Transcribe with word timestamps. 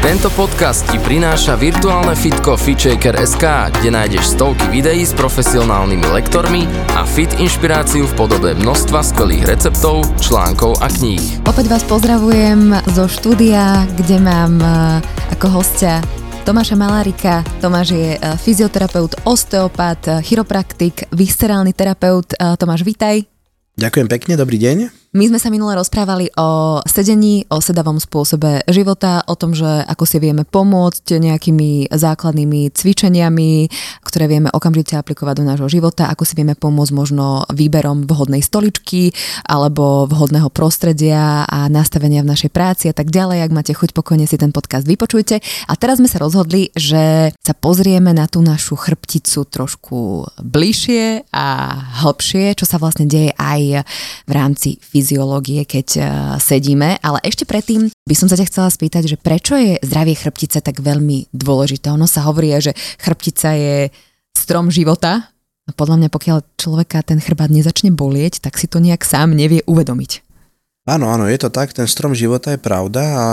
Tento 0.00 0.32
podcast 0.32 0.88
ti 0.88 0.96
prináša 0.96 1.60
virtuálne 1.60 2.16
fitko 2.16 2.56
FitShaker.sk, 2.56 3.44
kde 3.68 3.92
nájdeš 3.92 4.32
stovky 4.32 4.64
videí 4.72 5.04
s 5.04 5.12
profesionálnymi 5.12 6.08
lektormi 6.16 6.64
a 6.96 7.04
fit 7.04 7.28
inšpiráciu 7.36 8.08
v 8.08 8.16
podobe 8.16 8.56
množstva 8.56 9.04
skvelých 9.04 9.44
receptov, 9.44 10.08
článkov 10.16 10.80
a 10.80 10.88
kníh. 10.88 11.44
Opäť 11.44 11.68
vás 11.68 11.84
pozdravujem 11.84 12.80
zo 12.96 13.12
štúdia, 13.12 13.84
kde 14.00 14.16
mám 14.24 14.56
e, 14.64 14.68
ako 15.36 15.60
hostia 15.60 16.00
Tomáša 16.48 16.80
Malárika. 16.80 17.44
Tomáš 17.60 17.92
je 17.92 18.16
e, 18.16 18.18
fyzioterapeut, 18.40 19.28
osteopat, 19.28 20.00
e, 20.08 20.12
chiropraktik, 20.24 21.12
viscerálny 21.12 21.76
terapeut. 21.76 22.32
Tomáš, 22.56 22.88
vítaj. 22.88 23.28
Ďakujem 23.76 24.08
pekne, 24.08 24.40
dobrý 24.40 24.56
deň. 24.56 24.99
My 25.10 25.26
sme 25.26 25.42
sa 25.42 25.50
minule 25.50 25.74
rozprávali 25.74 26.30
o 26.38 26.78
sedení, 26.86 27.42
o 27.50 27.58
sedavom 27.58 27.98
spôsobe 27.98 28.62
života, 28.70 29.26
o 29.26 29.34
tom, 29.34 29.58
že 29.58 29.66
ako 29.66 30.06
si 30.06 30.22
vieme 30.22 30.46
pomôcť 30.46 31.18
nejakými 31.18 31.90
základnými 31.90 32.70
cvičeniami, 32.70 33.50
ktoré 34.06 34.30
vieme 34.30 34.54
okamžite 34.54 34.94
aplikovať 34.94 35.42
do 35.42 35.48
nášho 35.50 35.66
života, 35.66 36.06
ako 36.14 36.22
si 36.22 36.38
vieme 36.38 36.54
pomôcť 36.54 36.94
možno 36.94 37.42
výberom 37.50 38.06
vhodnej 38.06 38.38
stoličky 38.38 39.10
alebo 39.50 40.06
vhodného 40.06 40.46
prostredia 40.46 41.42
a 41.42 41.66
nastavenia 41.66 42.22
v 42.22 42.30
našej 42.30 42.54
práci 42.54 42.86
a 42.86 42.94
tak 42.94 43.10
ďalej. 43.10 43.42
Ak 43.42 43.50
máte 43.50 43.74
chuť, 43.74 43.90
pokojne 43.90 44.30
si 44.30 44.38
ten 44.38 44.54
podcast 44.54 44.86
vypočujte. 44.86 45.42
A 45.42 45.74
teraz 45.74 45.98
sme 45.98 46.06
sa 46.06 46.22
rozhodli, 46.22 46.70
že 46.78 47.34
sa 47.42 47.54
pozrieme 47.58 48.14
na 48.14 48.30
tú 48.30 48.46
našu 48.46 48.78
chrbticu 48.78 49.42
trošku 49.42 50.30
bližšie 50.38 51.34
a 51.34 51.46
hlbšie, 52.06 52.54
čo 52.54 52.62
sa 52.62 52.78
vlastne 52.78 53.10
deje 53.10 53.34
aj 53.34 53.82
v 54.30 54.32
rámci 54.38 54.78
fyziológie, 55.00 55.64
keď 55.64 55.88
uh, 55.96 56.04
sedíme, 56.36 57.00
ale 57.00 57.24
ešte 57.24 57.48
predtým 57.48 57.88
by 58.04 58.14
som 58.14 58.28
sa 58.28 58.36
ťa 58.36 58.52
chcela 58.52 58.68
spýtať, 58.68 59.08
že 59.08 59.16
prečo 59.16 59.56
je 59.56 59.80
zdravie 59.80 60.12
chrbtice 60.12 60.60
tak 60.60 60.84
veľmi 60.84 61.32
dôležité? 61.32 61.88
Ono 61.88 62.04
sa 62.04 62.28
hovorí, 62.28 62.52
že 62.60 62.76
chrbtica 63.00 63.56
je 63.56 63.88
strom 64.36 64.68
života, 64.68 65.32
a 65.68 65.72
podľa 65.72 66.02
mňa, 66.02 66.08
pokiaľ 66.10 66.38
človeka 66.58 66.98
ten 67.06 67.22
chrbát 67.22 67.46
nezačne 67.46 67.94
bolieť, 67.94 68.42
tak 68.42 68.58
si 68.58 68.66
to 68.66 68.82
nejak 68.82 69.06
sám 69.06 69.38
nevie 69.38 69.62
uvedomiť. 69.70 70.26
Áno, 70.90 71.06
áno, 71.06 71.30
je 71.30 71.38
to 71.38 71.46
tak, 71.54 71.70
ten 71.70 71.86
strom 71.86 72.10
života 72.10 72.50
je 72.50 72.58
pravda 72.58 73.02
a 73.06 73.26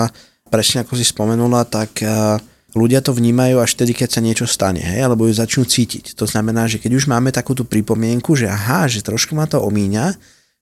presne 0.53 0.85
ako 0.85 0.93
si 0.93 1.01
spomenula, 1.01 1.65
tak 1.65 2.05
uh, 2.05 2.37
ľudia 2.77 3.01
to 3.01 3.15
vnímajú 3.17 3.57
až 3.57 3.73
vtedy, 3.73 3.97
keď 3.97 4.09
sa 4.13 4.21
niečo 4.21 4.45
stane, 4.45 4.85
hej, 4.85 5.01
alebo 5.01 5.25
ju 5.25 5.33
začnú 5.33 5.65
cítiť. 5.65 6.13
To 6.13 6.29
znamená, 6.29 6.69
že 6.69 6.77
keď 6.77 6.93
už 6.93 7.09
máme 7.09 7.33
takúto 7.33 7.65
pripomienku, 7.65 8.37
že 8.37 8.45
aha, 8.45 8.85
že 8.85 9.01
trošku 9.01 9.33
ma 9.33 9.49
to 9.49 9.57
omíňa, 9.57 10.13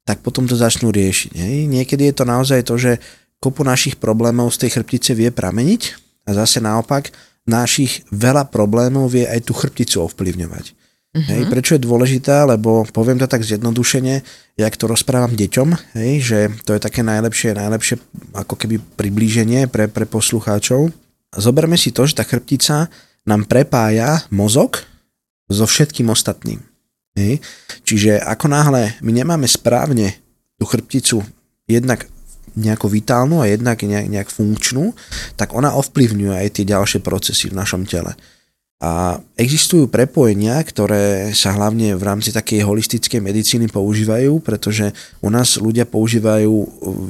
tak 0.06 0.22
potom 0.22 0.46
to 0.46 0.54
začnú 0.54 0.94
riešiť. 0.94 1.34
Hej. 1.34 1.58
Niekedy 1.66 2.14
je 2.14 2.16
to 2.16 2.26
naozaj 2.30 2.62
to, 2.64 2.78
že 2.78 3.02
kopu 3.42 3.66
našich 3.66 3.98
problémov 3.98 4.54
z 4.54 4.66
tej 4.66 4.80
chrbtice 4.80 5.12
vie 5.18 5.34
prameniť 5.34 5.82
a 6.30 6.38
zase 6.38 6.62
naopak 6.62 7.10
našich 7.46 8.06
veľa 8.14 8.50
problémov 8.50 9.10
vie 9.10 9.26
aj 9.26 9.50
tú 9.50 9.54
chrbticu 9.54 10.02
ovplyvňovať. 10.06 10.66
Uh-huh. 11.16 11.30
Hej, 11.32 11.42
prečo 11.48 11.72
je 11.78 11.86
dôležitá, 11.86 12.44
lebo 12.44 12.84
poviem 12.92 13.22
to 13.22 13.30
tak 13.30 13.46
zjednodušene, 13.46 14.22
jak 14.60 14.74
to 14.76 14.86
rozprávam 14.90 15.32
deťom, 15.32 15.96
hej, 15.96 16.12
že 16.20 16.40
to 16.68 16.76
je 16.76 16.82
také 16.84 17.08
najlepšie, 17.08 17.56
najlepšie 17.56 17.96
ako 18.36 18.60
keby 18.60 18.84
priblíženie 19.00 19.72
pre, 19.72 19.88
pre 19.88 20.04
poslucháčov. 20.04 20.92
Zoberme 21.32 21.80
si 21.80 21.96
to, 21.96 22.04
že 22.04 22.20
tá 22.20 22.28
chrbtica 22.28 22.92
nám 23.24 23.48
prepája 23.48 24.28
mozog 24.28 24.84
so 25.48 25.64
všetkým 25.64 26.12
ostatným. 26.12 26.60
Hej. 27.16 27.40
Čiže 27.88 28.20
ako 28.20 28.52
náhle 28.52 29.00
my 29.00 29.12
nemáme 29.16 29.48
správne 29.48 30.20
tú 30.60 30.68
chrbticu 30.68 31.24
jednak 31.66 32.08
nejako 32.56 32.88
vitálnu 32.88 33.44
a 33.44 33.52
jednak 33.52 33.84
nejak, 33.84 34.08
nejak 34.08 34.30
funkčnú, 34.32 34.96
tak 35.36 35.52
ona 35.52 35.76
ovplyvňuje 35.76 36.36
aj 36.36 36.50
tie 36.56 36.66
ďalšie 36.68 37.00
procesy 37.04 37.52
v 37.52 37.58
našom 37.60 37.84
tele. 37.84 38.16
A 38.84 39.16
existujú 39.40 39.88
prepojenia, 39.88 40.60
ktoré 40.60 41.32
sa 41.32 41.56
hlavne 41.56 41.96
v 41.96 42.04
rámci 42.04 42.36
takej 42.36 42.64
holistickej 42.64 43.24
medicíny 43.24 43.72
používajú, 43.72 44.44
pretože 44.44 44.92
u 45.24 45.32
nás 45.32 45.56
ľudia 45.56 45.88
používajú 45.88 46.52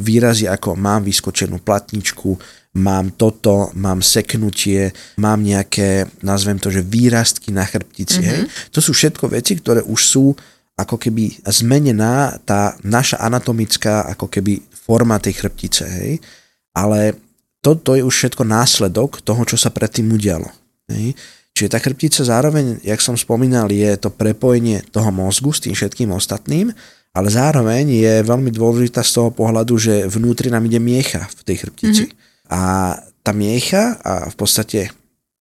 výrazy 0.05 0.45
ako 0.45 0.77
mám 0.77 1.01
vyskočenú 1.01 1.57
platničku, 1.61 2.37
mám 2.75 3.15
toto, 3.15 3.71
mám 3.73 4.03
seknutie, 4.03 4.91
mám 5.15 5.39
nejaké, 5.39 6.05
nazvem 6.19 6.59
to, 6.59 6.67
že 6.67 6.83
výrastky 6.83 7.55
na 7.55 7.63
chrbtici. 7.63 8.19
Mm-hmm. 8.19 8.45
Hej. 8.45 8.71
To 8.75 8.79
sú 8.83 8.91
všetko 8.91 9.31
veci, 9.31 9.55
ktoré 9.55 9.79
už 9.87 10.01
sú 10.03 10.35
ako 10.75 10.99
keby 10.99 11.39
zmenená 11.47 12.35
tá 12.43 12.75
naša 12.83 13.15
anatomická 13.23 14.11
ako 14.11 14.27
keby 14.27 14.59
forma 14.75 15.15
tej 15.23 15.39
chrbtice. 15.39 15.87
Hej. 15.87 16.19
Ale 16.75 17.15
toto 17.63 17.95
je 17.95 18.03
už 18.03 18.11
všetko 18.11 18.43
následok 18.43 19.23
toho, 19.23 19.41
čo 19.47 19.55
sa 19.55 19.71
predtým 19.71 20.11
udialo. 20.11 20.51
Hej. 20.91 21.15
Čiže 21.55 21.71
tá 21.71 21.79
chrbtica 21.79 22.19
zároveň, 22.27 22.83
jak 22.83 22.99
som 22.99 23.15
spomínal, 23.15 23.71
je 23.71 23.95
to 23.95 24.11
prepojenie 24.11 24.83
toho 24.91 25.07
mozgu 25.15 25.55
s 25.55 25.63
tým 25.63 25.71
všetkým 25.71 26.11
ostatným, 26.11 26.75
ale 27.15 27.27
zároveň 27.31 27.87
je 27.87 28.13
veľmi 28.27 28.51
dôležitá 28.51 28.99
z 28.99 29.15
toho 29.15 29.31
pohľadu, 29.31 29.79
že 29.79 30.03
vnútri 30.11 30.51
nám 30.51 30.67
ide 30.67 30.83
miecha 30.83 31.23
v 31.31 31.41
tej 31.47 31.55
chrbtici. 31.63 32.11
Mm-hmm. 32.11 32.34
A 32.49 32.95
tá 33.25 33.31
miecha 33.33 33.97
a 34.05 34.29
v 34.29 34.35
podstate 34.37 34.93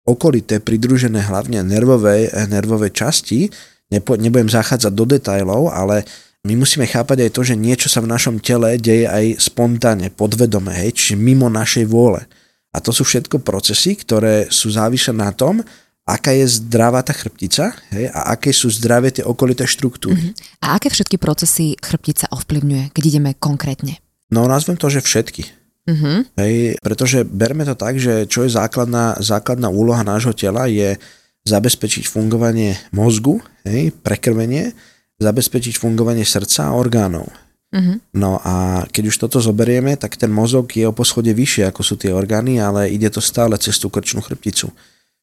okolité 0.05 0.61
pridružené 0.61 1.21
hlavne 1.25 1.61
nervové, 1.65 2.29
nervové 2.49 2.93
časti, 2.93 3.49
nepo, 3.89 4.17
nebudem 4.17 4.49
zachádzať 4.49 4.93
do 4.93 5.05
detajlov, 5.05 5.73
ale 5.73 6.05
my 6.41 6.57
musíme 6.57 6.89
chápať 6.89 7.29
aj 7.29 7.31
to, 7.37 7.41
že 7.45 7.55
niečo 7.57 7.85
sa 7.85 8.01
v 8.01 8.09
našom 8.09 8.41
tele 8.41 8.77
deje 8.81 9.05
aj 9.05 9.37
spontánne, 9.37 10.09
podvedome, 10.09 10.73
hej, 10.73 10.97
čiže 10.97 11.15
mimo 11.17 11.49
našej 11.53 11.85
vôle. 11.85 12.25
A 12.73 12.81
to 12.81 12.89
sú 12.89 13.05
všetko 13.05 13.45
procesy, 13.45 13.93
ktoré 13.93 14.49
sú 14.49 14.73
závislé 14.73 15.13
na 15.13 15.29
tom, 15.35 15.61
aká 16.01 16.33
je 16.33 16.49
zdravá 16.49 17.05
tá 17.05 17.13
chrbtica 17.13 17.77
hej, 17.93 18.09
a 18.09 18.33
aké 18.33 18.49
sú 18.49 18.73
zdravé 18.73 19.13
tie 19.13 19.21
okolité 19.21 19.69
štruktúry. 19.69 20.17
Uh-huh. 20.17 20.65
A 20.65 20.81
aké 20.81 20.89
všetky 20.89 21.21
procesy 21.21 21.77
chrbtica 21.77 22.25
ovplyvňuje, 22.33 22.89
keď 22.89 23.03
ideme 23.05 23.37
konkrétne? 23.37 24.01
No 24.33 24.49
nazvem 24.49 24.81
to, 24.81 24.89
že 24.89 25.05
všetky. 25.05 25.60
Uh-huh. 25.89 26.21
Hej, 26.37 26.77
pretože 26.79 27.25
berme 27.25 27.65
to 27.65 27.73
tak, 27.73 27.97
že 27.97 28.29
čo 28.29 28.45
je 28.45 28.53
základná, 28.53 29.17
základná 29.17 29.73
úloha 29.73 30.05
nášho 30.05 30.31
tela 30.31 30.69
je 30.69 30.97
zabezpečiť 31.41 32.05
fungovanie 32.05 32.77
mozgu, 32.93 33.41
hej, 33.65 33.89
prekrvenie, 34.05 34.77
zabezpečiť 35.17 35.81
fungovanie 35.81 36.21
srdca 36.21 36.69
a 36.69 36.77
orgánov. 36.77 37.29
Uh-huh. 37.71 37.97
No 38.13 38.37
a 38.43 38.85
keď 38.91 39.03
už 39.09 39.17
toto 39.25 39.39
zoberieme, 39.39 39.95
tak 39.97 40.19
ten 40.19 40.29
mozog 40.29 40.69
je 40.75 40.85
o 40.85 40.93
poschode 40.93 41.31
vyššie 41.31 41.71
ako 41.71 41.81
sú 41.81 41.95
tie 41.97 42.11
orgány, 42.11 42.59
ale 42.59 42.91
ide 42.91 43.09
to 43.09 43.23
stále 43.23 43.55
cez 43.57 43.79
tú 43.79 43.87
krčnú 43.87 44.21
chrbticu. 44.21 44.69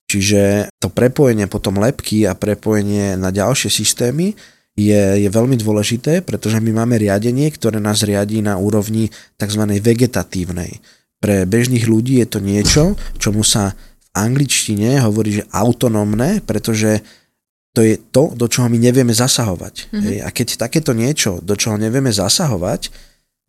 Čiže 0.08 0.72
to 0.80 0.88
prepojenie 0.88 1.44
potom 1.46 1.76
lepky 1.76 2.24
a 2.24 2.32
prepojenie 2.32 3.20
na 3.20 3.28
ďalšie 3.28 3.68
systémy 3.68 4.32
je, 4.78 5.26
je 5.26 5.28
veľmi 5.28 5.58
dôležité, 5.58 6.22
pretože 6.22 6.62
my 6.62 6.70
máme 6.70 7.02
riadenie, 7.02 7.50
ktoré 7.50 7.82
nás 7.82 8.06
riadí 8.06 8.38
na 8.38 8.54
úrovni 8.54 9.10
tzv. 9.34 9.62
vegetatívnej. 9.82 10.78
Pre 11.18 11.42
bežných 11.50 11.90
ľudí 11.90 12.22
je 12.22 12.28
to 12.30 12.38
niečo, 12.38 12.94
čomu 13.18 13.42
sa 13.42 13.74
v 13.74 14.06
angličtine 14.14 15.02
hovorí, 15.02 15.42
že 15.42 15.48
autonómne, 15.50 16.38
pretože 16.46 17.02
to 17.74 17.82
je 17.82 17.98
to, 17.98 18.30
do 18.38 18.46
čoho 18.46 18.70
my 18.70 18.78
nevieme 18.78 19.10
zasahovať. 19.10 19.90
Mm-hmm. 19.90 20.22
A 20.22 20.28
keď 20.30 20.62
takéto 20.62 20.94
niečo, 20.94 21.42
do 21.42 21.58
čoho 21.58 21.74
nevieme 21.74 22.14
zasahovať, 22.14 22.94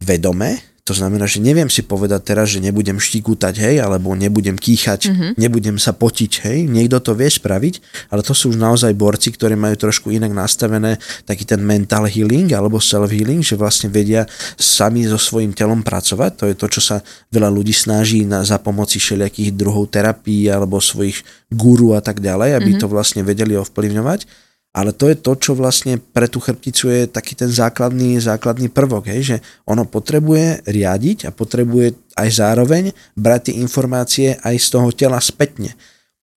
vedome, 0.02 0.69
to 0.90 0.98
znamená, 0.98 1.30
že 1.30 1.38
neviem 1.38 1.70
si 1.70 1.86
povedať 1.86 2.34
teraz, 2.34 2.50
že 2.50 2.58
nebudem 2.58 2.98
štikútať, 2.98 3.62
hej, 3.62 3.76
alebo 3.78 4.18
nebudem 4.18 4.58
kýchať, 4.58 5.06
mm-hmm. 5.06 5.32
nebudem 5.38 5.78
sa 5.78 5.94
potiť, 5.94 6.32
hej. 6.50 6.66
Niekto 6.66 6.98
to 6.98 7.14
vie 7.14 7.30
spraviť, 7.30 8.10
ale 8.10 8.26
to 8.26 8.34
sú 8.34 8.50
už 8.50 8.58
naozaj 8.58 8.98
borci, 8.98 9.30
ktorí 9.30 9.54
majú 9.54 9.78
trošku 9.78 10.10
inak 10.10 10.34
nastavené 10.34 10.98
taký 11.30 11.46
ten 11.46 11.62
mental 11.62 12.10
healing 12.10 12.50
alebo 12.58 12.82
self-healing, 12.82 13.46
že 13.46 13.54
vlastne 13.54 13.94
vedia 13.94 14.26
sami 14.58 15.06
so 15.06 15.22
svojím 15.22 15.54
telom 15.54 15.86
pracovať. 15.86 16.32
To 16.42 16.46
je 16.50 16.56
to, 16.58 16.66
čo 16.74 16.82
sa 16.82 16.98
veľa 17.30 17.54
ľudí 17.54 17.78
snaží 17.78 18.26
na, 18.26 18.42
za 18.42 18.58
pomoci 18.58 18.98
všelijakých 18.98 19.54
druhov 19.54 19.94
terapii 19.94 20.50
alebo 20.50 20.82
svojich 20.82 21.22
guru 21.54 21.94
a 21.94 22.02
tak 22.02 22.18
ďalej, 22.18 22.58
aby 22.58 22.74
mm-hmm. 22.74 22.82
to 22.82 22.90
vlastne 22.90 23.22
vedeli 23.22 23.54
ovplyvňovať 23.54 24.49
ale 24.70 24.94
to 24.94 25.10
je 25.10 25.18
to, 25.18 25.34
čo 25.34 25.52
vlastne 25.58 25.98
pre 25.98 26.30
tú 26.30 26.38
chrbticu 26.38 26.94
je 26.94 27.02
taký 27.10 27.34
ten 27.34 27.50
základný, 27.50 28.22
základný 28.22 28.70
prvok, 28.70 29.10
hej, 29.10 29.22
že 29.22 29.38
ono 29.66 29.90
potrebuje 29.90 30.70
riadiť 30.70 31.26
a 31.26 31.34
potrebuje 31.34 32.14
aj 32.14 32.30
zároveň 32.30 32.94
brať 33.18 33.50
tie 33.50 33.56
informácie 33.60 34.28
aj 34.38 34.56
z 34.62 34.68
toho 34.70 34.90
tela 34.94 35.18
spätne. 35.18 35.74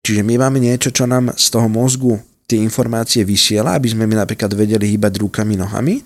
Čiže 0.03 0.25
my 0.25 0.41
máme 0.41 0.59
niečo, 0.59 0.91
čo 0.91 1.05
nám 1.05 1.37
z 1.37 1.47
toho 1.53 1.69
mozgu 1.69 2.17
tie 2.49 2.59
informácie 2.59 3.23
vysiela, 3.23 3.77
aby 3.77 3.93
sme 3.93 4.09
my 4.09 4.25
napríklad 4.25 4.51
vedeli 4.57 4.97
hýbať 4.97 5.21
rukami, 5.21 5.55
nohami 5.55 6.03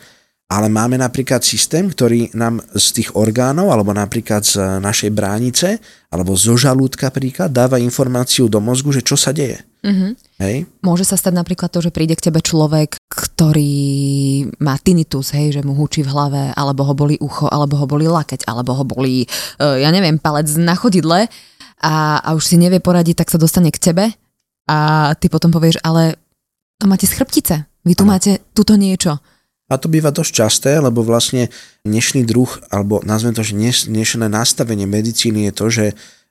ale 0.47 0.71
máme 0.71 0.95
napríklad 0.95 1.43
systém, 1.43 1.91
ktorý 1.91 2.31
nám 2.31 2.63
z 2.71 3.03
tých 3.03 3.11
orgánov, 3.19 3.75
alebo 3.75 3.91
napríklad 3.91 4.47
z 4.47 4.79
našej 4.79 5.11
bránice, 5.11 5.83
alebo 6.07 6.39
zo 6.39 6.55
žalúdka 6.55 7.11
príklad, 7.11 7.51
dáva 7.51 7.83
informáciu 7.83 8.47
do 8.47 8.63
mozgu, 8.63 8.95
že 8.95 9.03
čo 9.03 9.19
sa 9.19 9.35
deje. 9.35 9.59
Mm-hmm. 9.83 10.11
Hej? 10.37 10.69
Môže 10.85 11.09
sa 11.09 11.17
stať 11.17 11.33
napríklad 11.33 11.73
to, 11.73 11.81
že 11.81 11.89
príde 11.89 12.13
k 12.13 12.29
tebe 12.29 12.45
človek, 12.45 13.01
ktorý 13.09 13.73
má 14.61 14.77
tinnitus, 14.77 15.33
hej, 15.33 15.57
že 15.57 15.65
mu 15.65 15.73
hučí 15.73 16.05
v 16.05 16.13
hlave, 16.13 16.43
alebo 16.53 16.85
ho 16.85 16.93
boli 16.93 17.17
ucho, 17.17 17.49
alebo 17.49 17.81
ho 17.81 17.87
boli 17.89 18.05
lakeť, 18.05 18.45
alebo 18.45 18.77
ho 18.77 18.85
boli, 18.85 19.25
uh, 19.25 19.81
ja 19.81 19.89
neviem, 19.89 20.21
palec 20.21 20.53
na 20.61 20.77
chodidle 20.77 21.33
a, 21.81 21.95
a 22.21 22.29
už 22.37 22.53
si 22.53 22.61
nevie 22.61 22.85
poradiť, 22.85 23.25
tak 23.25 23.33
sa 23.33 23.41
dostane 23.41 23.73
k 23.73 23.81
tebe 23.81 24.05
a 24.69 24.77
ty 25.17 25.33
potom 25.33 25.49
povieš, 25.49 25.81
ale 25.81 26.21
to 26.77 26.85
máte 26.85 27.09
z 27.09 27.17
chrbtice, 27.17 27.57
vy 27.89 27.93
tu 27.97 28.05
ano. 28.05 28.13
máte 28.13 28.45
tuto 28.53 28.77
niečo 28.77 29.17
a 29.67 29.83
to 29.83 29.91
býva 29.91 30.15
dosť 30.15 30.31
časté, 30.31 30.73
lebo 30.79 31.03
vlastne 31.03 31.51
dnešný 31.83 32.23
druh, 32.23 32.47
alebo 32.71 33.03
nazvem 33.03 33.35
to, 33.35 33.43
že 33.43 33.59
dnešné 33.91 34.31
nastavenie 34.31 34.87
medicíny 34.87 35.51
je 35.51 35.53
to, 35.53 35.67
že 35.67 35.87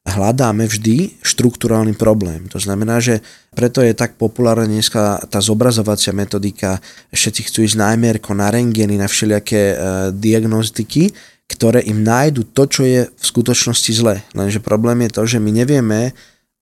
hľadáme 0.05 0.69
vždy 0.69 1.17
štruktúrálny 1.25 1.97
problém. 1.97 2.45
To 2.53 2.61
znamená, 2.61 3.01
že 3.01 3.25
preto 3.57 3.81
je 3.81 3.97
tak 3.97 4.21
populárna 4.21 4.69
dneska 4.69 5.25
tá 5.27 5.41
zobrazovacia 5.41 6.13
metodika, 6.13 6.77
všetci 7.09 7.41
chcú 7.49 7.59
ísť 7.65 7.77
na 7.81 7.97
na 7.97 8.47
rengeny, 8.53 9.01
na 9.01 9.09
všelijaké 9.09 9.73
uh, 9.73 9.77
diagnostiky, 10.13 11.09
ktoré 11.49 11.81
im 11.89 12.05
nájdu 12.05 12.45
to, 12.53 12.63
čo 12.69 12.81
je 12.85 13.01
v 13.09 13.23
skutočnosti 13.25 13.91
zle. 13.97 14.21
Lenže 14.37 14.61
problém 14.61 15.05
je 15.09 15.11
to, 15.13 15.21
že 15.25 15.37
my 15.41 15.49
nevieme 15.49 16.13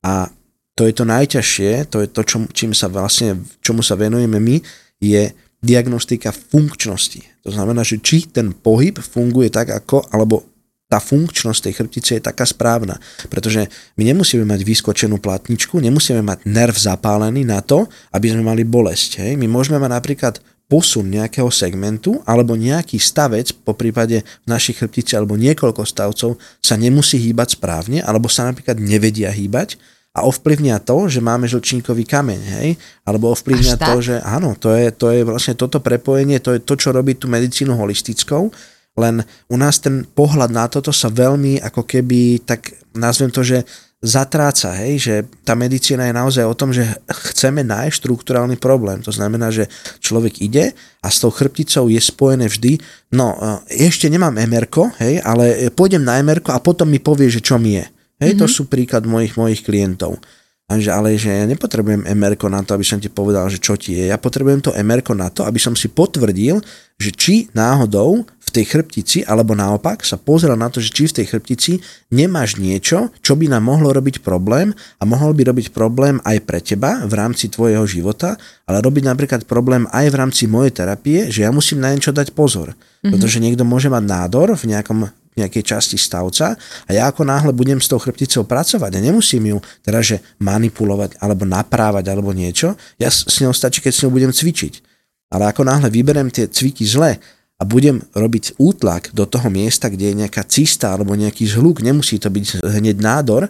a 0.04 0.32
to 0.74 0.90
je 0.90 0.94
to 0.96 1.06
najťažšie, 1.06 1.92
to 1.92 2.02
je 2.02 2.08
to, 2.10 2.22
čo, 2.26 2.38
čím 2.50 2.72
sa 2.74 2.90
vlastne, 2.90 3.44
čomu 3.62 3.86
sa 3.86 3.94
venujeme 3.94 4.42
my, 4.42 4.58
je 5.04 5.30
diagnostika 5.64 6.36
funkčnosti. 6.36 7.24
To 7.48 7.50
znamená, 7.52 7.88
že 7.88 8.00
či 8.04 8.28
ten 8.28 8.52
pohyb 8.52 9.00
funguje 9.00 9.48
tak 9.48 9.72
ako, 9.72 10.04
alebo 10.12 10.53
tá 10.94 11.02
funkčnosť 11.02 11.60
tej 11.66 11.74
chrbtice 11.74 12.12
je 12.22 12.22
taká 12.22 12.46
správna. 12.46 13.02
Pretože 13.26 13.66
my 13.98 14.06
nemusíme 14.14 14.46
mať 14.46 14.62
vyskočenú 14.62 15.18
platničku, 15.18 15.82
nemusíme 15.82 16.22
mať 16.22 16.46
nerv 16.46 16.78
zapálený 16.78 17.42
na 17.42 17.66
to, 17.66 17.90
aby 18.14 18.30
sme 18.30 18.46
mali 18.46 18.62
bolesť. 18.62 19.26
Hej. 19.26 19.42
My 19.42 19.50
môžeme 19.50 19.82
mať 19.82 19.90
napríklad 19.90 20.36
posun 20.70 21.10
nejakého 21.10 21.50
segmentu 21.50 22.22
alebo 22.30 22.54
nejaký 22.54 23.02
stavec, 23.02 23.50
po 23.66 23.74
prípade 23.74 24.22
v 24.22 24.48
našich 24.48 24.78
chrbtici 24.78 25.18
alebo 25.18 25.34
niekoľko 25.34 25.82
stavcov 25.82 26.38
sa 26.62 26.76
nemusí 26.78 27.18
hýbať 27.18 27.58
správne 27.58 28.06
alebo 28.06 28.30
sa 28.30 28.46
napríklad 28.46 28.78
nevedia 28.78 29.34
hýbať 29.34 29.82
a 30.14 30.30
ovplyvnia 30.30 30.78
to, 30.78 31.10
že 31.10 31.26
máme 31.26 31.50
žlčníkový 31.50 32.06
kameň, 32.06 32.42
hej? 32.62 32.70
Alebo 33.02 33.34
ovplyvnia 33.34 33.82
to, 33.82 33.98
že 33.98 34.22
áno, 34.22 34.54
to 34.54 34.70
je, 34.70 34.94
to 34.94 35.10
je 35.10 35.26
vlastne 35.26 35.58
toto 35.58 35.82
prepojenie, 35.82 36.38
to 36.38 36.54
je 36.54 36.62
to, 36.62 36.78
čo 36.78 36.94
robí 36.94 37.18
tú 37.18 37.26
medicínu 37.26 37.74
holistickou, 37.74 38.54
len 38.94 39.26
u 39.50 39.56
nás 39.58 39.82
ten 39.82 40.06
pohľad 40.06 40.54
na 40.54 40.70
toto 40.70 40.94
sa 40.94 41.10
veľmi 41.10 41.58
ako 41.66 41.82
keby, 41.82 42.46
tak 42.46 42.78
nazvem 42.94 43.34
to, 43.34 43.42
že 43.42 43.66
zatráca, 44.04 44.76
hej, 44.84 44.94
že 45.00 45.16
tá 45.48 45.56
medicína 45.56 46.12
je 46.12 46.20
naozaj 46.20 46.44
o 46.44 46.58
tom, 46.60 46.76
že 46.76 46.84
chceme 47.32 47.64
nájsť 47.64 48.04
štruktúrálny 48.04 48.60
problém. 48.60 49.00
To 49.08 49.16
znamená, 49.16 49.48
že 49.48 49.72
človek 50.04 50.44
ide 50.44 50.76
a 51.00 51.08
s 51.08 51.24
tou 51.24 51.32
chrbticou 51.32 51.88
je 51.88 52.04
spojené 52.04 52.52
vždy, 52.52 52.84
no 53.16 53.32
e, 53.32 53.88
ešte 53.88 54.12
nemám 54.12 54.36
mr 54.36 54.68
hej, 55.00 55.24
ale 55.24 55.72
pôjdem 55.72 56.04
na 56.04 56.20
mr 56.20 56.44
a 56.52 56.60
potom 56.60 56.92
mi 56.92 57.00
povie, 57.00 57.32
že 57.32 57.40
čo 57.40 57.56
mi 57.56 57.80
je. 57.80 57.88
Hej, 58.20 58.36
mm-hmm. 58.36 58.42
to 58.44 58.46
sú 58.52 58.68
príklad 58.68 59.08
mojich, 59.08 59.40
mojich 59.40 59.64
klientov. 59.64 60.20
Že, 60.68 60.90
ale 60.90 61.16
že 61.16 61.32
ja 61.32 61.46
nepotrebujem 61.48 62.04
mr 62.04 62.34
na 62.52 62.60
to, 62.60 62.76
aby 62.76 62.84
som 62.84 63.00
ti 63.00 63.08
povedal, 63.08 63.48
že 63.48 63.64
čo 63.64 63.80
ti 63.80 63.96
je. 63.96 64.12
Ja 64.12 64.20
potrebujem 64.20 64.60
to 64.60 64.76
mr 64.76 65.16
na 65.16 65.32
to, 65.32 65.48
aby 65.48 65.64
som 65.64 65.80
si 65.80 65.88
potvrdil, 65.88 66.60
že 67.00 67.10
či 67.16 67.48
náhodou 67.56 68.28
tej 68.54 68.66
chrbtici, 68.70 69.26
alebo 69.26 69.58
naopak 69.58 70.06
sa 70.06 70.22
pozrel 70.22 70.54
na 70.54 70.70
to, 70.70 70.78
že 70.78 70.94
či 70.94 71.10
v 71.10 71.18
tej 71.18 71.26
chrbtici 71.34 71.82
nemáš 72.14 72.62
niečo, 72.62 73.10
čo 73.26 73.34
by 73.34 73.50
nám 73.50 73.66
mohlo 73.66 73.90
robiť 73.90 74.22
problém 74.22 74.70
a 75.02 75.04
mohol 75.10 75.34
by 75.34 75.50
robiť 75.50 75.74
problém 75.74 76.22
aj 76.22 76.38
pre 76.46 76.62
teba 76.62 77.02
v 77.02 77.14
rámci 77.18 77.50
tvojho 77.50 77.82
života, 77.90 78.38
ale 78.70 78.80
robiť 78.86 79.04
napríklad 79.10 79.42
problém 79.50 79.90
aj 79.90 80.06
v 80.14 80.16
rámci 80.16 80.44
mojej 80.46 80.72
terapie, 80.72 81.34
že 81.34 81.44
ja 81.44 81.50
musím 81.50 81.82
na 81.82 81.90
niečo 81.90 82.14
dať 82.14 82.38
pozor. 82.38 82.78
Mm-hmm. 82.78 83.10
Pretože 83.10 83.42
niekto 83.42 83.66
môže 83.66 83.90
mať 83.90 84.06
nádor 84.06 84.54
v 84.54 84.70
nejakom 84.70 85.10
nejakej 85.34 85.66
časti 85.66 85.98
stavca 85.98 86.54
a 86.86 86.90
ja 86.94 87.10
ako 87.10 87.26
náhle 87.26 87.52
budem 87.58 87.82
s 87.82 87.90
tou 87.90 87.98
chrbticou 87.98 88.46
pracovať 88.46 88.92
a 88.94 89.00
nemusím 89.02 89.50
ju 89.50 89.58
teda, 89.82 90.00
že 90.06 90.22
manipulovať 90.38 91.18
alebo 91.18 91.44
naprávať 91.44 92.06
alebo 92.14 92.30
niečo, 92.30 92.78
ja 93.02 93.10
s 93.10 93.42
ňou 93.42 93.50
stačí, 93.50 93.82
keď 93.82 93.92
s 93.98 94.02
ňou 94.06 94.14
budem 94.14 94.30
cvičiť. 94.30 94.94
Ale 95.34 95.50
ako 95.50 95.66
náhle 95.66 95.90
vyberem 95.90 96.30
tie 96.30 96.46
cviky 96.46 96.86
zle 96.86 97.18
a 97.60 97.64
budem 97.64 98.02
robiť 98.18 98.58
útlak 98.58 99.14
do 99.14 99.30
toho 99.30 99.48
miesta, 99.54 99.88
kde 99.88 100.12
je 100.12 100.20
nejaká 100.26 100.44
cista 100.50 100.92
alebo 100.92 101.14
nejaký 101.14 101.46
zhluk, 101.46 101.86
nemusí 101.86 102.18
to 102.18 102.28
byť 102.34 102.66
hneď 102.66 102.98
nádor, 103.00 103.48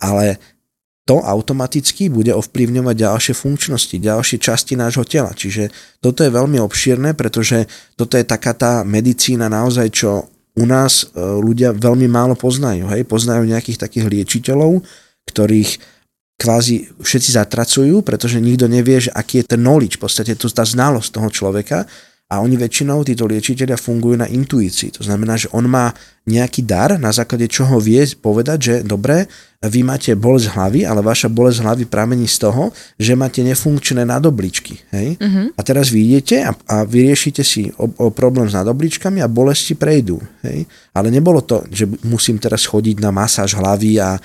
ale 0.00 0.40
to 1.02 1.18
automaticky 1.18 2.06
bude 2.06 2.30
ovplyvňovať 2.30 2.94
ďalšie 2.94 3.34
funkčnosti, 3.34 3.96
ďalšie 3.98 4.38
časti 4.38 4.78
nášho 4.78 5.02
tela. 5.02 5.34
Čiže 5.34 5.98
toto 5.98 6.22
je 6.22 6.30
veľmi 6.30 6.62
obšírne, 6.62 7.18
pretože 7.18 7.66
toto 7.98 8.14
je 8.14 8.22
taká 8.22 8.54
tá 8.54 8.86
medicína 8.86 9.50
naozaj, 9.50 9.90
čo 9.90 10.30
u 10.54 10.64
nás 10.64 11.02
e, 11.02 11.18
ľudia 11.18 11.74
veľmi 11.74 12.06
málo 12.06 12.38
poznajú. 12.38 12.86
Hej? 12.94 13.02
Poznajú 13.10 13.42
nejakých 13.50 13.82
takých 13.82 14.06
liečiteľov, 14.06 14.86
ktorých 15.26 15.70
kvázi 16.38 16.86
všetci 17.02 17.30
zatracujú, 17.34 18.02
pretože 18.06 18.38
nikto 18.38 18.70
nevie, 18.70 19.02
že 19.02 19.10
aký 19.10 19.42
je 19.42 19.54
ten 19.54 19.60
knowledge, 19.62 19.98
v 19.98 20.06
podstate 20.06 20.38
to 20.38 20.46
tá 20.50 20.62
znalosť 20.62 21.08
toho 21.18 21.28
človeka 21.34 21.86
a 22.32 22.40
oni 22.40 22.56
väčšinou, 22.56 23.04
títo 23.04 23.28
liečiteľia 23.28 23.76
fungujú 23.76 24.16
na 24.16 24.24
intuícii. 24.24 24.96
To 24.96 25.04
znamená, 25.04 25.36
že 25.36 25.52
on 25.52 25.68
má 25.68 25.92
nejaký 26.24 26.64
dar, 26.64 26.96
na 26.96 27.12
základe 27.12 27.44
čoho 27.52 27.76
vie 27.76 28.00
povedať, 28.16 28.58
že 28.58 28.74
dobre, 28.80 29.28
vy 29.62 29.86
máte 29.86 30.10
bolesť 30.18 30.58
hlavy, 30.58 30.80
ale 30.82 31.06
vaša 31.06 31.30
bolesť 31.30 31.62
hlavy 31.62 31.84
pramení 31.86 32.26
z 32.26 32.50
toho, 32.50 32.74
že 32.98 33.14
máte 33.14 33.46
nefunkčné 33.46 34.02
nadobličky. 34.02 34.74
Hej? 34.90 35.14
Uh-huh. 35.22 35.54
A 35.54 35.60
teraz 35.62 35.86
vy 35.94 36.10
idete 36.10 36.42
a, 36.42 36.50
a 36.66 36.82
vyriešite 36.82 37.46
si 37.46 37.70
o, 37.78 37.86
o 37.86 38.10
problém 38.10 38.50
s 38.50 38.58
nadobličkami 38.58 39.22
a 39.22 39.30
bolesti 39.30 39.78
prejdú. 39.78 40.18
Hej? 40.42 40.66
Ale 40.90 41.14
nebolo 41.14 41.46
to, 41.46 41.62
že 41.70 41.86
musím 42.02 42.42
teraz 42.42 42.66
chodiť 42.66 42.98
na 42.98 43.14
masáž 43.14 43.54
hlavy 43.54 44.02
a 44.02 44.18
e, 44.18 44.20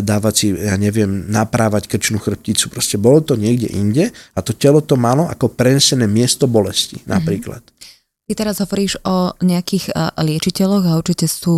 dávať 0.00 0.34
si, 0.34 0.46
ja 0.56 0.80
neviem, 0.80 1.28
naprávať 1.28 1.84
krčnú 1.84 2.16
chrbticu. 2.16 2.72
Proste 2.72 2.96
bolo 2.96 3.20
to 3.20 3.36
niekde 3.36 3.68
inde 3.68 4.08
a 4.08 4.38
to 4.40 4.56
telo 4.56 4.80
to 4.80 4.96
malo 4.96 5.28
ako 5.28 5.52
prenesené 5.52 6.08
miesto 6.08 6.48
bolesti 6.48 7.04
napríklad. 7.04 7.60
Uh-huh. 7.60 7.97
Ty 8.28 8.44
teraz 8.44 8.60
hovoríš 8.60 9.00
o 9.08 9.32
nejakých 9.40 9.88
liečiteľoch 10.20 10.84
a 10.84 11.00
určite 11.00 11.24
sú 11.24 11.56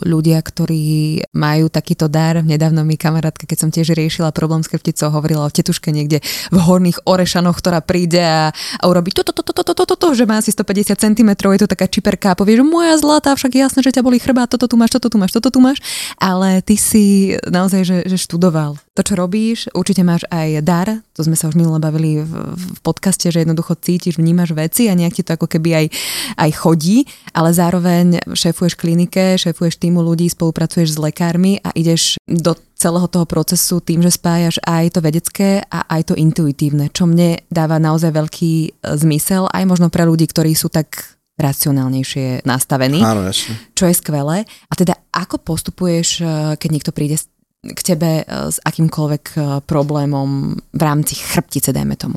ľudia, 0.00 0.40
ktorí 0.40 1.20
majú 1.36 1.68
takýto 1.68 2.08
dar. 2.08 2.40
Nedávno 2.40 2.88
mi 2.88 2.96
kamarátka, 2.96 3.44
keď 3.44 3.58
som 3.60 3.68
tiež 3.68 3.92
riešila 3.92 4.32
problém 4.32 4.64
s 4.64 4.72
krpticou, 4.72 5.12
hovorila 5.12 5.44
o 5.44 5.52
tetuške 5.52 5.92
niekde 5.92 6.24
v 6.48 6.56
horných 6.56 7.04
Orešanoch, 7.04 7.52
ktorá 7.52 7.84
príde 7.84 8.24
a, 8.24 8.48
a 8.80 8.84
urobí 8.88 9.12
toto, 9.12 9.36
toto, 9.36 9.52
toto, 9.52 9.76
toto, 9.76 9.84
toto, 9.84 10.16
že 10.16 10.24
má 10.24 10.40
asi 10.40 10.56
150 10.56 10.96
cm, 10.96 11.30
je 11.36 11.60
to 11.60 11.68
taká 11.68 11.84
čiperka 11.84 12.32
a 12.32 12.38
povie, 12.40 12.56
že 12.56 12.64
moja 12.64 12.96
zlatá, 12.96 13.36
však 13.36 13.60
jasné, 13.60 13.84
že 13.84 13.92
ťa 13.92 14.00
boli 14.00 14.16
chrbát, 14.16 14.48
toto 14.48 14.72
tu 14.72 14.80
máš, 14.80 14.96
toto 14.96 15.12
tu 15.12 15.20
máš, 15.20 15.36
toto 15.36 15.52
tu 15.52 15.60
máš. 15.60 15.84
Ale 16.16 16.64
ty 16.64 16.80
si 16.80 17.36
naozaj, 17.44 17.84
že, 17.84 17.96
že 18.08 18.16
študoval 18.16 18.80
to, 18.90 19.06
čo 19.06 19.14
robíš, 19.14 19.70
určite 19.70 20.02
máš 20.02 20.26
aj 20.34 20.66
dar, 20.66 20.88
to 21.14 21.22
sme 21.22 21.38
sa 21.38 21.46
už 21.46 21.54
minule 21.54 21.78
bavili 21.78 22.26
v, 22.26 22.32
v 22.58 22.64
podcaste, 22.82 23.30
že 23.30 23.46
jednoducho 23.46 23.78
cítiš, 23.78 24.18
vnímaš 24.18 24.50
veci 24.50 24.90
a 24.90 24.98
nejak 24.98 25.14
ti 25.14 25.22
to 25.22 25.38
ako 25.38 25.46
keby 25.46 25.70
aj 25.78 25.86
aj 26.34 26.50
chodí, 26.58 27.06
ale 27.30 27.54
zároveň 27.54 28.18
šéfuješ 28.34 28.74
klinike, 28.74 29.38
šéfuješ 29.38 29.78
týmu 29.78 30.02
ľudí, 30.02 30.26
spolupracuješ 30.26 30.98
s 30.98 30.98
lekármi 30.98 31.62
a 31.62 31.70
ideš 31.78 32.18
do 32.26 32.58
celého 32.74 33.06
toho 33.06 33.28
procesu 33.30 33.78
tým, 33.78 34.02
že 34.02 34.10
spájaš 34.10 34.58
aj 34.66 34.98
to 34.98 35.00
vedecké 35.04 35.62
a 35.70 35.86
aj 35.86 36.10
to 36.10 36.14
intuitívne, 36.18 36.90
čo 36.90 37.06
mne 37.06 37.44
dáva 37.46 37.78
naozaj 37.78 38.10
veľký 38.10 38.52
e, 38.64 38.68
zmysel, 38.96 39.46
aj 39.52 39.64
možno 39.68 39.86
pre 39.92 40.02
ľudí, 40.08 40.24
ktorí 40.26 40.56
sú 40.56 40.72
tak 40.72 41.14
racionálnejšie 41.36 42.44
nastavení, 42.44 43.00
Áno, 43.00 43.24
jasne. 43.24 43.56
čo 43.72 43.88
je 43.88 43.94
skvelé. 43.96 44.48
A 44.68 44.72
teda 44.76 44.96
ako 45.12 45.40
postupuješ, 45.40 46.08
e, 46.20 46.24
keď 46.56 46.68
niekto 46.72 46.92
príde 46.92 47.20
k 47.60 47.80
tebe 47.84 48.22
e, 48.22 48.24
s 48.26 48.56
akýmkoľvek 48.64 49.24
problémom 49.68 50.56
v 50.72 50.82
rámci 50.82 51.20
chrbtice, 51.20 51.72
dajme 51.72 51.96
tomu? 51.96 52.16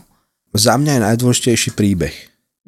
Za 0.53 0.77
mňa 0.77 0.91
je 0.97 1.05
najdôležitejší 1.09 1.73
príbeh. 1.73 2.13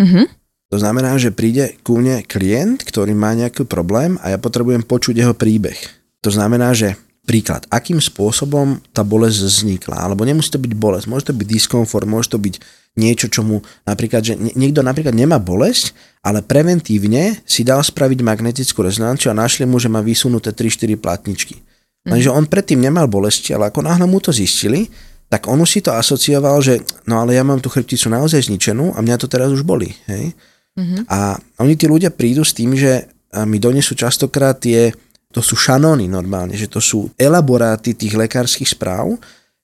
Uh-huh. 0.02 0.26
To 0.74 0.78
znamená, 0.82 1.16
že 1.22 1.30
príde 1.30 1.78
ku 1.86 2.02
mne 2.02 2.26
klient, 2.26 2.82
ktorý 2.82 3.14
má 3.14 3.32
nejaký 3.38 3.64
problém 3.70 4.18
a 4.26 4.34
ja 4.34 4.38
potrebujem 4.42 4.82
počuť 4.82 5.16
jeho 5.16 5.38
príbeh. 5.38 5.78
To 6.26 6.34
znamená, 6.34 6.74
že 6.74 6.98
príklad, 7.26 7.66
akým 7.70 8.02
spôsobom 8.02 8.82
tá 8.94 9.02
bolesť 9.02 9.46
vznikla, 9.46 9.98
alebo 9.98 10.26
nemusí 10.26 10.50
to 10.50 10.62
byť 10.62 10.74
bolesť, 10.74 11.06
môže 11.10 11.30
to 11.30 11.38
byť 11.38 11.48
diskomfort, 11.48 12.06
môže 12.10 12.34
to 12.34 12.42
byť 12.42 12.58
niečo, 12.96 13.28
čo 13.28 13.46
mu 13.46 13.62
napríklad, 13.84 14.22
že 14.24 14.34
niekto 14.38 14.82
napríklad 14.82 15.12
nemá 15.12 15.42
bolesť, 15.42 15.92
ale 16.26 16.42
preventívne 16.42 17.38
si 17.44 17.62
dal 17.62 17.82
spraviť 17.84 18.20
magnetickú 18.26 18.82
rezonanciu 18.82 19.34
a 19.34 19.38
našli 19.38 19.70
mu, 19.70 19.78
že 19.82 19.92
má 19.92 20.00
vysunuté 20.00 20.50
3-4 20.54 20.96
platničky. 20.98 21.60
Lenže 22.06 22.30
on 22.30 22.46
predtým 22.46 22.78
nemal 22.78 23.10
bolesti, 23.10 23.58
ale 23.58 23.74
ako 23.74 23.82
náhle 23.82 24.06
mu 24.06 24.22
to 24.22 24.30
zistili, 24.30 24.86
tak 25.26 25.50
on 25.50 25.58
už 25.58 25.70
si 25.70 25.80
to 25.82 25.90
asocioval, 25.90 26.62
že 26.62 26.86
no 27.10 27.18
ale 27.18 27.34
ja 27.34 27.42
mám 27.42 27.58
tú 27.58 27.68
chrbticu 27.74 28.14
naozaj 28.14 28.46
zničenú 28.46 28.94
a 28.94 29.02
mňa 29.02 29.18
to 29.18 29.26
teraz 29.26 29.50
už 29.50 29.66
boli. 29.66 29.90
Hej? 30.06 30.38
Mm-hmm. 30.78 31.10
A 31.10 31.34
oni 31.66 31.74
tí 31.74 31.90
ľudia 31.90 32.14
prídu 32.14 32.46
s 32.46 32.54
tým, 32.54 32.78
že 32.78 33.10
mi 33.50 33.58
donesú 33.58 33.98
častokrát 33.98 34.62
tie, 34.62 34.94
to 35.34 35.42
sú 35.42 35.58
šanóny 35.58 36.06
normálne, 36.06 36.54
že 36.54 36.70
to 36.70 36.78
sú 36.80 37.10
elaboráty 37.18 37.98
tých 37.98 38.14
lekárskych 38.14 38.78
správ, 38.78 39.18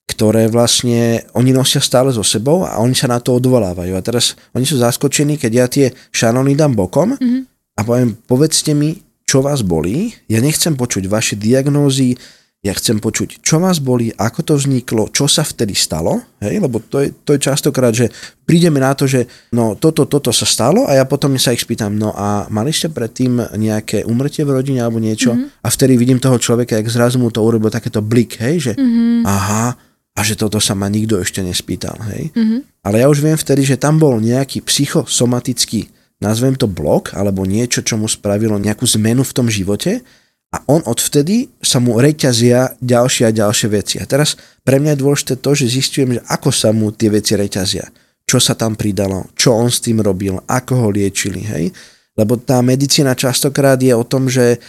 ktoré 0.10 0.52
vlastne 0.52 1.24
oni 1.38 1.56
nosia 1.56 1.80
stále 1.80 2.12
so 2.12 2.26
sebou 2.26 2.68
a 2.68 2.82
oni 2.84 2.98
sa 2.98 3.08
na 3.08 3.22
to 3.24 3.38
odvolávajú. 3.38 3.96
A 3.96 4.02
teraz 4.04 4.36
oni 4.52 4.68
sú 4.68 4.76
zaskočení, 4.82 5.40
keď 5.40 5.52
ja 5.54 5.66
tie 5.72 5.88
šanóny 6.12 6.58
dám 6.58 6.76
bokom 6.76 7.16
mm-hmm. 7.16 7.42
a 7.78 7.82
poviem, 7.86 8.18
povedzte 8.28 8.76
mi, 8.76 8.98
čo 9.32 9.40
vás 9.40 9.64
bolí. 9.64 10.12
Ja 10.28 10.44
nechcem 10.44 10.76
počuť 10.76 11.08
vaše 11.08 11.40
diagnózy, 11.40 12.20
ja 12.62 12.78
chcem 12.78 13.02
počuť, 13.02 13.42
čo 13.42 13.58
vás 13.58 13.82
boli, 13.82 14.14
ako 14.14 14.40
to 14.46 14.54
vzniklo, 14.54 15.10
čo 15.10 15.26
sa 15.26 15.42
vtedy 15.42 15.74
stalo, 15.74 16.22
hej? 16.46 16.62
lebo 16.62 16.78
to 16.78 17.02
je, 17.02 17.10
to 17.26 17.34
je 17.34 17.42
častokrát, 17.42 17.90
že 17.90 18.14
prídeme 18.46 18.78
na 18.78 18.94
to, 18.94 19.10
že 19.10 19.26
no 19.50 19.74
toto, 19.74 20.06
toto 20.06 20.30
sa 20.30 20.46
stalo 20.46 20.86
a 20.86 20.94
ja 20.94 21.10
potom 21.10 21.34
sa 21.42 21.58
ich 21.58 21.66
spýtam, 21.66 21.98
no 21.98 22.14
a 22.14 22.46
mali 22.54 22.70
ste 22.70 22.94
predtým 22.94 23.58
nejaké 23.58 24.06
umrtie 24.06 24.46
v 24.46 24.62
rodine 24.62 24.78
alebo 24.78 25.02
niečo 25.02 25.34
mm-hmm. 25.34 25.66
a 25.66 25.68
vtedy 25.74 25.98
vidím 25.98 26.22
toho 26.22 26.38
človeka, 26.38 26.78
jak 26.78 26.86
zrazu 26.86 27.18
mu 27.18 27.34
to 27.34 27.42
urobil 27.42 27.74
takéto 27.74 27.98
blik, 27.98 28.38
hej, 28.38 28.70
že 28.70 28.74
mm-hmm. 28.78 29.26
aha, 29.26 29.74
a 30.14 30.20
že 30.22 30.38
toto 30.38 30.62
sa 30.62 30.78
ma 30.78 30.86
nikto 30.86 31.18
ešte 31.18 31.42
nespýtal, 31.42 31.98
hej. 32.14 32.30
Mm-hmm. 32.30 32.86
Ale 32.86 33.02
ja 33.02 33.10
už 33.10 33.26
viem 33.26 33.40
vtedy, 33.42 33.66
že 33.66 33.82
tam 33.82 33.98
bol 33.98 34.22
nejaký 34.22 34.62
psychosomatický, 34.62 35.90
nazvem 36.22 36.54
to 36.54 36.70
blok, 36.70 37.18
alebo 37.18 37.44
niečo, 37.44 37.82
čo 37.82 37.98
mu 37.98 38.06
spravilo 38.06 38.62
nejakú 38.62 38.86
zmenu 38.86 39.26
v 39.26 39.36
tom 39.36 39.50
živote 39.50 40.06
a 40.52 40.58
on 40.68 40.84
odvtedy 40.84 41.48
sa 41.64 41.80
mu 41.80 41.98
reťazia 41.98 42.76
ďalšie 42.84 43.24
a 43.28 43.32
ďalšie 43.32 43.68
veci. 43.72 43.96
A 43.98 44.06
teraz 44.06 44.36
pre 44.62 44.78
mňa 44.78 44.94
je 44.94 45.02
dôležité 45.02 45.34
to, 45.40 45.52
že 45.56 45.74
zistujem, 45.82 46.20
že 46.20 46.22
ako 46.28 46.50
sa 46.52 46.70
mu 46.76 46.92
tie 46.92 47.08
veci 47.08 47.40
reťazia. 47.40 47.88
Čo 48.28 48.38
sa 48.38 48.54
tam 48.54 48.76
pridalo, 48.76 49.32
čo 49.34 49.56
on 49.56 49.72
s 49.72 49.82
tým 49.82 50.04
robil, 50.04 50.38
ako 50.46 50.74
ho 50.76 50.88
liečili, 50.92 51.42
hej. 51.42 51.72
Lebo 52.20 52.36
tá 52.36 52.60
medicína 52.60 53.16
častokrát 53.16 53.80
je 53.80 53.96
o 53.96 54.04
tom, 54.04 54.28
že 54.28 54.60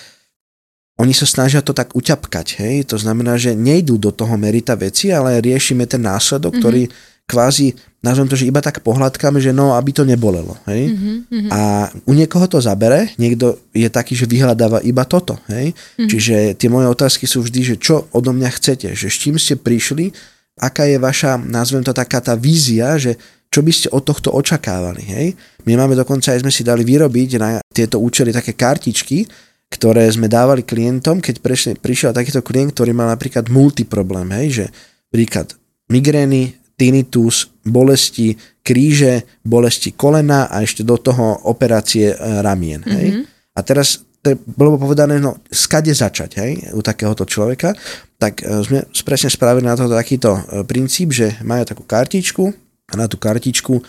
oni 1.02 1.10
sa 1.10 1.26
snažia 1.26 1.58
to 1.66 1.74
tak 1.74 1.90
uťapkať, 1.98 2.62
hej. 2.62 2.86
To 2.94 2.96
znamená, 2.96 3.34
že 3.34 3.58
nejdú 3.58 3.98
do 3.98 4.14
toho 4.14 4.38
merita 4.38 4.78
veci, 4.78 5.10
ale 5.10 5.42
riešime 5.42 5.84
ten 5.90 6.06
následok, 6.06 6.54
mm-hmm. 6.54 6.62
ktorý 6.62 6.82
kvázi, 7.26 7.72
nazvem 8.02 8.28
to, 8.28 8.36
že 8.36 8.50
iba 8.50 8.58
tak 8.58 8.82
pohľadkáme, 8.82 9.38
že 9.38 9.54
no, 9.54 9.78
aby 9.78 9.94
to 9.94 10.02
nebolelo. 10.02 10.58
Hej? 10.68 10.92
Mm-hmm. 10.92 11.48
A 11.54 11.88
u 12.04 12.12
niekoho 12.12 12.44
to 12.50 12.58
zabere, 12.58 13.14
niekto 13.16 13.56
je 13.72 13.86
taký, 13.88 14.18
že 14.18 14.26
vyhľadáva 14.28 14.82
iba 14.82 15.06
toto. 15.06 15.38
Hej? 15.48 15.72
Mm-hmm. 15.72 16.08
Čiže 16.10 16.34
tie 16.58 16.68
moje 16.68 16.90
otázky 16.90 17.24
sú 17.24 17.46
vždy, 17.46 17.74
že 17.74 17.76
čo 17.78 18.10
odo 18.12 18.34
mňa 18.34 18.50
chcete, 18.58 18.92
že 18.92 19.06
s 19.08 19.16
čím 19.16 19.38
ste 19.38 19.54
prišli, 19.56 20.10
aká 20.58 20.84
je 20.84 20.98
vaša, 21.00 21.40
nazvem 21.40 21.80
to 21.86 21.94
taká 21.94 22.20
tá 22.20 22.34
vízia, 22.36 22.98
že 22.98 23.16
čo 23.52 23.60
by 23.60 23.72
ste 23.72 23.88
od 23.92 24.02
tohto 24.02 24.32
očakávali. 24.32 25.04
Hej? 25.04 25.26
My 25.68 25.78
máme 25.78 25.92
dokonca, 25.94 26.32
aj 26.32 26.42
sme 26.42 26.52
si 26.52 26.64
dali 26.64 26.82
vyrobiť 26.82 27.30
na 27.38 27.60
tieto 27.70 28.00
účely 28.00 28.32
také 28.32 28.56
kartičky, 28.56 29.28
ktoré 29.72 30.04
sme 30.12 30.28
dávali 30.28 30.64
klientom, 30.68 31.24
keď 31.24 31.40
prešli, 31.40 31.72
prišiel 31.80 32.12
takýto 32.12 32.44
klient, 32.44 32.76
ktorý 32.76 32.92
mal 32.92 33.08
napríklad 33.08 33.48
multiproblém, 33.48 34.28
hej, 34.36 34.48
že 34.52 34.66
príklad 35.08 35.56
migrény, 35.88 36.56
tinnitus, 36.76 37.50
bolesti 37.62 38.34
kríže, 38.62 39.42
bolesti 39.42 39.92
kolena 39.92 40.46
a 40.48 40.62
ešte 40.62 40.86
do 40.86 40.96
toho 40.96 41.46
operácie 41.50 42.14
e, 42.14 42.16
ramien. 42.42 42.82
Hej? 42.86 43.06
Mm-hmm. 43.10 43.24
A 43.56 43.60
teraz 43.60 44.02
to 44.22 44.38
bolo 44.54 44.78
povedané, 44.78 45.18
no 45.18 45.42
skade 45.50 45.90
začať 45.90 46.30
hej, 46.38 46.52
u 46.78 46.80
takéhoto 46.80 47.26
človeka, 47.26 47.74
tak 48.22 48.38
e, 48.40 48.62
sme 48.62 48.78
presne 49.02 49.28
spravili 49.34 49.66
na 49.66 49.74
to 49.74 49.90
takýto 49.90 50.30
e, 50.38 50.42
princíp, 50.62 51.10
že 51.10 51.42
majú 51.42 51.66
takú 51.66 51.82
kartičku 51.82 52.44
a 52.86 52.94
na 52.94 53.10
tú 53.10 53.18
kartičku 53.18 53.82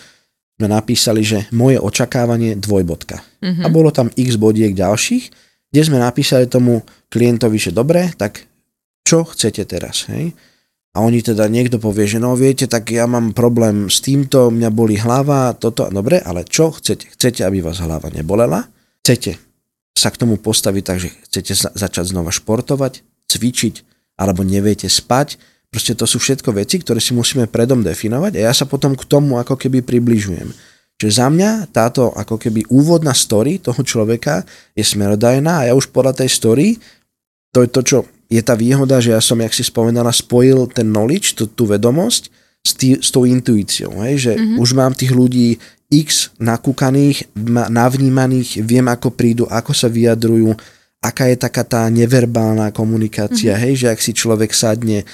sme 0.57 0.67
napísali, 0.69 1.21
že 1.21 1.45
moje 1.53 1.77
očakávanie 1.77 2.57
dvojbodka. 2.57 3.21
Mm-hmm. 3.45 3.63
A 3.65 3.67
bolo 3.69 3.93
tam 3.93 4.09
x 4.13 4.37
bodiek 4.37 4.73
ďalších, 4.73 5.23
kde 5.69 5.81
sme 5.81 6.01
napísali 6.01 6.49
tomu 6.49 6.81
klientovi, 7.13 7.57
že 7.57 7.73
dobre, 7.73 8.09
tak 8.17 8.45
čo 9.05 9.25
chcete 9.25 9.65
teraz? 9.69 10.09
Hej? 10.09 10.33
A 10.93 11.01
oni 11.01 11.25
teda 11.25 11.49
niekto 11.49 11.81
povie, 11.81 12.05
že 12.05 12.21
no 12.21 12.37
viete, 12.37 12.69
tak 12.69 12.93
ja 12.93 13.09
mám 13.09 13.33
problém 13.33 13.89
s 13.89 13.97
týmto, 13.97 14.53
mňa 14.53 14.69
boli 14.69 15.01
hlava, 15.01 15.57
toto, 15.57 15.89
dobre, 15.89 16.21
ale 16.21 16.45
čo 16.45 16.69
chcete? 16.69 17.17
Chcete, 17.17 17.41
aby 17.41 17.65
vás 17.65 17.81
hlava 17.81 18.13
nebolela? 18.13 18.69
Chcete 19.01 19.41
sa 19.97 20.13
k 20.13 20.21
tomu 20.21 20.37
postaviť 20.37 20.83
tak, 20.85 20.97
že 21.01 21.09
chcete 21.29 21.53
začať 21.73 22.05
znova 22.13 22.29
športovať, 22.29 23.01
cvičiť, 23.25 23.75
alebo 24.21 24.45
neviete 24.45 24.85
spať? 24.85 25.41
Proste 25.73 25.97
to 25.97 26.05
sú 26.05 26.21
všetko 26.21 26.53
veci, 26.53 26.77
ktoré 26.77 27.01
si 27.01 27.17
musíme 27.17 27.49
predom 27.49 27.81
definovať 27.81 28.37
a 28.37 28.45
ja 28.49 28.53
sa 28.53 28.69
potom 28.69 28.93
k 28.93 29.09
tomu 29.09 29.41
ako 29.41 29.57
keby 29.57 29.81
približujem. 29.81 30.53
Čiže 31.01 31.13
za 31.17 31.27
mňa 31.33 31.73
táto 31.73 32.13
ako 32.13 32.37
keby 32.37 32.69
úvodná 32.69 33.17
story 33.17 33.57
toho 33.57 33.81
človeka 33.81 34.45
je 34.77 34.85
smerodajná 34.85 35.65
a 35.65 35.65
ja 35.65 35.73
už 35.73 35.89
podľa 35.89 36.21
tej 36.21 36.29
story, 36.29 36.77
to 37.49 37.65
je 37.65 37.69
to, 37.73 37.81
čo 37.81 37.97
je 38.33 38.41
tá 38.41 38.57
výhoda, 38.57 38.97
že 38.97 39.13
ja 39.13 39.21
som, 39.21 39.37
jak 39.37 39.53
si 39.53 39.61
spomenala, 39.61 40.09
spojil 40.09 40.65
ten 40.73 40.89
knowledge, 40.89 41.37
tú, 41.37 41.45
tú 41.45 41.69
vedomosť 41.69 42.33
s, 42.65 42.71
tý, 42.73 42.97
s 42.97 43.13
tou 43.13 43.29
intuíciou. 43.29 44.01
Hej? 44.01 44.15
Že 44.29 44.33
mm-hmm. 44.33 44.57
už 44.57 44.69
mám 44.73 44.93
tých 44.97 45.13
ľudí 45.13 45.61
x 45.93 46.33
nakúkaných, 46.41 47.29
navnímaných, 47.69 48.65
viem 48.65 48.89
ako 48.89 49.13
prídu, 49.13 49.45
ako 49.45 49.77
sa 49.77 49.85
vyjadrujú, 49.85 50.57
aká 51.03 51.29
je 51.29 51.37
taká 51.37 51.61
tá 51.61 51.85
neverbálna 51.93 52.73
komunikácia, 52.73 53.53
mm-hmm. 53.53 53.63
hej, 53.69 53.73
že 53.77 53.87
ak 53.93 53.99
si 54.01 54.11
človek 54.15 54.49
sadne 54.55 55.05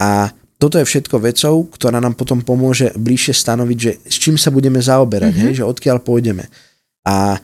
a 0.00 0.34
toto 0.58 0.80
je 0.80 0.88
všetko 0.88 1.20
vecou, 1.20 1.68
ktorá 1.70 2.00
nám 2.00 2.16
potom 2.16 2.40
pomôže 2.40 2.90
bližšie 2.96 3.34
stanoviť, 3.36 3.78
že 3.78 3.92
s 4.08 4.16
čím 4.16 4.40
sa 4.40 4.48
budeme 4.48 4.80
zaoberať, 4.80 5.30
mm-hmm. 5.36 5.46
hej, 5.52 5.62
že 5.62 5.68
odkiaľ 5.68 6.00
pôjdeme. 6.02 6.48
A 7.04 7.38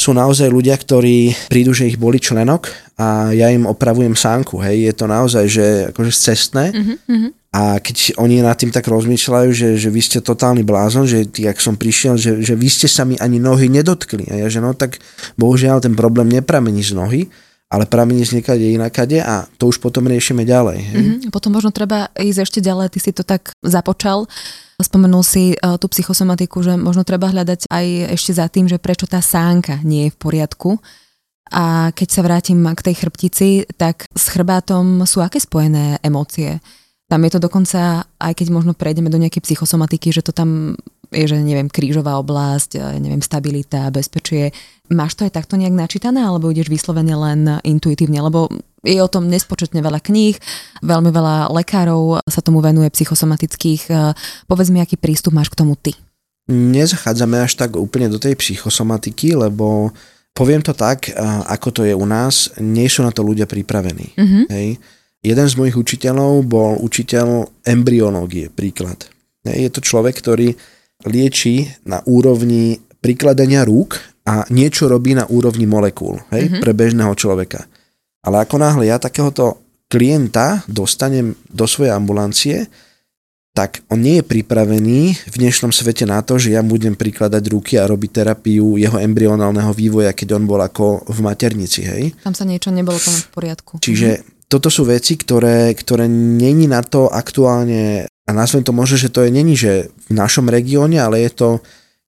sú 0.00 0.16
naozaj 0.16 0.48
ľudia, 0.48 0.80
ktorí 0.80 1.36
prídu, 1.52 1.76
že 1.76 1.92
ich 1.92 2.00
boli 2.00 2.16
členok 2.16 2.72
a 2.96 3.36
ja 3.36 3.52
im 3.52 3.68
opravujem 3.68 4.16
sánku, 4.16 4.56
hej, 4.64 4.88
je 4.88 4.94
to 4.96 5.04
naozaj, 5.04 5.44
že 5.44 5.66
akože 5.92 6.12
cestné 6.16 6.72
uh-huh, 6.72 7.28
a 7.52 7.76
keď 7.76 8.16
oni 8.16 8.40
nad 8.40 8.56
tým 8.56 8.72
tak 8.72 8.88
rozmýšľajú, 8.88 9.50
že, 9.52 9.68
že 9.76 9.88
vy 9.92 10.00
ste 10.00 10.24
totálny 10.24 10.64
blázon, 10.64 11.04
že 11.04 11.28
ty, 11.28 11.44
ak 11.44 11.60
som 11.60 11.76
prišiel, 11.76 12.16
že, 12.16 12.40
že 12.40 12.56
vy 12.56 12.68
ste 12.72 12.88
sa 12.88 13.04
mi 13.04 13.20
ani 13.20 13.36
nohy 13.36 13.68
nedotkli 13.68 14.24
a 14.32 14.40
ja, 14.40 14.48
že 14.48 14.64
no 14.64 14.72
tak 14.72 14.96
bohužiaľ 15.36 15.84
ten 15.84 15.92
problém 15.92 16.32
nepramení 16.32 16.80
z 16.80 16.96
nohy, 16.96 17.22
ale 17.68 17.84
pramení 17.84 18.24
z 18.24 18.40
niekade 18.40 18.64
inakade 18.72 19.20
a 19.20 19.44
to 19.60 19.68
už 19.68 19.78
potom 19.84 20.08
riešime 20.08 20.48
ďalej. 20.48 20.78
Hej. 20.80 20.96
Uh-huh. 20.96 21.28
Potom 21.28 21.52
možno 21.52 21.76
treba 21.76 22.08
ísť 22.16 22.40
ešte 22.48 22.60
ďalej, 22.64 22.88
ty 22.88 22.98
si 23.04 23.12
to 23.12 23.20
tak 23.20 23.52
započal 23.60 24.24
Spomenul 24.80 25.22
si 25.22 25.52
uh, 25.54 25.76
tú 25.76 25.86
psychosomatiku, 25.92 26.64
že 26.64 26.74
možno 26.80 27.04
treba 27.04 27.28
hľadať 27.28 27.68
aj 27.68 27.86
ešte 28.16 28.32
za 28.32 28.46
tým, 28.48 28.66
že 28.66 28.80
prečo 28.80 29.04
tá 29.04 29.20
sánka 29.20 29.78
nie 29.84 30.08
je 30.08 30.14
v 30.14 30.20
poriadku. 30.20 30.80
A 31.50 31.90
keď 31.90 32.08
sa 32.08 32.22
vrátim 32.22 32.62
k 32.62 32.84
tej 32.90 32.94
chrbtici, 32.94 33.48
tak 33.74 34.06
s 34.14 34.24
chrbátom 34.30 35.02
sú 35.02 35.18
aké 35.18 35.42
spojené 35.42 35.98
emócie? 36.00 36.62
Tam 37.10 37.26
je 37.26 37.30
to 37.34 37.42
dokonca, 37.42 38.06
aj 38.06 38.32
keď 38.38 38.54
možno 38.54 38.70
prejdeme 38.70 39.10
do 39.10 39.18
nejakej 39.18 39.42
psychosomatiky, 39.42 40.14
že 40.14 40.22
to 40.22 40.30
tam 40.30 40.78
je, 41.10 41.26
že 41.26 41.42
neviem, 41.42 41.66
krížová 41.66 42.16
oblasť, 42.22 42.78
neviem, 43.02 43.18
stabilita, 43.18 43.90
bezpečie. 43.90 44.54
Máš 44.94 45.18
to 45.18 45.26
aj 45.26 45.34
takto 45.34 45.58
nejak 45.58 45.74
načítané, 45.74 46.22
alebo 46.22 46.54
ideš 46.54 46.70
vyslovene 46.70 47.14
len 47.18 47.58
intuitívne? 47.66 48.22
Lebo 48.22 48.46
je 48.86 48.98
o 49.02 49.10
tom 49.10 49.26
nespočetne 49.26 49.82
veľa 49.82 50.00
kníh, 50.00 50.38
veľmi 50.80 51.10
veľa 51.10 51.50
lekárov 51.50 52.22
sa 52.24 52.40
tomu 52.40 52.62
venuje 52.62 52.88
psychosomatických. 52.88 53.82
E, 53.90 54.14
povedz 54.46 54.70
mi, 54.70 54.78
aký 54.80 54.96
prístup 54.96 55.34
máš 55.36 55.52
k 55.52 55.58
tomu 55.58 55.74
ty? 55.76 55.98
Nezachádzame 56.48 57.42
až 57.42 57.58
tak 57.58 57.76
úplne 57.76 58.06
do 58.06 58.22
tej 58.22 58.38
psychosomatiky, 58.38 59.36
lebo 59.36 59.92
poviem 60.32 60.62
to 60.64 60.72
tak, 60.72 61.10
e, 61.10 61.12
ako 61.50 61.68
to 61.74 61.80
je 61.84 61.94
u 61.94 62.06
nás, 62.06 62.54
nie 62.62 62.88
sú 62.88 63.04
na 63.04 63.12
to 63.12 63.20
ľudia 63.26 63.44
pripravení. 63.44 64.16
Mm-hmm. 64.16 64.44
Hej. 64.48 64.68
Jeden 65.20 65.46
z 65.46 65.54
mojich 65.60 65.76
učiteľov 65.76 66.48
bol 66.48 66.80
učiteľ 66.80 67.44
embryológie, 67.68 68.48
príklad. 68.48 69.04
Je 69.44 69.68
to 69.68 69.84
človek, 69.84 70.16
ktorý 70.16 70.56
lieči 71.04 71.68
na 71.84 72.00
úrovni 72.08 72.80
prikladania 73.00 73.64
rúk 73.64 74.00
a 74.24 74.44
niečo 74.52 74.88
robí 74.88 75.16
na 75.16 75.24
úrovni 75.28 75.64
molekúl 75.64 76.20
hej, 76.32 76.48
mm-hmm. 76.48 76.60
pre 76.60 76.72
bežného 76.76 77.12
človeka. 77.16 77.64
Ale 78.20 78.44
ako 78.44 78.60
náhle 78.60 78.88
ja 78.88 79.00
takéhoto 79.00 79.60
klienta 79.88 80.60
dostanem 80.68 81.32
do 81.48 81.64
svojej 81.64 81.96
ambulancie, 81.96 82.68
tak 83.50 83.82
on 83.90 83.98
nie 83.98 84.22
je 84.22 84.24
pripravený 84.24 85.00
v 85.26 85.34
dnešnom 85.34 85.74
svete 85.74 86.06
na 86.06 86.22
to, 86.22 86.38
že 86.38 86.54
ja 86.54 86.62
budem 86.62 86.94
prikladať 86.94 87.42
ruky 87.50 87.74
a 87.80 87.88
robiť 87.88 88.22
terapiu 88.22 88.78
jeho 88.78 88.96
embryonálneho 89.00 89.74
vývoja, 89.74 90.14
keď 90.14 90.38
on 90.38 90.44
bol 90.46 90.62
ako 90.62 91.02
v 91.10 91.18
maternici, 91.24 91.82
hej? 91.82 92.14
Tam 92.22 92.36
sa 92.36 92.46
niečo 92.46 92.70
nebolo 92.70 92.96
tam 92.96 93.10
v 93.10 93.28
poriadku. 93.34 93.72
Čiže 93.82 94.39
toto 94.50 94.66
sú 94.66 94.82
veci, 94.82 95.14
ktoré, 95.14 95.70
ktoré 95.78 96.10
není 96.10 96.66
na 96.66 96.82
to 96.82 97.06
aktuálne, 97.06 98.10
a 98.26 98.30
nazvem 98.34 98.66
to 98.66 98.74
možno, 98.74 98.98
že 98.98 99.14
to 99.14 99.22
je 99.22 99.30
není, 99.30 99.54
že 99.54 99.94
v 100.10 100.12
našom 100.18 100.50
regióne, 100.50 100.98
ale 100.98 101.22
je 101.22 101.30
to 101.30 101.48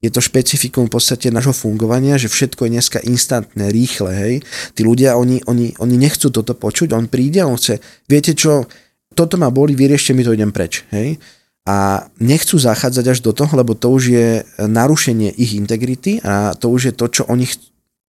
je 0.03 0.11
to 0.11 0.19
špecifikum 0.19 0.91
v 0.91 0.99
podstate 0.99 1.31
nášho 1.31 1.55
fungovania, 1.55 2.19
že 2.19 2.27
všetko 2.27 2.67
je 2.67 2.75
dneska 2.75 2.99
instantné, 3.07 3.71
rýchle, 3.71 4.11
hej. 4.11 4.35
Tí 4.75 4.83
ľudia, 4.83 5.15
oni, 5.15 5.47
oni, 5.47 5.79
oni 5.79 5.95
nechcú 5.95 6.27
toto 6.35 6.59
počuť, 6.59 6.91
on 6.91 7.07
príde, 7.07 7.39
on 7.47 7.55
chce, 7.55 7.79
viete 8.11 8.35
čo, 8.35 8.67
toto 9.15 9.39
ma 9.39 9.55
boli, 9.55 9.79
vyriešte 9.79 10.11
mi 10.11 10.27
to, 10.27 10.35
idem 10.35 10.51
preč, 10.51 10.83
hej. 10.91 11.23
a 11.71 12.11
nechcú 12.19 12.59
zachádzať 12.59 13.05
až 13.15 13.19
do 13.23 13.31
toho, 13.31 13.55
lebo 13.55 13.79
to 13.79 13.95
už 13.95 14.03
je 14.11 14.29
narušenie 14.59 15.39
ich 15.39 15.55
integrity 15.55 16.19
a 16.27 16.59
to 16.59 16.75
už 16.75 16.91
je 16.91 16.95
to, 16.99 17.07
čo 17.07 17.23
oni 17.31 17.47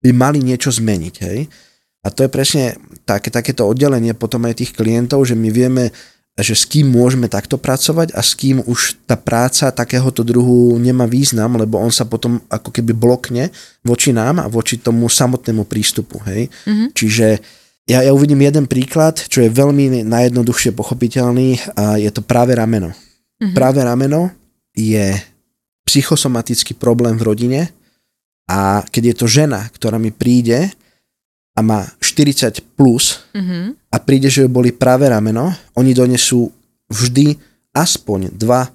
by 0.05 0.13
mali 0.13 0.45
niečo 0.45 0.69
zmeniť. 0.69 1.15
Hej? 1.25 1.49
A 1.99 2.07
to 2.07 2.23
je 2.23 2.31
presne 2.31 2.79
také, 3.03 3.27
takéto 3.27 3.67
oddelenie 3.67 4.15
potom 4.15 4.47
aj 4.47 4.63
tých 4.63 4.71
klientov, 4.71 5.27
že 5.27 5.35
my 5.35 5.51
vieme, 5.51 5.91
že 6.39 6.55
s 6.55 6.63
kým 6.63 6.87
môžeme 6.87 7.27
takto 7.27 7.59
pracovať 7.59 8.15
a 8.15 8.23
s 8.23 8.39
kým 8.39 8.63
už 8.63 9.03
tá 9.03 9.19
práca 9.19 9.67
takéhoto 9.75 10.23
druhu 10.23 10.79
nemá 10.79 11.03
význam, 11.03 11.59
lebo 11.59 11.75
on 11.75 11.91
sa 11.91 12.07
potom 12.07 12.39
ako 12.47 12.71
keby 12.71 12.95
blokne 12.95 13.51
voči 13.83 14.15
nám 14.15 14.39
a 14.39 14.47
voči 14.47 14.79
tomu 14.79 15.11
samotnému 15.11 15.67
prístupu. 15.67 16.23
Hej? 16.23 16.47
Mm-hmm. 16.63 16.89
Čiže 16.95 17.27
ja, 17.91 17.99
ja 18.05 18.11
uvidím 18.15 18.47
jeden 18.47 18.71
príklad, 18.71 19.19
čo 19.19 19.43
je 19.43 19.51
veľmi 19.51 20.07
najjednoduchšie 20.07 20.71
pochopiteľný 20.71 21.75
a 21.75 21.99
je 21.99 22.07
to 22.15 22.23
práve 22.23 22.55
rameno. 22.55 22.95
Mm-hmm. 22.95 23.51
Práve 23.51 23.83
rameno 23.83 24.31
je 24.71 25.19
psychosomatický 25.83 26.79
problém 26.79 27.19
v 27.19 27.27
rodine 27.27 27.61
a 28.47 28.87
keď 28.87 29.03
je 29.11 29.15
to 29.17 29.27
žena, 29.27 29.67
ktorá 29.75 29.99
mi 29.99 30.13
príde 30.15 30.71
a 31.59 31.61
má 31.61 31.83
40 31.99 32.79
plus 32.79 33.19
mm-hmm. 33.35 33.91
a 33.91 33.97
príde, 33.99 34.31
že 34.31 34.47
boli 34.47 34.71
práve 34.71 35.11
rameno, 35.11 35.51
oni 35.75 35.91
donesú 35.91 36.47
vždy 36.87 37.35
aspoň 37.75 38.31
dva 38.31 38.71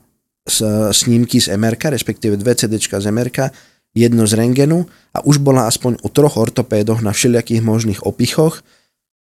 snímky 0.93 1.41
z 1.41 1.57
MRK, 1.57 1.97
respektíve 1.97 2.37
dve 2.37 2.53
CD 2.53 2.77
z 2.77 3.09
MRK, 3.09 3.49
jedno 3.97 4.29
z 4.29 4.37
rengenu 4.37 4.85
a 5.17 5.25
už 5.25 5.41
bola 5.41 5.65
aspoň 5.65 6.05
u 6.05 6.09
troch 6.13 6.37
ortopédoch 6.37 7.01
na 7.01 7.17
všelijakých 7.17 7.65
možných 7.65 8.05
opichoch 8.05 8.61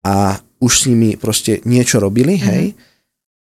a 0.02 0.42
už 0.58 0.74
s 0.74 0.84
nimi 0.90 1.14
proste 1.14 1.62
niečo 1.62 2.02
robili, 2.02 2.42
mm-hmm. 2.42 2.50
hej, 2.50 2.66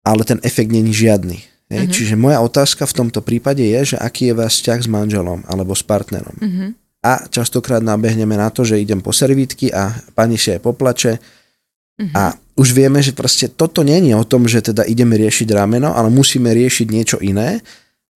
ale 0.01 0.21
ten 0.25 0.41
efekt 0.41 0.73
není 0.73 0.97
žiadny. 0.97 1.37
Hej? 1.69 1.85
Mm-hmm. 1.85 1.93
Čiže 1.93 2.15
moja 2.17 2.41
otázka 2.41 2.89
v 2.89 2.97
tomto 3.05 3.21
prípade 3.21 3.61
je, 3.61 3.93
že 3.93 3.97
aký 4.01 4.33
je 4.33 4.39
váš 4.39 4.65
vzťah 4.65 4.79
s 4.81 4.89
manželom 4.89 5.45
alebo 5.45 5.77
s 5.77 5.85
partnerom. 5.85 6.33
Mm-hmm. 6.41 6.69
A 7.05 7.29
častokrát 7.29 7.83
nabehneme 7.83 8.33
na 8.33 8.49
to, 8.49 8.65
že 8.65 8.81
idem 8.81 8.99
po 9.01 9.13
servítky 9.13 9.69
a 9.69 9.93
pani 10.17 10.35
si 10.35 10.49
aj 10.51 10.65
poplače 10.65 11.21
mm-hmm. 11.21 12.13
a 12.17 12.33
už 12.57 12.73
vieme, 12.73 12.99
že 13.05 13.13
proste 13.13 13.53
toto 13.53 13.85
není 13.85 14.17
o 14.17 14.25
tom, 14.25 14.49
že 14.49 14.65
teda 14.65 14.81
ideme 14.81 15.13
riešiť 15.13 15.47
rameno, 15.53 15.93
ale 15.93 16.09
musíme 16.09 16.49
riešiť 16.49 16.87
niečo 16.89 17.17
iné, 17.21 17.61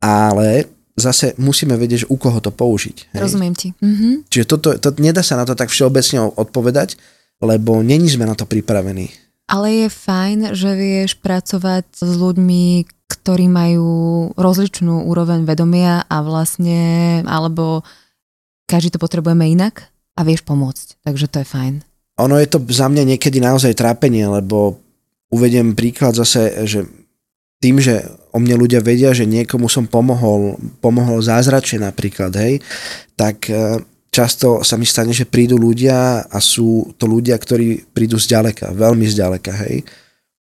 ale 0.01 0.65
zase 0.97 1.37
musíme 1.37 1.77
vedieť, 1.77 2.05
že 2.05 2.09
u 2.09 2.17
koho 2.17 2.41
to 2.41 2.49
použiť. 2.49 3.13
Hej? 3.13 3.21
Rozumiem 3.21 3.53
ti. 3.53 3.77
Mm-hmm. 3.77 4.13
Čiže 4.33 4.45
toto, 4.49 4.73
to, 4.81 4.89
nedá 4.97 5.21
sa 5.21 5.37
na 5.37 5.45
to 5.45 5.53
tak 5.53 5.69
všeobecne 5.69 6.33
odpovedať, 6.33 6.97
lebo 7.41 7.85
není 7.85 8.09
sme 8.09 8.25
na 8.25 8.33
to 8.33 8.49
pripravení. 8.49 9.13
Ale 9.45 9.85
je 9.85 9.87
fajn, 9.91 10.39
že 10.55 10.71
vieš 10.73 11.19
pracovať 11.19 11.85
s 12.01 12.11
ľuďmi, 12.17 12.87
ktorí 13.11 13.45
majú 13.51 13.91
rozličnú 14.39 15.05
úroveň 15.11 15.43
vedomia 15.43 16.07
a 16.07 16.23
vlastne, 16.23 17.19
alebo 17.27 17.83
každý 18.71 18.95
to 18.95 19.03
potrebujeme 19.03 19.43
inak 19.43 19.91
a 20.15 20.23
vieš 20.23 20.47
pomôcť. 20.47 21.03
Takže 21.03 21.27
to 21.27 21.43
je 21.43 21.47
fajn. 21.51 21.73
Ono 22.23 22.39
je 22.39 22.47
to 22.47 22.63
za 22.71 22.87
mňa 22.87 23.15
niekedy 23.15 23.43
naozaj 23.43 23.75
trápenie, 23.75 24.23
lebo 24.23 24.79
uvediem 25.27 25.75
príklad 25.75 26.15
zase, 26.15 26.63
že 26.63 26.87
tým, 27.59 27.83
že 27.83 28.07
o 28.31 28.39
mne 28.39 28.55
ľudia 28.55 28.79
vedia, 28.79 29.11
že 29.11 29.27
niekomu 29.27 29.67
som 29.67 29.91
pomohol, 29.91 30.55
pomohol 30.79 31.19
zázračne 31.19 31.83
napríklad, 31.83 32.31
hej, 32.39 32.63
tak 33.13 33.51
e, 33.51 33.83
často 34.09 34.63
sa 34.63 34.79
mi 34.79 34.87
stane, 34.87 35.13
že 35.13 35.29
prídu 35.29 35.59
ľudia 35.59 36.25
a 36.25 36.37
sú 36.41 36.95
to 36.97 37.05
ľudia, 37.05 37.37
ktorí 37.37 37.91
prídu 37.93 38.17
zďaleka, 38.17 38.73
veľmi 38.73 39.05
zďaleka, 39.05 39.53
hej 39.67 39.85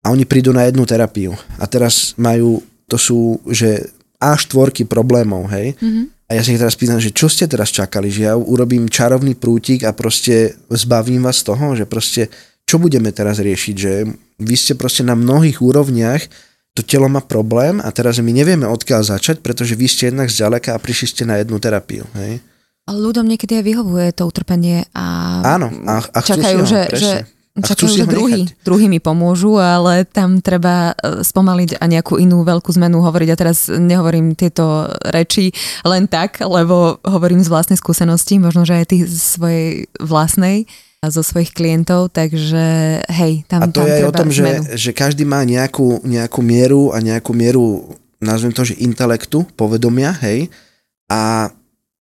a 0.01 0.07
oni 0.13 0.25
prídu 0.25 0.53
na 0.53 0.65
jednu 0.65 0.85
terapiu 0.89 1.37
a 1.61 1.65
teraz 1.69 2.17
majú, 2.17 2.65
to 2.89 2.97
sú, 2.97 3.37
že 3.49 3.93
až 4.21 4.49
štvorky 4.49 4.85
problémov, 4.85 5.49
hej. 5.53 5.77
Mm-hmm. 5.81 6.05
A 6.31 6.39
ja 6.39 6.47
si 6.47 6.55
ich 6.55 6.63
teraz 6.63 6.79
pýtam, 6.79 7.03
že 7.03 7.11
čo 7.11 7.27
ste 7.27 7.51
teraz 7.51 7.75
čakali, 7.75 8.07
že 8.07 8.31
ja 8.31 8.39
urobím 8.39 8.87
čarovný 8.87 9.35
prútik 9.35 9.83
a 9.83 9.91
proste 9.91 10.55
zbavím 10.71 11.27
vás 11.27 11.43
toho, 11.43 11.75
že 11.75 11.91
proste 11.91 12.31
čo 12.63 12.79
budeme 12.79 13.11
teraz 13.11 13.43
riešiť, 13.43 13.75
že 13.75 14.07
vy 14.39 14.55
ste 14.55 14.79
proste 14.79 15.03
na 15.03 15.19
mnohých 15.19 15.59
úrovniach, 15.59 16.23
to 16.79 16.87
telo 16.87 17.11
má 17.11 17.19
problém 17.19 17.83
a 17.83 17.91
teraz 17.91 18.23
my 18.23 18.31
nevieme 18.31 18.63
odkiaľ 18.63 19.11
začať, 19.11 19.43
pretože 19.43 19.75
vy 19.75 19.91
ste 19.91 20.15
jednak 20.15 20.31
zďaleka 20.31 20.71
a 20.71 20.79
prišli 20.79 21.07
ste 21.11 21.23
na 21.27 21.43
jednu 21.43 21.59
terapiu, 21.59 22.07
hej. 22.15 22.39
Ale 22.87 22.99
ľuďom 23.11 23.27
niekedy 23.27 23.59
aj 23.59 23.65
vyhovuje 23.67 24.09
to 24.15 24.23
utrpenie 24.23 24.87
a, 24.95 25.07
Áno, 25.59 25.67
a, 25.83 25.99
a 25.99 26.19
čakajú, 26.23 26.63
že, 26.63 26.81
že 26.95 27.27
Čakajú, 27.51 27.91
že 27.91 28.07
druhý, 28.07 28.47
druhý 28.63 28.87
mi 28.87 29.03
pomôžu, 29.03 29.59
ale 29.59 30.07
tam 30.07 30.39
treba 30.39 30.95
e, 30.95 31.27
spomaliť 31.27 31.83
a 31.83 31.85
nejakú 31.91 32.15
inú 32.23 32.47
veľkú 32.47 32.71
zmenu 32.79 33.03
hovoriť. 33.03 33.29
A 33.35 33.39
teraz 33.39 33.67
nehovorím 33.67 34.39
tieto 34.39 34.87
reči 35.11 35.51
len 35.83 36.07
tak, 36.07 36.39
lebo 36.47 37.03
hovorím 37.03 37.43
z 37.43 37.51
vlastnej 37.51 37.75
skúsenosti, 37.75 38.39
možno, 38.39 38.63
že 38.63 38.79
aj 38.79 38.87
ty 38.95 39.03
z 39.03 39.19
svojej 39.19 39.91
vlastnej 39.99 40.71
a 41.01 41.09
zo 41.09 41.25
svojich 41.25 41.57
klientov, 41.57 42.13
takže 42.13 43.01
hej, 43.09 43.49
tam, 43.49 43.65
a 43.65 43.73
to 43.73 43.81
tam 43.81 43.89
je 43.89 43.95
aj 43.97 44.05
o 44.05 44.13
tom, 44.13 44.29
že, 44.29 44.49
že 44.77 44.91
každý 44.93 45.25
má 45.25 45.41
nejakú, 45.49 46.05
nejakú 46.05 46.45
mieru 46.45 46.93
a 46.93 47.01
nejakú 47.01 47.33
mieru, 47.33 47.97
nazvem 48.21 48.53
to, 48.53 48.69
že 48.69 48.77
intelektu, 48.85 49.49
povedomia, 49.57 50.13
hej, 50.21 50.53
a 51.09 51.49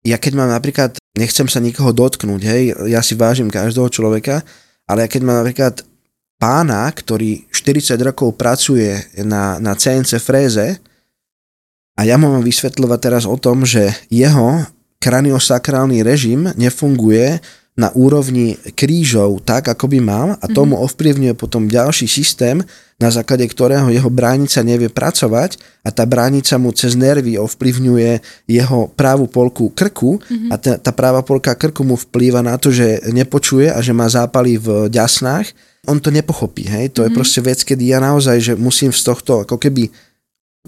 ja 0.05 0.17
keď 0.21 0.37
mám 0.37 0.53
napríklad, 0.53 1.01
nechcem 1.17 1.49
sa 1.49 1.57
nikoho 1.57 1.89
dotknúť, 1.97 2.41
hej, 2.45 2.63
ja 2.85 3.01
si 3.01 3.17
vážim 3.17 3.49
každého 3.49 3.89
človeka, 3.89 4.45
ale 4.85 5.09
keď 5.09 5.21
mám 5.25 5.41
napríklad 5.41 5.81
pána, 6.37 6.85
ktorý 6.91 7.47
40 7.49 7.97
rokov 8.01 8.37
pracuje 8.37 8.93
na, 9.23 9.57
na 9.57 9.73
CNC 9.73 10.21
fréze 10.21 10.77
a 11.95 12.01
ja 12.03 12.19
mu 12.19 12.29
mám 12.29 12.43
vysvetľovať 12.43 12.99
teraz 12.99 13.23
o 13.23 13.35
tom, 13.39 13.63
že 13.63 13.87
jeho 14.11 14.67
kraniosakrálny 14.99 16.03
režim 16.03 16.51
nefunguje 16.59 17.39
na 17.75 17.91
úrovni 17.91 18.55
krížov 18.71 19.43
tak, 19.43 19.67
ako 19.67 19.91
by 19.91 19.99
mal 19.99 20.27
a 20.39 20.45
tomu 20.47 20.79
mhm. 20.79 20.83
ovplyvňuje 20.87 21.33
potom 21.35 21.67
ďalší 21.67 22.07
systém, 22.07 22.63
na 22.95 23.11
základe 23.11 23.43
ktorého 23.43 23.91
jeho 23.91 24.07
bránica 24.07 24.63
nevie 24.63 24.87
pracovať 24.87 25.59
a 25.83 25.91
tá 25.91 26.07
bránica 26.07 26.55
mu 26.55 26.71
cez 26.71 26.95
nervy 26.95 27.35
ovplyvňuje 27.35 28.23
jeho 28.47 28.87
právu 28.95 29.27
polku 29.27 29.67
krku 29.75 30.15
mm-hmm. 30.15 30.47
a 30.47 30.55
tá, 30.55 30.79
tá 30.79 30.95
práva 30.95 31.19
polka 31.19 31.51
krku 31.59 31.83
mu 31.83 31.99
vplýva 31.99 32.39
na 32.39 32.55
to, 32.55 32.71
že 32.71 33.03
nepočuje 33.11 33.67
a 33.67 33.83
že 33.83 33.91
má 33.91 34.07
zápaly 34.07 34.55
v 34.55 34.87
ďasnách. 34.87 35.51
On 35.91 35.99
to 35.99 36.07
nepochopí, 36.07 36.71
hej? 36.71 36.95
To 36.95 37.03
mm-hmm. 37.03 37.05
je 37.05 37.11
mhm. 37.11 37.17
proste 37.19 37.39
vec, 37.43 37.59
kedy 37.67 37.83
ja 37.91 37.99
naozaj, 37.99 38.37
že 38.39 38.53
musím 38.55 38.95
z 38.95 39.03
tohto 39.03 39.43
ako 39.43 39.59
keby 39.59 39.91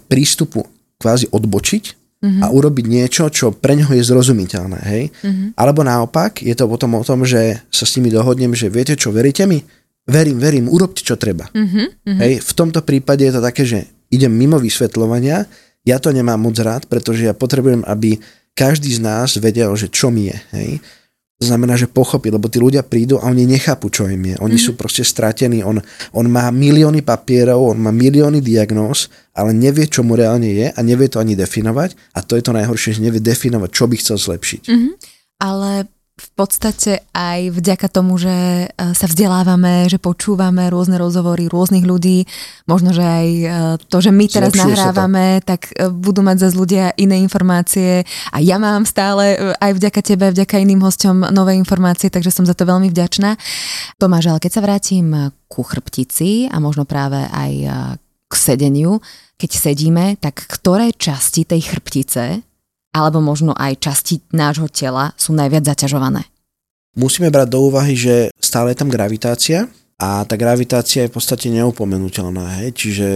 prístupu 0.04 0.68
kvázi 1.00 1.32
odbočiť 1.32 2.07
mm-hmm. 2.22 2.42
a 2.42 2.46
urobiť 2.50 2.86
niečo, 2.86 3.30
čo 3.30 3.54
pre 3.54 3.78
neho 3.78 3.90
je 3.90 4.02
zrozumiteľné. 4.02 4.80
Hej? 4.82 5.04
Mm-hmm. 5.22 5.48
Alebo 5.54 5.80
naopak, 5.86 6.42
je 6.42 6.54
to 6.54 6.66
potom 6.66 6.98
o 6.98 7.02
tom, 7.06 7.22
že 7.22 7.62
sa 7.70 7.84
s 7.86 7.94
nimi 7.98 8.10
dohodnem, 8.10 8.54
že 8.54 8.70
viete 8.70 8.98
čo, 8.98 9.14
veríte 9.14 9.46
mi? 9.46 9.62
Verím, 10.08 10.40
verím, 10.40 10.66
urobte 10.72 11.04
čo 11.04 11.20
treba. 11.20 11.46
Mm-hmm. 11.52 12.18
Hej? 12.18 12.32
V 12.42 12.52
tomto 12.56 12.80
prípade 12.82 13.28
je 13.28 13.32
to 13.34 13.42
také, 13.44 13.62
že 13.68 13.84
idem 14.08 14.32
mimo 14.32 14.56
vysvetľovania, 14.56 15.44
ja 15.86 15.96
to 15.96 16.12
nemám 16.12 16.40
moc 16.40 16.56
rád, 16.60 16.84
pretože 16.88 17.24
ja 17.24 17.32
potrebujem, 17.32 17.84
aby 17.86 18.18
každý 18.52 18.90
z 18.90 19.00
nás 19.00 19.38
vedel, 19.38 19.70
že 19.78 19.86
čo 19.88 20.10
mi 20.10 20.28
je. 20.28 20.38
Hej? 20.52 20.70
To 21.38 21.46
znamená, 21.46 21.78
že 21.78 21.86
pochopí, 21.86 22.34
lebo 22.34 22.50
tí 22.50 22.58
ľudia 22.58 22.82
prídu 22.82 23.22
a 23.22 23.30
oni 23.30 23.46
nechápu, 23.46 23.94
čo 23.94 24.10
im 24.10 24.34
je. 24.34 24.36
Oni 24.42 24.58
mm-hmm. 24.58 24.74
sú 24.74 24.74
proste 24.74 25.06
stratení. 25.06 25.62
On, 25.62 25.78
on 26.10 26.26
má 26.26 26.50
milióny 26.50 27.06
papierov, 27.06 27.62
on 27.62 27.78
má 27.78 27.94
milióny 27.94 28.42
diagnóz, 28.42 29.06
ale 29.38 29.54
nevie, 29.54 29.86
čo 29.86 30.02
mu 30.02 30.18
reálne 30.18 30.50
je 30.50 30.66
a 30.74 30.80
nevie 30.82 31.06
to 31.06 31.22
ani 31.22 31.38
definovať. 31.38 31.94
A 32.18 32.26
to 32.26 32.34
je 32.34 32.42
to 32.42 32.50
najhoršie, 32.50 32.98
že 32.98 33.06
nevie 33.06 33.22
definovať, 33.22 33.70
čo 33.70 33.86
by 33.86 33.94
chcel 34.02 34.18
zlepšiť. 34.18 34.62
Mm-hmm. 34.66 34.92
Ale 35.38 35.86
v 36.18 36.30
podstate 36.34 37.06
aj 37.14 37.54
vďaka 37.54 37.86
tomu, 37.86 38.18
že 38.18 38.66
e, 38.66 38.66
sa 38.74 39.06
vzdelávame, 39.06 39.86
že 39.86 40.02
počúvame 40.02 40.66
rôzne 40.66 40.98
rozhovory 40.98 41.46
rôznych 41.46 41.86
ľudí, 41.86 42.26
možno, 42.66 42.90
že 42.90 43.06
aj 43.06 43.28
e, 43.30 43.46
to, 43.86 43.98
že 44.02 44.10
my 44.10 44.26
teraz 44.26 44.50
Zlepšuje 44.50 44.74
nahrávame, 44.74 45.26
tak 45.46 45.70
e, 45.78 45.86
budú 45.86 46.26
mať 46.26 46.50
zase 46.50 46.58
ľudia 46.58 46.90
iné 46.98 47.22
informácie 47.22 48.02
a 48.34 48.36
ja 48.42 48.58
mám 48.58 48.82
stále 48.82 49.54
aj 49.62 49.72
vďaka 49.78 50.00
tebe, 50.02 50.34
vďaka 50.34 50.58
iným 50.58 50.82
hosťom 50.82 51.30
nové 51.30 51.54
informácie, 51.54 52.10
takže 52.10 52.34
som 52.34 52.42
za 52.42 52.58
to 52.58 52.66
veľmi 52.66 52.90
vďačná. 52.90 53.38
Tomáš, 54.02 54.34
ale 54.34 54.42
keď 54.42 54.52
sa 54.58 54.64
vrátim 54.66 55.06
ku 55.46 55.62
chrbtici 55.62 56.50
a 56.50 56.58
možno 56.58 56.82
práve 56.82 57.22
aj 57.30 57.52
k 58.28 58.32
sedeniu, 58.34 58.98
keď 59.38 59.50
sedíme, 59.54 60.18
tak 60.18 60.42
ktoré 60.50 60.90
časti 60.92 61.46
tej 61.46 61.62
chrbtice 61.62 62.47
alebo 62.98 63.22
možno 63.22 63.54
aj 63.54 63.78
časti 63.78 64.18
nášho 64.34 64.66
tela 64.66 65.14
sú 65.14 65.30
najviac 65.32 65.62
zaťažované? 65.62 66.26
Musíme 66.98 67.30
brať 67.30 67.48
do 67.54 67.70
úvahy, 67.70 67.94
že 67.94 68.34
stále 68.42 68.74
je 68.74 68.80
tam 68.82 68.90
gravitácia 68.90 69.70
a 70.02 70.26
tá 70.26 70.34
gravitácia 70.34 71.06
je 71.06 71.10
v 71.10 71.14
podstate 71.14 71.46
neupomenutelná. 71.54 72.58
Hej? 72.58 72.68
Čiže 72.74 73.08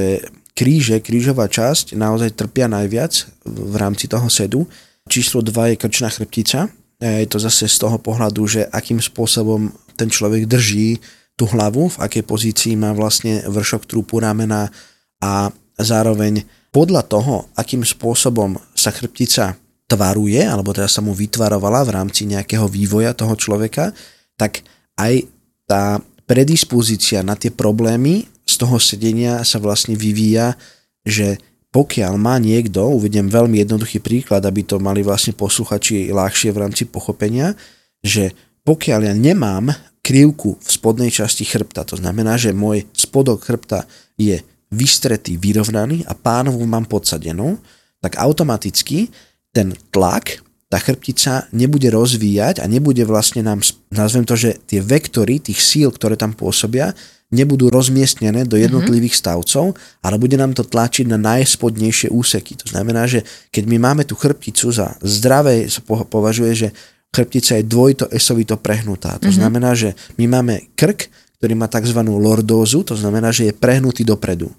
kríže, 0.55 1.03
krížová 1.03 1.51
časť 1.51 1.99
naozaj 1.99 2.39
trpia 2.39 2.71
najviac 2.71 3.27
v 3.43 3.75
rámci 3.75 4.07
toho 4.07 4.31
sedu. 4.31 4.71
Číslo 5.11 5.43
2 5.43 5.75
je 5.75 5.81
krčná 5.83 6.15
chrbtica. 6.15 6.71
Je 7.03 7.27
to 7.27 7.43
zase 7.43 7.67
z 7.67 7.77
toho 7.83 7.99
pohľadu, 7.99 8.47
že 8.47 8.63
akým 8.71 9.03
spôsobom 9.03 9.75
ten 9.99 10.07
človek 10.07 10.47
drží 10.47 11.03
tú 11.35 11.51
hlavu, 11.51 11.91
v 11.91 12.01
akej 12.07 12.23
pozícii 12.23 12.79
má 12.79 12.95
vlastne 12.95 13.43
vršok 13.43 13.89
trúpu 13.89 14.23
ramena 14.23 14.71
a 15.19 15.51
zároveň 15.75 16.47
podľa 16.71 17.03
toho, 17.09 17.35
akým 17.59 17.83
spôsobom 17.83 18.57
sa 18.77 18.95
chrbtica 18.95 19.59
tvaruje, 19.93 20.41
alebo 20.41 20.73
teda 20.73 20.89
sa 20.89 21.05
mu 21.05 21.13
vytvarovala 21.13 21.85
v 21.85 21.95
rámci 22.01 22.25
nejakého 22.25 22.65
vývoja 22.65 23.13
toho 23.13 23.37
človeka, 23.37 23.93
tak 24.41 24.65
aj 24.97 25.29
tá 25.69 26.01
predispozícia 26.25 27.21
na 27.21 27.37
tie 27.37 27.53
problémy 27.53 28.25
z 28.49 28.55
toho 28.57 28.81
sedenia 28.81 29.45
sa 29.45 29.61
vlastne 29.61 29.93
vyvíja, 29.93 30.57
že 31.05 31.37
pokiaľ 31.73 32.21
má 32.21 32.37
niekto, 32.37 32.85
uvediem 32.85 33.29
veľmi 33.29 33.61
jednoduchý 33.65 34.01
príklad, 34.05 34.45
aby 34.45 34.65
to 34.65 34.77
mali 34.81 35.01
vlastne 35.05 35.33
posluchači 35.37 36.13
ľahšie 36.13 36.53
v 36.53 36.61
rámci 36.61 36.85
pochopenia, 36.89 37.57
že 38.01 38.33
pokiaľ 38.65 39.01
ja 39.09 39.15
nemám 39.17 39.73
krivku 40.05 40.61
v 40.61 40.69
spodnej 40.69 41.09
časti 41.09 41.49
chrbta, 41.49 41.89
to 41.89 41.97
znamená, 41.97 42.37
že 42.37 42.53
môj 42.53 42.85
spodok 42.93 43.45
chrbta 43.45 43.89
je 44.21 44.41
vystretý, 44.69 45.41
vyrovnaný 45.41 46.05
a 46.09 46.13
pánovu 46.13 46.65
mám 46.69 46.85
podsadenú, 46.89 47.57
tak 48.03 48.19
automaticky 48.19 49.09
ten 49.53 49.77
tlak, 49.93 50.41
tá 50.73 50.81
chrbtica 50.81 51.53
nebude 51.53 51.93
rozvíjať 51.93 52.65
a 52.65 52.67
nebude 52.67 53.05
vlastne 53.05 53.45
nám, 53.45 53.61
nazvem 53.93 54.25
to, 54.25 54.33
že 54.33 54.57
tie 54.65 54.81
vektory 54.81 55.37
tých 55.37 55.61
síl, 55.61 55.93
ktoré 55.93 56.17
tam 56.17 56.33
pôsobia, 56.33 56.97
nebudú 57.33 57.69
rozmiestnené 57.73 58.45
do 58.45 58.61
jednotlivých 58.61 59.17
mm-hmm. 59.17 59.29
stavcov, 59.29 59.77
ale 60.05 60.17
bude 60.21 60.37
nám 60.37 60.53
to 60.53 60.65
tlačiť 60.65 61.09
na 61.09 61.21
najspodnejšie 61.21 62.13
úseky. 62.13 62.57
To 62.65 62.67
znamená, 62.73 63.09
že 63.09 63.25
keď 63.53 63.65
my 63.69 63.77
máme 63.81 64.03
tú 64.05 64.17
chrbticu 64.17 64.73
za 64.73 64.97
zdravé, 65.01 65.69
sa 65.69 65.81
považuje, 65.85 66.53
že 66.53 66.69
chrbtica 67.13 67.61
je 67.61 67.65
dvojito 67.69 68.09
esovito 68.13 68.57
prehnutá. 68.57 69.17
To 69.21 69.29
mm-hmm. 69.29 69.37
znamená, 69.37 69.73
že 69.73 69.93
my 70.17 70.25
máme 70.29 70.73
krk, 70.77 71.09
ktorý 71.41 71.53
má 71.57 71.69
tzv. 71.69 72.01
lordózu, 72.01 72.85
to 72.85 72.97
znamená, 72.97 73.33
že 73.33 73.51
je 73.51 73.57
prehnutý 73.57 74.05
dopredu. 74.05 74.53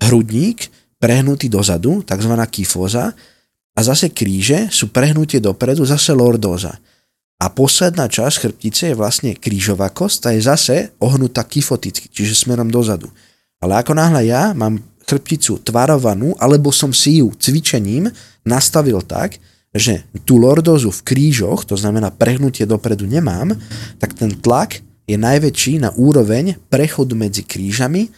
Hrudník 0.00 0.68
prehnutý 1.00 1.52
dozadu, 1.52 2.00
tzv. 2.04 2.32
kyfóza, 2.48 3.12
a 3.74 3.80
zase 3.82 4.14
kríže 4.14 4.70
sú 4.70 4.94
prehnutie 4.94 5.42
dopredu, 5.42 5.82
zase 5.82 6.14
lordóza. 6.14 6.78
A 7.42 7.50
posledná 7.50 8.06
časť 8.06 8.46
chrbtice 8.46 8.94
je 8.94 8.98
vlastne 8.98 9.34
krížová 9.34 9.90
kost, 9.90 10.22
tá 10.22 10.30
je 10.30 10.46
zase 10.46 10.94
ohnutá 11.02 11.42
kyfoticky, 11.42 12.06
čiže 12.06 12.46
smerom 12.46 12.70
dozadu. 12.70 13.10
Ale 13.58 13.82
ako 13.82 13.98
náhle 13.98 14.30
ja 14.30 14.54
mám 14.54 14.78
chrbticu 15.04 15.60
tvarovanú, 15.66 16.32
alebo 16.38 16.70
som 16.70 16.94
si 16.94 17.20
ju 17.20 17.34
cvičením 17.34 18.08
nastavil 18.46 19.02
tak, 19.02 19.36
že 19.74 20.06
tú 20.22 20.38
lordózu 20.38 20.94
v 20.94 21.02
krížoch, 21.02 21.66
to 21.66 21.74
znamená 21.74 22.14
prehnutie 22.14 22.62
dopredu 22.62 23.10
nemám, 23.10 23.58
tak 23.98 24.14
ten 24.14 24.30
tlak 24.38 24.78
je 25.04 25.18
najväčší 25.18 25.82
na 25.82 25.90
úroveň 25.98 26.56
prechodu 26.70 27.12
medzi 27.18 27.42
krížami 27.42 28.08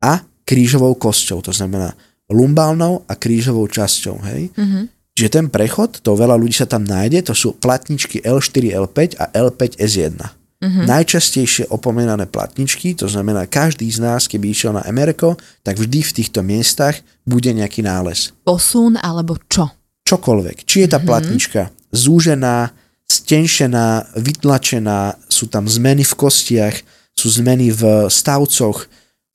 a 0.00 0.24
krížovou 0.48 0.96
kosťou, 0.96 1.44
to 1.44 1.52
znamená 1.52 1.92
lumbálnou 2.32 3.04
a 3.06 3.12
krížovou 3.14 3.68
časťou. 3.68 4.16
Hej? 4.24 4.50
Mm-hmm. 4.56 4.84
Čiže 5.12 5.30
ten 5.30 5.46
prechod, 5.52 6.00
to 6.00 6.16
veľa 6.16 6.40
ľudí 6.40 6.56
sa 6.56 6.64
tam 6.64 6.88
nájde, 6.88 7.28
to 7.28 7.34
sú 7.36 7.52
platničky 7.60 8.24
L4, 8.24 8.72
L5 8.72 9.20
a 9.20 9.28
L5 9.28 9.76
S1. 9.76 10.16
Mm-hmm. 10.62 10.86
Najčastejšie 10.86 11.64
opomenané 11.74 12.30
platničky, 12.30 12.94
to 12.94 13.10
znamená 13.10 13.50
každý 13.50 13.90
z 13.90 13.98
nás, 13.98 14.30
keby 14.30 14.54
išiel 14.54 14.72
na 14.72 14.86
Ameriko, 14.86 15.34
tak 15.66 15.76
vždy 15.76 16.00
v 16.00 16.14
týchto 16.22 16.40
miestach 16.46 17.02
bude 17.26 17.50
nejaký 17.50 17.82
nález. 17.82 18.30
Posun 18.46 18.94
alebo 18.96 19.36
čo? 19.50 19.68
Čokoľvek. 20.06 20.64
Či 20.64 20.86
je 20.86 20.88
tá 20.88 20.96
mm-hmm. 20.96 21.10
platnička 21.10 21.62
zúžená, 21.92 22.72
stenšená, 23.10 24.16
vytlačená, 24.16 25.20
sú 25.28 25.50
tam 25.52 25.68
zmeny 25.68 26.08
v 26.08 26.14
kostiach, 26.16 26.76
sú 27.12 27.28
zmeny 27.28 27.68
v 27.68 28.08
stavcoch, 28.08 28.88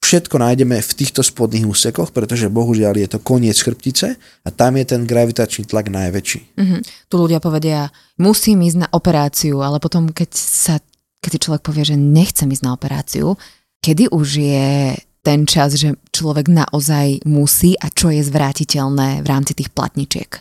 Všetko 0.07 0.39
nájdeme 0.39 0.79
v 0.79 0.91
týchto 0.95 1.19
spodných 1.19 1.67
úsekoch, 1.67 2.15
pretože 2.15 2.47
bohužiaľ 2.47 2.95
je 2.95 3.07
to 3.11 3.19
koniec 3.19 3.59
chrbtice 3.59 4.15
a 4.15 4.49
tam 4.55 4.79
je 4.79 4.87
ten 4.87 5.03
gravitačný 5.03 5.67
tlak 5.67 5.91
najväčší. 5.91 6.55
Mm-hmm. 6.55 6.79
Tu 7.11 7.15
ľudia 7.19 7.43
povedia, 7.43 7.91
musím 8.15 8.63
ísť 8.63 8.87
na 8.87 8.89
operáciu, 8.95 9.59
ale 9.59 9.83
potom 9.83 10.07
keď 10.07 10.31
sa 10.31 10.79
keď 11.19 11.29
si 11.35 11.43
človek 11.43 11.61
povie, 11.65 11.83
že 11.83 11.99
nechcem 11.99 12.47
ísť 12.47 12.63
na 12.63 12.71
operáciu, 12.71 13.35
kedy 13.83 14.07
už 14.07 14.27
je 14.47 14.95
ten 15.27 15.43
čas, 15.43 15.75
že 15.75 15.99
človek 16.15 16.47
naozaj 16.47 17.27
musí 17.27 17.75
a 17.75 17.91
čo 17.91 18.07
je 18.07 18.23
zvratiteľné 18.23 19.19
v 19.19 19.27
rámci 19.27 19.59
tých 19.59 19.75
platničiek? 19.75 20.39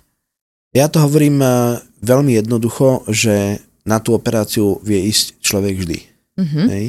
Ja 0.79 0.87
to 0.87 1.02
hovorím 1.02 1.42
eh, 1.42 1.83
veľmi 2.07 2.38
jednoducho, 2.38 3.02
že 3.11 3.59
na 3.83 3.98
tú 3.98 4.14
operáciu 4.14 4.79
vie 4.87 5.11
ísť 5.11 5.42
človek 5.42 5.74
vždy. 5.74 5.98
Mm-hmm. 6.38 6.66
Hej? 6.70 6.87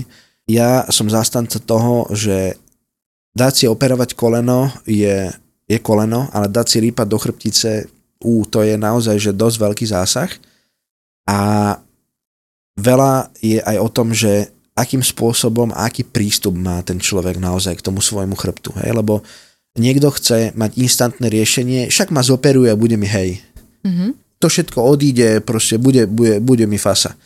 ja 0.47 0.87
som 0.87 1.11
zastanca 1.11 1.59
toho, 1.59 2.07
že 2.15 2.55
dať 3.37 3.53
si 3.53 3.65
operovať 3.69 4.17
koleno 4.17 4.73
je, 4.89 5.29
je 5.69 5.77
koleno, 5.77 6.25
ale 6.33 6.49
dať 6.49 6.65
si 6.65 6.77
rýpať 6.81 7.05
do 7.05 7.17
chrbtice, 7.21 7.85
ú, 8.25 8.41
to 8.49 8.65
je 8.65 8.73
naozaj 8.73 9.21
že 9.21 9.37
dosť 9.37 9.57
veľký 9.61 9.85
zásah. 9.85 10.31
A 11.29 11.39
veľa 12.81 13.29
je 13.37 13.61
aj 13.61 13.77
o 13.77 13.89
tom, 13.93 14.09
že 14.09 14.49
akým 14.73 15.01
spôsobom 15.01 15.69
a 15.73 15.89
aký 15.89 16.05
prístup 16.05 16.57
má 16.57 16.81
ten 16.81 16.97
človek 16.97 17.37
naozaj 17.37 17.77
k 17.77 17.85
tomu 17.85 18.01
svojmu 18.01 18.33
chrbtu. 18.33 18.73
Hej? 18.81 18.93
Lebo 18.93 19.21
niekto 19.77 20.09
chce 20.13 20.53
mať 20.57 20.77
instantné 20.77 21.29
riešenie, 21.29 21.89
však 21.89 22.09
ma 22.09 22.25
zoperuje 22.25 22.69
a 22.73 22.79
bude 22.79 22.97
mi 22.97 23.05
hej. 23.05 23.41
Mm-hmm. 23.85 24.09
To 24.37 24.45
všetko 24.49 24.77
odíde, 24.77 25.41
proste 25.41 25.81
bude, 25.81 26.05
bude, 26.05 26.37
bude 26.41 26.65
mi 26.69 26.77
fasa. 26.77 27.17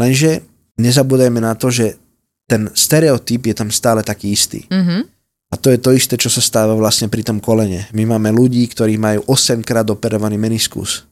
Lenže 0.00 0.44
nezabúdajme 0.80 1.40
na 1.44 1.52
to, 1.56 1.68
že 1.68 2.00
ten 2.48 2.72
stereotyp 2.72 3.52
je 3.52 3.54
tam 3.56 3.68
stále 3.68 4.00
taký 4.00 4.32
istý. 4.32 4.64
Mm-hmm. 4.68 5.13
A 5.54 5.56
to 5.56 5.70
je 5.70 5.78
to 5.78 5.94
isté, 5.94 6.18
čo 6.18 6.26
sa 6.26 6.42
stáva 6.42 6.74
vlastne 6.74 7.06
pri 7.06 7.22
tom 7.22 7.38
kolene. 7.38 7.86
My 7.94 8.02
máme 8.02 8.34
ľudí, 8.34 8.66
ktorí 8.66 8.98
majú 8.98 9.22
8 9.30 9.62
krát 9.62 9.86
operovaný 9.86 10.34
meniskus. 10.34 11.06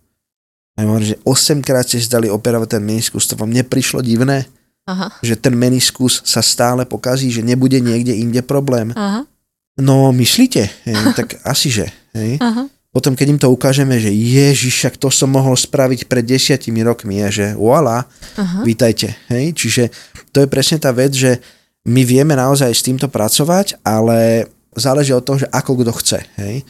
A 0.74 0.82
hovorím, 0.82 1.14
že 1.14 1.22
8 1.22 1.62
krát 1.62 1.86
ste 1.86 2.02
zdali 2.02 2.26
operovať 2.26 2.74
ten 2.74 2.82
meniskus, 2.82 3.30
to 3.30 3.38
vám 3.38 3.54
neprišlo 3.54 4.02
divné? 4.02 4.50
Aha. 4.90 5.14
Že 5.22 5.38
ten 5.38 5.54
meniskus 5.54 6.26
sa 6.26 6.42
stále 6.42 6.82
pokazí, 6.82 7.30
že 7.30 7.46
nebude 7.46 7.78
niekde 7.78 8.18
inde 8.18 8.42
problém. 8.42 8.90
Aha. 8.98 9.30
No 9.78 10.10
myslíte? 10.10 10.66
Hej, 10.90 10.98
tak 11.22 11.38
asi 11.46 11.70
že. 11.70 11.86
Hej? 12.10 12.42
Aha. 12.42 12.66
Potom, 12.92 13.14
keď 13.14 13.26
im 13.30 13.40
to 13.40 13.48
ukážeme, 13.48 13.94
že 13.96 14.10
ježiš, 14.10 14.74
však 14.74 14.94
to 15.00 15.08
som 15.08 15.30
mohol 15.32 15.54
spraviť 15.56 16.10
pred 16.10 16.26
desiatimi 16.28 16.84
rokmi 16.84 17.24
a 17.24 17.32
že 17.32 17.56
uh-huh. 17.56 18.66
vítajte. 18.68 19.16
Hej? 19.32 19.56
Čiže 19.56 19.82
to 20.28 20.44
je 20.44 20.48
presne 20.50 20.76
tá 20.76 20.92
vec, 20.92 21.16
že 21.16 21.40
my 21.82 22.02
vieme 22.06 22.38
naozaj 22.38 22.70
s 22.70 22.86
týmto 22.86 23.10
pracovať, 23.10 23.82
ale 23.82 24.46
záleží 24.74 25.10
od 25.12 25.26
toho, 25.26 25.42
že 25.42 25.50
ako 25.50 25.82
kto 25.82 25.92
chce. 25.98 26.18
Hej? 26.38 26.62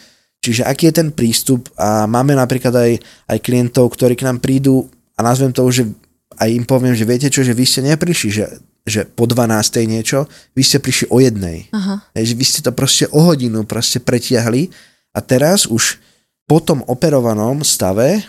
Čiže 0.43 0.67
aký 0.67 0.91
je 0.91 0.99
ten 0.99 1.09
prístup 1.15 1.71
a 1.79 2.09
máme 2.11 2.35
napríklad 2.35 2.75
aj, 2.75 2.93
aj 3.31 3.39
klientov, 3.45 3.95
ktorí 3.95 4.19
k 4.19 4.27
nám 4.27 4.43
prídu 4.43 4.91
a 5.15 5.23
nazvem 5.23 5.55
to, 5.55 5.63
že 5.71 5.87
aj 6.41 6.49
im 6.51 6.65
poviem, 6.67 6.97
že 6.97 7.07
viete 7.07 7.29
čo, 7.31 7.47
že 7.47 7.55
vy 7.55 7.63
ste 7.63 7.87
neprišli, 7.87 8.29
že, 8.33 8.45
že 8.83 9.07
po 9.07 9.29
12. 9.29 9.47
niečo, 9.87 10.27
vy 10.57 10.63
ste 10.65 10.83
prišli 10.83 11.07
o 11.13 11.23
jednej. 11.23 11.71
Uh-huh. 11.71 12.01
Hej, 12.17 12.35
že 12.35 12.39
vy 12.41 12.45
ste 12.49 12.61
to 12.65 12.73
proste 12.75 13.07
o 13.15 13.21
hodinu 13.23 13.63
proste 13.69 14.03
pretiahli 14.03 14.73
a 15.15 15.23
teraz 15.23 15.69
už 15.69 16.03
po 16.49 16.59
tom 16.59 16.83
operovanom 16.91 17.63
stave 17.63 18.27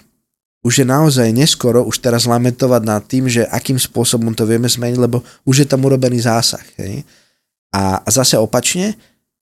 už 0.64 0.74
je 0.82 0.86
naozaj 0.88 1.28
neskoro 1.36 1.84
už 1.84 2.00
teraz 2.00 2.24
lamentovať 2.24 2.82
nad 2.88 3.04
tým, 3.04 3.28
že 3.28 3.44
akým 3.44 3.76
spôsobom 3.76 4.32
to 4.32 4.48
vieme 4.48 4.72
zmeniť, 4.72 4.98
lebo 4.98 5.20
už 5.44 5.64
je 5.64 5.68
tam 5.68 5.84
urobený 5.84 6.24
zásah. 6.24 6.64
Hej? 6.80 7.04
A 7.76 8.00
zase 8.08 8.40
opačne, 8.40 8.96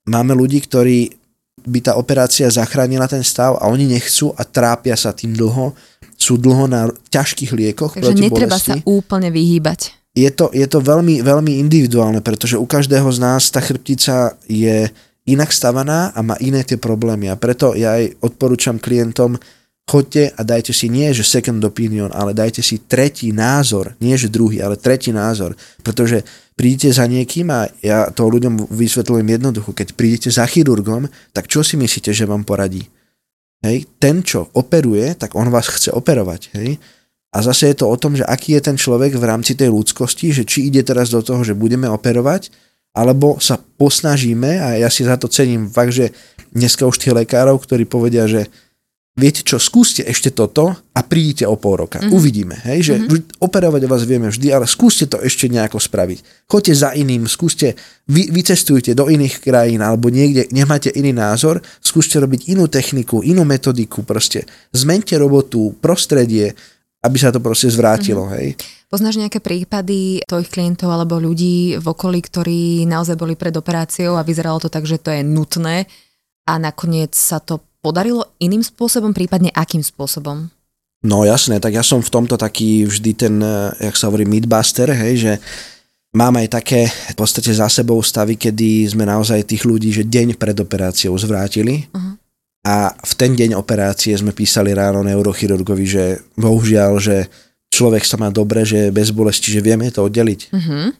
máme 0.10 0.34
ľudí, 0.34 0.58
ktorí 0.66 1.14
by 1.62 1.80
tá 1.86 1.94
operácia 1.94 2.50
zachránila 2.50 3.06
ten 3.06 3.22
stav 3.22 3.54
a 3.62 3.70
oni 3.70 3.86
nechcú 3.86 4.34
a 4.34 4.42
trápia 4.42 4.98
sa 4.98 5.14
tým 5.14 5.38
dlho, 5.38 5.78
sú 6.18 6.42
dlho 6.42 6.66
na 6.66 6.90
ťažkých 7.14 7.54
liekoch 7.54 8.02
Takže 8.02 8.02
proti 8.02 8.22
netreba 8.26 8.58
bolesti. 8.58 8.82
sa 8.82 8.90
úplne 8.90 9.30
vyhýbať. 9.30 9.94
Je 10.18 10.28
to, 10.34 10.50
je 10.52 10.66
to 10.68 10.82
veľmi, 10.82 11.22
veľmi 11.22 11.62
individuálne, 11.62 12.20
pretože 12.20 12.60
u 12.60 12.66
každého 12.66 13.08
z 13.14 13.20
nás 13.22 13.48
tá 13.48 13.62
chrbtica 13.64 14.36
je 14.50 14.90
inak 15.30 15.54
stavaná 15.54 16.12
a 16.12 16.20
má 16.26 16.36
iné 16.42 16.66
tie 16.66 16.76
problémy. 16.76 17.30
A 17.32 17.40
preto 17.40 17.78
ja 17.78 17.96
aj 17.96 18.20
odporúčam 18.26 18.82
klientom, 18.82 19.38
choďte 19.90 20.32
a 20.38 20.42
dajte 20.46 20.72
si 20.72 20.88
nie, 20.88 21.12
že 21.12 21.28
second 21.28 21.60
opinion, 21.64 22.10
ale 22.14 22.32
dajte 22.32 22.64
si 22.64 22.80
tretí 22.88 23.36
názor, 23.36 23.94
nie 24.00 24.16
že 24.16 24.32
druhý, 24.32 24.64
ale 24.64 24.80
tretí 24.80 25.12
názor. 25.12 25.58
Pretože 25.84 26.24
prídete 26.56 26.96
za 26.96 27.08
niekým 27.10 27.52
a 27.52 27.68
ja 27.84 28.08
to 28.14 28.30
ľuďom 28.30 28.72
vysvetľujem 28.72 29.28
jednoducho, 29.28 29.76
keď 29.76 29.98
prídete 29.98 30.30
za 30.32 30.48
chirurgom, 30.48 31.10
tak 31.36 31.52
čo 31.52 31.66
si 31.66 31.76
myslíte, 31.76 32.16
že 32.16 32.30
vám 32.30 32.48
poradí? 32.48 32.88
Hej, 33.62 33.86
ten, 34.02 34.26
čo 34.26 34.50
operuje, 34.58 35.14
tak 35.14 35.38
on 35.38 35.54
vás 35.54 35.70
chce 35.70 35.94
operovať. 35.94 36.42
Hej? 36.58 36.82
A 37.32 37.38
zase 37.46 37.70
je 37.72 37.78
to 37.80 37.88
o 37.88 37.96
tom, 37.96 38.18
že 38.18 38.26
aký 38.26 38.58
je 38.58 38.74
ten 38.74 38.76
človek 38.76 39.16
v 39.16 39.24
rámci 39.24 39.54
tej 39.54 39.70
ľudskosti, 39.70 40.34
že 40.34 40.44
či 40.44 40.68
ide 40.68 40.82
teraz 40.82 41.14
do 41.14 41.22
toho, 41.22 41.46
že 41.46 41.54
budeme 41.54 41.86
operovať, 41.86 42.50
alebo 42.92 43.40
sa 43.40 43.56
posnažíme, 43.56 44.60
a 44.60 44.82
ja 44.82 44.90
si 44.92 45.08
za 45.08 45.16
to 45.16 45.32
cením 45.32 45.72
fakt, 45.72 45.96
že 45.96 46.12
dneska 46.52 46.84
už 46.84 47.00
tých 47.00 47.16
lekárov, 47.16 47.64
ktorí 47.64 47.88
povedia, 47.88 48.28
že 48.28 48.52
viete 49.12 49.44
čo, 49.44 49.60
skúste 49.60 50.08
ešte 50.08 50.32
toto 50.32 50.72
a 50.72 51.02
prídite 51.04 51.44
o 51.44 51.60
pol 51.60 51.84
roka. 51.84 52.00
Mm-hmm. 52.00 52.16
Uvidíme, 52.16 52.56
hej, 52.64 52.80
že 52.82 52.96
mm-hmm. 52.96 53.44
operovať 53.44 53.84
vás 53.84 54.04
vieme 54.08 54.32
vždy, 54.32 54.48
ale 54.56 54.66
skúste 54.68 55.08
to 55.08 55.20
ešte 55.20 55.52
nejako 55.52 55.84
spraviť. 55.84 56.48
Choďte 56.48 56.74
za 56.74 56.90
iným, 56.96 57.28
skúste, 57.28 57.76
vy, 58.08 58.32
vycestujte 58.32 58.96
do 58.96 59.12
iných 59.12 59.44
krajín 59.44 59.84
alebo 59.84 60.08
niekde, 60.08 60.48
nemáte 60.56 60.96
iný 60.96 61.12
názor, 61.12 61.60
skúste 61.84 62.24
robiť 62.24 62.56
inú 62.56 62.72
techniku, 62.72 63.20
inú 63.20 63.44
metodiku, 63.44 64.08
proste 64.08 64.48
zmente 64.72 65.20
robotu, 65.20 65.76
prostredie, 65.84 66.56
aby 67.04 67.18
sa 67.20 67.36
to 67.36 67.44
proste 67.44 67.68
zvrátilo, 67.68 68.32
mm-hmm. 68.32 68.38
hej. 68.40 68.48
Poznáš 68.92 69.16
nejaké 69.20 69.40
prípady 69.40 70.20
tvojich 70.28 70.52
klientov 70.52 70.92
alebo 70.92 71.16
ľudí 71.16 71.80
v 71.80 71.86
okolí, 71.88 72.20
ktorí 72.20 72.84
naozaj 72.84 73.16
boli 73.16 73.40
pred 73.40 73.56
operáciou 73.56 74.20
a 74.20 74.28
vyzeralo 74.28 74.60
to 74.60 74.68
tak, 74.68 74.84
že 74.84 75.00
to 75.00 75.16
je 75.16 75.24
nutné 75.24 75.88
a 76.44 76.60
nakoniec 76.60 77.16
sa 77.16 77.40
to 77.40 77.64
podarilo 77.82 78.38
iným 78.38 78.62
spôsobom, 78.62 79.12
prípadne 79.12 79.50
akým 79.52 79.82
spôsobom? 79.82 80.48
No 81.02 81.26
jasné, 81.26 81.58
tak 81.58 81.74
ja 81.74 81.82
som 81.82 81.98
v 81.98 82.14
tomto 82.14 82.38
taký 82.38 82.86
vždy 82.86 83.12
ten, 83.18 83.36
eh, 83.42 83.74
jak 83.90 83.98
sa 83.98 84.08
hovorí, 84.08 84.24
midbuster, 84.24 84.94
hej, 84.94 85.14
že 85.18 85.34
mám 86.14 86.38
aj 86.38 86.48
také 86.62 86.86
v 86.86 87.16
podstate 87.18 87.50
za 87.50 87.66
sebou 87.72 87.98
stavy, 88.06 88.38
kedy 88.38 88.86
sme 88.86 89.10
naozaj 89.10 89.48
tých 89.50 89.66
ľudí, 89.66 89.90
že 89.90 90.06
deň 90.06 90.38
pred 90.38 90.54
operáciou 90.60 91.16
zvrátili 91.18 91.88
uh-huh. 91.90 92.14
a 92.68 92.94
v 92.94 93.14
ten 93.18 93.32
deň 93.34 93.58
operácie 93.58 94.14
sme 94.14 94.36
písali 94.36 94.76
ráno 94.76 95.02
neurochirurgovi, 95.02 95.86
že 95.88 96.04
bohužiaľ, 96.36 96.92
že 97.00 97.18
človek 97.72 98.04
sa 98.04 98.20
má 98.20 98.28
dobre, 98.28 98.68
že 98.68 98.92
je 98.92 98.96
bez 98.96 99.10
bolesti, 99.16 99.50
že 99.50 99.64
vieme 99.64 99.88
to 99.90 100.04
oddeliť. 100.06 100.42
Uh-huh. 100.52 100.92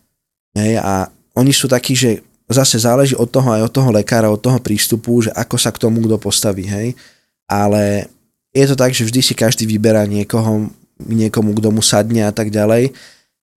Hej, 0.56 0.80
a 0.80 1.12
oni 1.36 1.52
sú 1.52 1.68
takí, 1.68 1.94
že 1.94 2.24
zase 2.52 2.80
záleží 2.80 3.16
od 3.16 3.28
toho 3.28 3.48
aj 3.52 3.68
od 3.68 3.74
toho 3.74 3.90
lekára, 3.92 4.32
od 4.32 4.40
toho 4.40 4.60
prístupu, 4.60 5.26
že 5.26 5.32
ako 5.34 5.56
sa 5.58 5.72
k 5.72 5.82
tomu 5.82 6.04
kto 6.04 6.20
postaví, 6.22 6.68
hej. 6.68 6.94
Ale 7.48 8.08
je 8.52 8.66
to 8.68 8.76
tak, 8.76 8.92
že 8.92 9.08
vždy 9.08 9.22
si 9.24 9.34
každý 9.36 9.64
vyberá 9.68 10.04
niekoho, 10.08 10.72
niekomu, 11.02 11.56
kto 11.58 11.72
mu 11.72 11.84
sadne 11.84 12.28
a 12.28 12.34
tak 12.36 12.52
ďalej. 12.52 12.92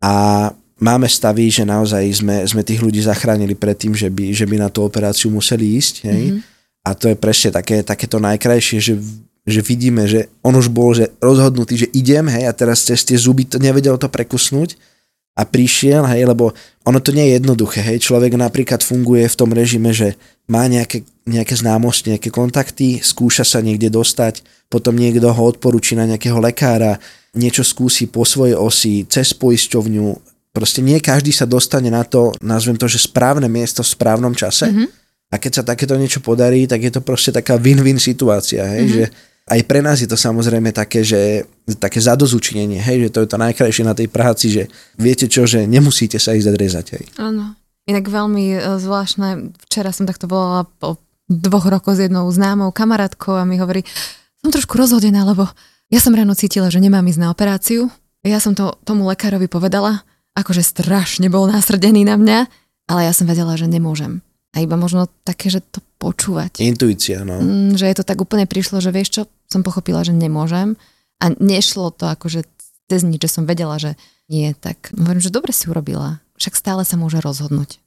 A 0.03 0.49
máme 0.79 1.07
stavy, 1.07 1.51
že 1.51 1.67
naozaj 1.67 2.03
sme, 2.15 2.37
sme 2.47 2.63
tých 2.67 2.83
ľudí 2.83 3.03
zachránili 3.03 3.55
pred 3.55 3.79
tým, 3.79 3.95
že 3.95 4.11
by, 4.11 4.35
že 4.35 4.47
by 4.47 4.57
na 4.59 4.69
tú 4.71 4.83
operáciu 4.87 5.31
museli 5.31 5.79
ísť, 5.79 5.95
hej. 6.07 6.25
Mm-hmm. 6.35 6.53
A 6.85 6.91
to 6.93 7.09
je 7.09 7.17
presne 7.17 7.49
také, 7.49 7.81
takéto 7.81 8.21
najkrajšie, 8.21 8.79
že, 8.79 8.95
že 9.49 9.61
vidíme, 9.65 10.05
že 10.05 10.29
on 10.45 10.53
už 10.53 10.69
bol 10.69 10.93
že 10.93 11.09
rozhodnutý, 11.17 11.81
že 11.81 11.89
idem, 11.97 12.29
hej, 12.29 12.45
a 12.45 12.53
teraz 12.53 12.85
cez 12.85 13.01
tie 13.03 13.17
zuby 13.17 13.49
to 13.49 13.57
nevedel 13.57 13.97
to 13.97 14.13
prekusnúť 14.13 14.77
a 15.35 15.43
prišiel, 15.43 16.07
hej, 16.15 16.31
lebo 16.31 16.55
ono 16.87 17.03
to 17.03 17.11
nie 17.11 17.27
je 17.27 17.43
jednoduché, 17.43 17.83
hej, 17.83 17.99
človek 17.99 18.39
napríklad 18.39 18.87
funguje 18.87 19.27
v 19.27 19.39
tom 19.39 19.51
režime, 19.51 19.91
že 19.91 20.15
má 20.47 20.71
nejaké, 20.71 21.03
nejaké 21.27 21.59
známosti, 21.59 22.15
nejaké 22.15 22.31
kontakty, 22.31 23.03
skúša 23.03 23.43
sa 23.43 23.59
niekde 23.59 23.91
dostať, 23.91 24.47
potom 24.71 24.95
niekto 24.95 25.27
ho 25.27 25.43
odporúči 25.43 25.99
na 25.99 26.07
nejakého 26.07 26.39
lekára, 26.39 27.03
niečo 27.35 27.67
skúsi 27.67 28.07
po 28.07 28.23
svojej 28.23 28.55
osi, 28.55 29.03
cez 29.11 29.35
poisťovňu, 29.35 30.07
proste 30.55 30.79
nie 30.87 31.03
každý 31.03 31.35
sa 31.35 31.51
dostane 31.51 31.91
na 31.91 32.07
to, 32.07 32.31
nazvem 32.39 32.79
to, 32.79 32.87
že 32.87 33.11
správne 33.11 33.51
miesto 33.51 33.83
v 33.83 33.91
správnom 33.91 34.39
čase 34.39 34.71
mm-hmm. 34.71 34.89
a 35.31 35.35
keď 35.43 35.51
sa 35.51 35.63
takéto 35.67 35.99
niečo 35.99 36.23
podarí, 36.23 36.71
tak 36.71 36.79
je 36.79 36.95
to 36.95 37.03
proste 37.03 37.35
taká 37.35 37.59
win-win 37.59 37.99
situácia, 37.99 38.63
hej, 38.71 38.87
mm-hmm. 38.87 38.95
že 38.95 39.05
aj 39.45 39.61
pre 39.69 39.85
nás 39.85 40.01
je 40.01 40.09
to 40.09 40.17
samozrejme 40.17 40.73
také, 40.73 41.05
že 41.05 41.45
také 41.77 42.01
zadozučinenie, 42.01 42.81
hej, 42.81 43.09
že 43.09 43.13
to 43.13 43.19
je 43.25 43.29
to 43.29 43.37
najkrajšie 43.37 43.85
na 43.85 43.93
tej 43.93 44.09
práci, 44.09 44.49
že 44.49 44.63
viete 44.97 45.29
čo, 45.29 45.45
že 45.45 45.69
nemusíte 45.69 46.17
sa 46.17 46.33
ísť 46.33 46.57
rezať, 46.57 46.87
hej. 46.97 47.05
Áno. 47.21 47.53
Inak 47.85 48.09
veľmi 48.09 48.45
e, 48.57 48.59
zvláštne, 48.81 49.53
včera 49.69 49.93
som 49.93 50.09
takto 50.09 50.25
volala 50.25 50.65
po 50.81 50.97
dvoch 51.29 51.69
rokoch 51.69 52.01
s 52.01 52.09
jednou 52.09 52.25
známou 52.33 52.73
kamarátkou 52.73 53.37
a 53.37 53.45
mi 53.45 53.61
hovorí, 53.61 53.85
som 54.41 54.49
trošku 54.49 54.81
rozhodená, 54.81 55.29
lebo 55.29 55.45
ja 55.93 56.01
som 56.01 56.17
ráno 56.17 56.33
cítila, 56.33 56.73
že 56.73 56.81
nemám 56.81 57.05
ísť 57.05 57.21
na 57.21 57.29
operáciu. 57.29 57.93
Ja 58.25 58.41
som 58.41 58.57
to 58.57 58.81
tomu 58.89 59.05
lekárovi 59.05 59.53
povedala, 59.53 60.01
akože 60.33 60.65
strašne 60.65 61.29
bol 61.29 61.45
násrdený 61.45 62.09
na 62.09 62.17
mňa, 62.17 62.39
ale 62.89 63.01
ja 63.05 63.13
som 63.13 63.29
vedela, 63.29 63.53
že 63.61 63.69
nemôžem. 63.69 64.24
A 64.55 64.63
iba 64.63 64.79
možno 64.79 65.11
také, 65.27 65.51
že 65.51 65.59
to 65.59 65.83
počúvať. 65.99 66.63
Intuícia, 66.63 67.27
no. 67.27 67.43
Mm, 67.43 67.75
že 67.75 67.91
je 67.91 67.97
to 67.99 68.07
tak 68.07 68.23
úplne 68.23 68.47
prišlo, 68.47 68.79
že 68.79 68.95
vieš 68.95 69.09
čo, 69.11 69.23
som 69.51 69.67
pochopila, 69.67 70.07
že 70.07 70.15
nemôžem 70.15 70.79
a 71.19 71.35
nešlo 71.35 71.91
to 71.91 72.07
akože 72.07 72.47
cez 72.87 73.03
nič, 73.03 73.27
že 73.27 73.35
som 73.41 73.45
vedela, 73.49 73.81
že 73.83 73.99
nie, 74.31 74.55
tak 74.55 74.95
hovorím, 74.95 75.21
že 75.21 75.35
dobre 75.35 75.51
si 75.51 75.67
urobila. 75.67 76.23
Však 76.39 76.55
stále 76.55 76.83
sa 76.87 76.95
môže 76.95 77.19
rozhodnúť. 77.21 77.83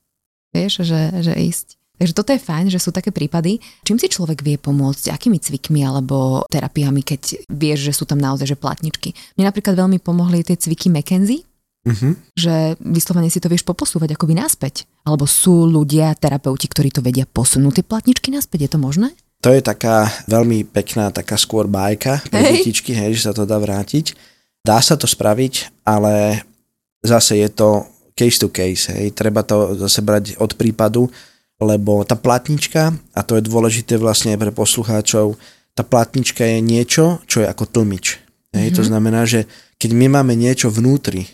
Vieš, 0.51 0.83
že, 0.83 1.01
že 1.23 1.33
ísť. 1.33 1.77
Takže 1.97 2.13
toto 2.13 2.29
je 2.29 2.41
fajn, 2.41 2.69
že 2.69 2.77
sú 2.77 2.93
také 2.93 3.09
prípady. 3.09 3.57
Čím 3.81 3.97
si 3.97 4.05
človek 4.05 4.45
vie 4.45 4.61
pomôcť? 4.61 5.09
Akými 5.09 5.41
cvikmi 5.41 5.81
alebo 5.81 6.45
terapiami, 6.45 7.01
keď 7.01 7.49
vieš, 7.49 7.89
že 7.89 7.93
sú 7.97 8.05
tam 8.05 8.21
naozaj 8.21 8.53
že 8.53 8.57
platničky? 8.57 9.17
Mne 9.33 9.49
napríklad 9.49 9.73
veľmi 9.73 9.97
pomohli 9.97 10.45
tie 10.45 10.53
cviky 10.53 10.93
McKenzie, 10.93 11.41
uh-huh. 11.87 12.13
že 12.35 12.75
vyslovene 12.83 13.31
si 13.31 13.39
to 13.39 13.47
vieš 13.47 13.63
poposúvať 13.63 14.19
akoby 14.19 14.35
naspäť. 14.35 14.83
Alebo 15.07 15.23
sú 15.23 15.63
ľudia, 15.63 16.11
terapeuti, 16.19 16.67
ktorí 16.67 16.91
to 16.91 16.99
vedia 16.99 17.23
posunúť 17.23 17.79
tie 17.79 17.85
platničky 17.87 18.27
naspäť. 18.29 18.67
Je 18.67 18.71
to 18.75 18.79
možné? 18.83 19.15
To 19.45 19.53
je 19.53 19.61
taká 19.61 20.09
veľmi 20.25 20.65
pekná, 20.65 21.13
taká 21.13 21.37
skôr 21.37 21.69
bajka 21.69 22.25
pre 22.27 22.41
hey. 22.41 22.51
detičky, 22.59 22.91
hej, 22.91 23.21
že 23.21 23.29
sa 23.29 23.33
to 23.37 23.45
dá 23.45 23.61
vrátiť. 23.61 24.17
Dá 24.65 24.81
sa 24.81 24.97
to 24.97 25.05
spraviť, 25.05 25.85
ale 25.85 26.43
zase 27.05 27.39
je 27.39 27.49
to 27.53 27.85
case 28.17 28.41
to 28.41 28.49
case, 28.49 28.89
hej. 28.89 29.13
Treba 29.13 29.45
to 29.45 29.77
zase 29.77 30.01
brať 30.01 30.41
od 30.41 30.57
prípadu, 30.57 31.05
lebo 31.61 32.01
tá 32.01 32.17
platnička, 32.17 32.97
a 33.13 33.21
to 33.21 33.37
je 33.37 33.45
dôležité 33.45 34.01
vlastne 34.01 34.33
pre 34.41 34.49
poslucháčov, 34.49 35.37
tá 35.77 35.85
platnička 35.85 36.41
je 36.41 36.57
niečo, 36.57 37.21
čo 37.29 37.45
je 37.45 37.47
ako 37.47 37.69
tlmič. 37.69 38.05
Hej. 38.57 38.73
Mm-hmm. 38.73 38.77
To 38.77 38.81
mhm. 38.81 38.89
znamená, 38.89 39.21
že 39.29 39.45
keď 39.77 39.93
my 39.93 40.07
máme 40.17 40.33
niečo 40.33 40.73
vnútri, 40.73 41.29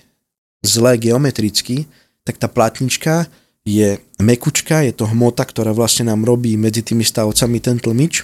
zle 0.63 0.97
geometricky, 0.97 1.85
tak 2.23 2.39
tá 2.39 2.47
platnička 2.47 3.27
je 3.67 3.99
mekučka, 4.19 4.83
je 4.83 4.95
to 4.95 5.07
hmota, 5.07 5.43
ktorá 5.43 5.75
vlastne 5.75 6.11
nám 6.11 6.23
robí 6.23 6.55
medzi 6.55 6.83
tými 6.83 7.03
stavcami 7.03 7.59
ten 7.59 7.79
tlmič 7.79 8.23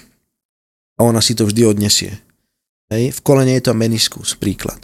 a 1.00 1.08
ona 1.08 1.24
si 1.24 1.36
to 1.36 1.48
vždy 1.48 1.68
odnesie. 1.68 2.12
Hej? 2.92 3.16
V 3.16 3.20
kolene 3.24 3.56
je 3.60 3.64
to 3.70 3.76
meniskus, 3.76 4.36
príklad. 4.36 4.80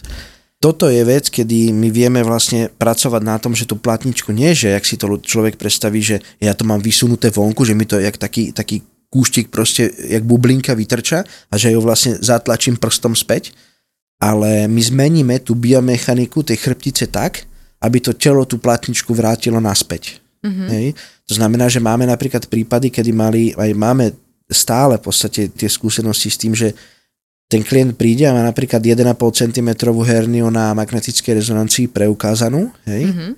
Toto 0.63 0.88
je 0.88 1.04
vec, 1.04 1.28
kedy 1.28 1.76
my 1.76 1.91
vieme 1.91 2.24
vlastne 2.24 2.72
pracovať 2.72 3.22
na 3.22 3.36
tom, 3.36 3.52
že 3.52 3.68
tú 3.68 3.76
platničku 3.76 4.32
nie, 4.32 4.56
že 4.56 4.72
jak 4.72 4.88
si 4.88 4.96
to 4.96 5.12
človek 5.20 5.60
predstaví, 5.60 6.00
že 6.00 6.24
ja 6.39 6.56
to 6.56 6.63
mám 6.63 6.80
vysunuté 6.80 7.28
vonku, 7.28 7.68
že 7.68 7.76
mi 7.76 7.84
to 7.84 8.00
jak 8.00 8.15
taký, 8.15 8.56
taký 8.56 8.82
kúštik 9.12 9.52
proste, 9.52 9.91
jak 9.91 10.24
bublinka 10.24 10.72
vytrča 10.74 11.28
a 11.52 11.56
že 11.60 11.76
ju 11.76 11.80
vlastne 11.84 12.18
zatlačím 12.18 12.80
prstom 12.80 13.13
späť, 13.13 13.52
ale 14.19 14.67
my 14.71 14.82
zmeníme 14.82 15.43
tú 15.43 15.56
biomechaniku 15.56 16.41
tej 16.41 16.58
chrbtice 16.60 17.12
tak, 17.12 17.43
aby 17.84 17.97
to 17.99 18.15
telo 18.15 18.47
tú 18.47 18.58
platničku 18.58 19.12
vrátilo 19.12 19.60
naspäť. 19.60 20.23
Mm-hmm. 20.41 20.67
Hej? 20.71 20.88
To 21.30 21.34
znamená, 21.36 21.67
že 21.67 21.84
máme 21.84 22.06
napríklad 22.08 22.47
prípady, 22.47 22.93
kedy 22.93 23.12
mali, 23.12 23.51
aj 23.54 23.71
máme 23.75 24.13
stále 24.49 25.01
v 25.01 25.04
podstate 25.06 25.49
tie 25.51 25.69
skúsenosti 25.69 26.30
s 26.30 26.38
tým, 26.38 26.54
že 26.54 26.71
ten 27.45 27.62
klient 27.62 27.93
príde 27.93 28.25
a 28.25 28.34
má 28.34 28.41
napríklad 28.41 28.82
1,5 28.82 29.06
cm 29.13 29.69
herniu 29.86 30.49
na 30.49 30.73
magnetickej 30.73 31.38
rezonancii 31.38 31.93
preukázanú, 31.93 32.73
hej? 32.89 33.13
Mm-hmm. 33.13 33.32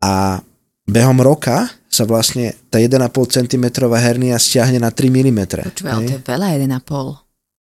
A 0.00 0.40
behom 0.88 1.18
roka 1.20 1.68
sa 1.92 2.08
vlastne 2.08 2.56
tá 2.72 2.80
1,5 2.80 2.96
cm 3.36 3.64
hernia 4.00 4.36
stiahne 4.40 4.80
na 4.80 4.88
3 4.88 5.12
mm. 5.12 5.40
Počúvaj, 5.68 5.92
ale 5.92 6.00
to 6.08 6.12
je 6.16 6.22
veľa 6.24 6.48
1,5. 6.56 7.27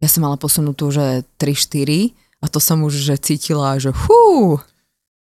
Ja 0.02 0.10
som 0.10 0.26
mala 0.26 0.34
posunutú, 0.34 0.90
že 0.90 1.22
3-4 1.38 2.10
a 2.42 2.50
to 2.50 2.58
som 2.58 2.82
už 2.82 3.06
že 3.06 3.14
cítila, 3.22 3.78
že 3.78 3.94
hú. 3.94 4.58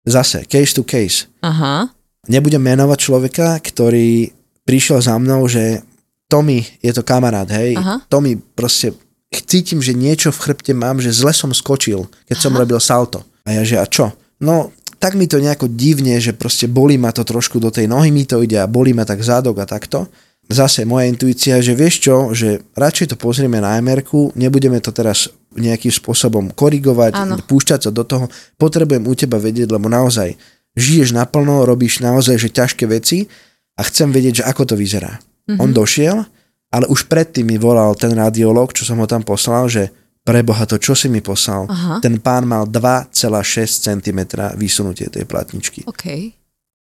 Zase, 0.08 0.48
case 0.48 0.72
to 0.72 0.88
case. 0.88 1.28
Aha. 1.44 1.92
Nebudem 2.32 2.64
menovať 2.64 2.98
človeka, 3.04 3.60
ktorý 3.60 4.32
prišiel 4.64 5.04
za 5.04 5.20
mnou, 5.20 5.44
že 5.52 5.84
Tommy 6.32 6.64
je 6.80 6.96
to 6.96 7.04
kamarát, 7.04 7.52
hej. 7.52 7.76
Aha. 7.76 8.00
Tommy 8.08 8.40
proste 8.40 8.96
cítim, 9.30 9.84
že 9.84 9.92
niečo 9.92 10.32
v 10.32 10.42
chrbte 10.48 10.72
mám, 10.72 11.04
že 11.04 11.12
zle 11.12 11.36
som 11.36 11.52
skočil, 11.52 12.08
keď 12.32 12.38
Aha. 12.40 12.44
som 12.48 12.56
robil 12.56 12.80
salto. 12.80 13.28
A 13.44 13.60
ja 13.60 13.68
že 13.68 13.76
a 13.76 13.84
čo? 13.84 14.16
No, 14.40 14.72
tak 14.96 15.20
mi 15.20 15.28
to 15.28 15.44
nejako 15.44 15.68
divne, 15.68 16.16
že 16.24 16.32
proste 16.32 16.72
bolí 16.72 16.96
ma 16.96 17.12
to 17.12 17.28
trošku 17.28 17.60
do 17.60 17.68
tej 17.68 17.92
nohy, 17.92 18.16
mi 18.16 18.24
to 18.24 18.40
ide 18.40 18.56
a 18.56 18.72
bolí 18.72 18.96
ma 18.96 19.04
tak 19.04 19.20
zádok 19.20 19.60
a 19.60 19.66
takto 19.68 20.08
zase 20.50 20.82
moja 20.84 21.06
intuícia, 21.06 21.62
že 21.62 21.78
vieš 21.78 22.10
čo, 22.10 22.16
že 22.34 22.66
radšej 22.74 23.14
to 23.14 23.16
pozrieme 23.22 23.62
na 23.62 23.78
mr 23.78 24.02
nebudeme 24.34 24.82
to 24.82 24.90
teraz 24.90 25.30
nejakým 25.54 25.94
spôsobom 25.94 26.50
korigovať, 26.54 27.14
ano. 27.14 27.38
púšťať 27.46 27.90
sa 27.90 27.92
do 27.94 28.02
toho. 28.02 28.26
Potrebujem 28.58 29.06
u 29.06 29.14
teba 29.14 29.38
vedieť, 29.38 29.70
lebo 29.70 29.90
naozaj 29.90 30.34
žiješ 30.74 31.14
naplno, 31.14 31.66
robíš 31.66 32.02
naozaj 32.02 32.38
že 32.38 32.50
ťažké 32.50 32.86
veci 32.90 33.30
a 33.78 33.82
chcem 33.86 34.10
vedieť, 34.10 34.42
že 34.42 34.48
ako 34.50 34.74
to 34.74 34.76
vyzerá. 34.78 35.18
Mm-hmm. 35.18 35.62
On 35.62 35.70
došiel, 35.70 36.18
ale 36.70 36.86
už 36.90 37.10
predtým 37.10 37.50
mi 37.50 37.58
volal 37.58 37.94
ten 37.98 38.14
radiolog, 38.14 38.74
čo 38.74 38.86
som 38.86 39.02
ho 39.02 39.08
tam 39.10 39.26
poslal, 39.26 39.70
že 39.70 39.90
preboha 40.22 40.70
to, 40.70 40.78
čo 40.78 40.94
si 40.94 41.10
mi 41.10 41.26
poslal. 41.26 41.66
Aha. 41.66 41.98
Ten 42.02 42.22
pán 42.22 42.46
mal 42.46 42.70
2,6 42.70 43.90
cm 43.90 44.20
vysunutie 44.58 45.10
tej 45.10 45.26
platničky. 45.26 45.86
Okay. 45.90 46.39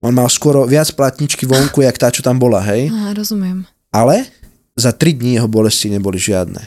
On 0.05 0.13
mal 0.13 0.29
skoro 0.29 0.69
viac 0.69 0.93
platničky 0.93 1.49
vonku, 1.49 1.81
jak 1.81 1.97
tá, 1.97 2.13
čo 2.13 2.21
tam 2.21 2.37
bola, 2.37 2.61
hej? 2.61 2.93
Á, 2.93 3.17
rozumiem. 3.17 3.65
Ale 3.89 4.29
za 4.77 4.93
3 4.93 5.17
dní 5.17 5.41
jeho 5.41 5.49
bolesti 5.49 5.89
neboli 5.89 6.21
žiadne. 6.21 6.61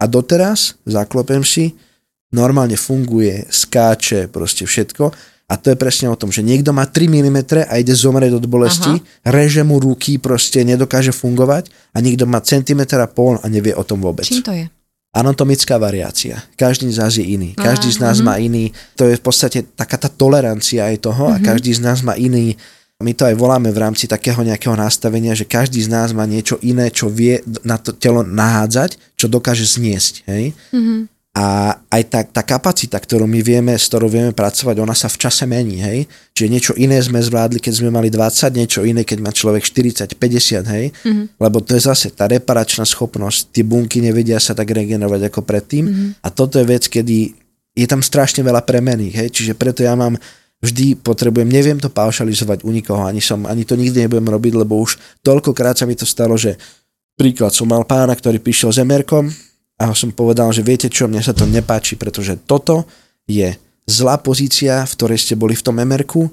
A 0.00 0.04
doteraz, 0.08 0.80
zaklopem 0.88 1.44
si, 1.44 1.76
normálne 2.32 2.80
funguje, 2.80 3.44
skáče, 3.52 4.32
proste 4.32 4.64
všetko. 4.64 5.12
A 5.44 5.60
to 5.60 5.70
je 5.70 5.76
presne 5.76 6.08
o 6.08 6.16
tom, 6.16 6.32
že 6.32 6.40
niekto 6.40 6.72
má 6.72 6.88
3 6.88 7.04
mm 7.04 7.68
a 7.68 7.76
ide 7.76 7.92
zomrieť 7.92 8.40
od 8.40 8.48
bolesti, 8.48 8.96
Aha. 8.96 9.28
reže 9.28 9.60
mu 9.60 9.76
ruky, 9.76 10.16
proste 10.16 10.64
nedokáže 10.64 11.12
fungovať 11.12 11.68
a 11.92 12.00
niekto 12.00 12.24
má 12.24 12.40
centimetr 12.40 12.96
a 12.96 13.04
pol 13.04 13.36
a 13.36 13.46
nevie 13.52 13.76
o 13.76 13.84
tom 13.84 14.00
vôbec. 14.00 14.24
Čím 14.24 14.40
to 14.40 14.56
je? 14.56 14.66
Anatomická 15.14 15.78
variácia. 15.78 16.42
Každý 16.58 16.90
z 16.90 16.98
nás 16.98 17.14
je 17.14 17.22
iný. 17.22 17.54
Každý 17.54 17.86
z 17.94 18.02
nás 18.02 18.18
uh-huh. 18.18 18.26
má 18.26 18.34
iný. 18.42 18.74
To 18.98 19.06
je 19.06 19.14
v 19.14 19.22
podstate 19.22 19.62
taká 19.78 19.94
tá 19.94 20.10
tolerancia 20.10 20.90
aj 20.90 21.06
toho 21.06 21.30
uh-huh. 21.30 21.34
a 21.34 21.40
mhm. 21.40 21.46
každý 21.46 21.70
z 21.70 21.80
nás 21.86 22.02
má 22.02 22.18
iný 22.18 22.58
my 23.02 23.12
to 23.12 23.26
aj 23.26 23.34
voláme 23.34 23.74
v 23.74 23.82
rámci 23.82 24.06
takého 24.06 24.38
nejakého 24.40 24.78
nastavenia, 24.78 25.34
že 25.34 25.44
každý 25.44 25.82
z 25.82 25.90
nás 25.90 26.14
má 26.14 26.24
niečo 26.30 26.62
iné, 26.62 26.88
čo 26.94 27.10
vie 27.10 27.42
na 27.66 27.74
to 27.74 27.90
telo 27.90 28.22
nahádzať, 28.22 29.18
čo 29.18 29.26
dokáže 29.26 29.66
zniesť. 29.66 30.24
Hej? 30.30 30.54
Mm-hmm. 30.70 31.00
A 31.34 31.74
aj 31.90 32.02
tá, 32.14 32.20
tá 32.22 32.42
kapacita, 32.46 32.94
ktorú 32.94 33.26
my 33.26 33.42
vieme, 33.42 33.74
s 33.74 33.90
ktorou 33.90 34.06
vieme 34.06 34.30
pracovať, 34.30 34.78
ona 34.78 34.94
sa 34.94 35.10
v 35.10 35.18
čase 35.18 35.50
mení, 35.50 35.82
hej. 35.82 36.06
Čiže 36.30 36.46
niečo 36.46 36.72
iné 36.78 37.02
sme 37.02 37.18
zvládli, 37.18 37.58
keď 37.58 37.74
sme 37.82 37.90
mali 37.90 38.06
20, 38.06 38.54
niečo 38.54 38.86
iné, 38.86 39.02
keď 39.02 39.18
má 39.18 39.34
človek 39.34 39.66
40, 39.66 40.14
50, 40.14 40.62
hej. 40.78 40.94
Mm-hmm. 40.94 41.26
Lebo 41.42 41.58
to 41.58 41.74
je 41.74 41.82
zase 41.82 42.14
tá 42.14 42.30
reparačná 42.30 42.86
schopnosť. 42.86 43.50
Tie 43.50 43.66
bunky 43.66 43.98
nevedia 43.98 44.38
sa 44.38 44.54
tak 44.54 44.70
regenerovať 44.70 45.26
ako 45.26 45.42
predtým. 45.42 45.84
Mm-hmm. 45.90 46.08
A 46.22 46.28
toto 46.30 46.62
je 46.62 46.70
vec, 46.70 46.86
kedy 46.86 47.34
je 47.74 47.86
tam 47.90 47.98
strašne 47.98 48.46
veľa 48.46 48.62
premených, 48.62 49.26
hej. 49.26 49.28
Čiže 49.34 49.58
preto 49.58 49.82
ja 49.82 49.98
mám 49.98 50.14
vždy 50.62 51.02
potrebujem, 51.02 51.50
neviem 51.50 51.82
to 51.82 51.90
paušalizovať 51.90 52.62
u 52.62 52.70
nikoho, 52.70 53.02
ani, 53.04 53.18
som, 53.18 53.42
ani 53.44 53.66
to 53.66 53.74
nikdy 53.74 54.06
nebudem 54.06 54.30
robiť, 54.30 54.54
lebo 54.54 54.80
už 54.80 54.96
toľkokrát 55.20 55.76
sa 55.76 55.84
mi 55.84 55.98
to 55.98 56.08
stalo, 56.08 56.38
že 56.38 56.56
príklad 57.18 57.52
som 57.52 57.68
mal 57.68 57.84
pána, 57.84 58.16
ktorý 58.16 58.40
prišiel 58.40 58.70
s 58.72 58.78
emerkom, 58.80 59.28
a 59.74 59.90
som 59.92 60.14
povedal, 60.14 60.54
že 60.54 60.62
viete 60.62 60.86
čo, 60.86 61.10
mne 61.10 61.22
sa 61.22 61.34
to 61.34 61.46
nepáči, 61.46 61.98
pretože 61.98 62.38
toto 62.46 62.86
je 63.26 63.58
zlá 63.84 64.22
pozícia, 64.22 64.86
v 64.86 64.92
ktorej 64.94 65.18
ste 65.18 65.34
boli 65.34 65.58
v 65.58 65.64
tom 65.64 65.76
emerku, 65.82 66.30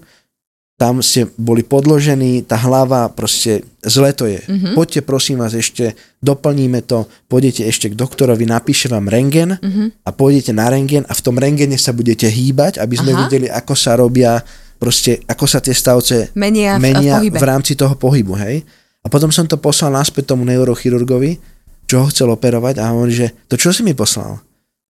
tam 0.81 0.97
ste 1.05 1.29
boli 1.37 1.61
podložení, 1.61 2.41
tá 2.41 2.57
hlava, 2.57 3.05
proste 3.13 3.61
zle 3.85 4.17
to 4.17 4.25
je. 4.25 4.41
Mm-hmm. 4.41 4.73
Poďte 4.73 5.01
prosím 5.05 5.37
vás 5.37 5.53
ešte, 5.53 5.93
doplníme 6.25 6.81
to, 6.89 7.05
pôjdete 7.29 7.69
ešte 7.69 7.93
k 7.93 7.97
doktorovi, 7.97 8.49
napíše 8.49 8.89
vám 8.89 9.05
rengen 9.05 9.61
mm-hmm. 9.61 10.01
a 10.01 10.09
pôjdete 10.09 10.57
na 10.57 10.73
rengen 10.73 11.05
a 11.05 11.13
v 11.13 11.21
tom 11.21 11.37
rengene 11.37 11.77
sa 11.77 11.93
budete 11.93 12.25
hýbať, 12.25 12.81
aby 12.81 12.97
sme 12.97 13.13
Aha. 13.13 13.19
videli, 13.29 13.45
ako 13.45 13.73
sa 13.77 13.93
robia, 13.93 14.41
proste, 14.81 15.21
ako 15.29 15.45
sa 15.45 15.61
tie 15.61 15.77
stavce 15.77 16.33
menia, 16.33 16.81
menia 16.81 17.21
v, 17.21 17.29
v 17.29 17.45
rámci 17.45 17.77
toho 17.77 17.93
pohybu, 17.93 18.33
hej. 18.41 18.65
A 19.05 19.09
potom 19.09 19.29
som 19.29 19.45
to 19.45 19.61
poslal 19.61 19.93
naspäť 19.93 20.33
tomu 20.33 20.49
neurochirurgovi 20.49 21.60
čo 21.91 22.07
ho 22.07 22.07
chcel 22.07 22.31
operovať 22.31 22.79
a 22.79 22.95
hovorí, 22.95 23.11
že 23.11 23.35
to 23.51 23.59
čo 23.59 23.75
si 23.75 23.83
mi 23.83 23.91
poslal? 23.91 24.39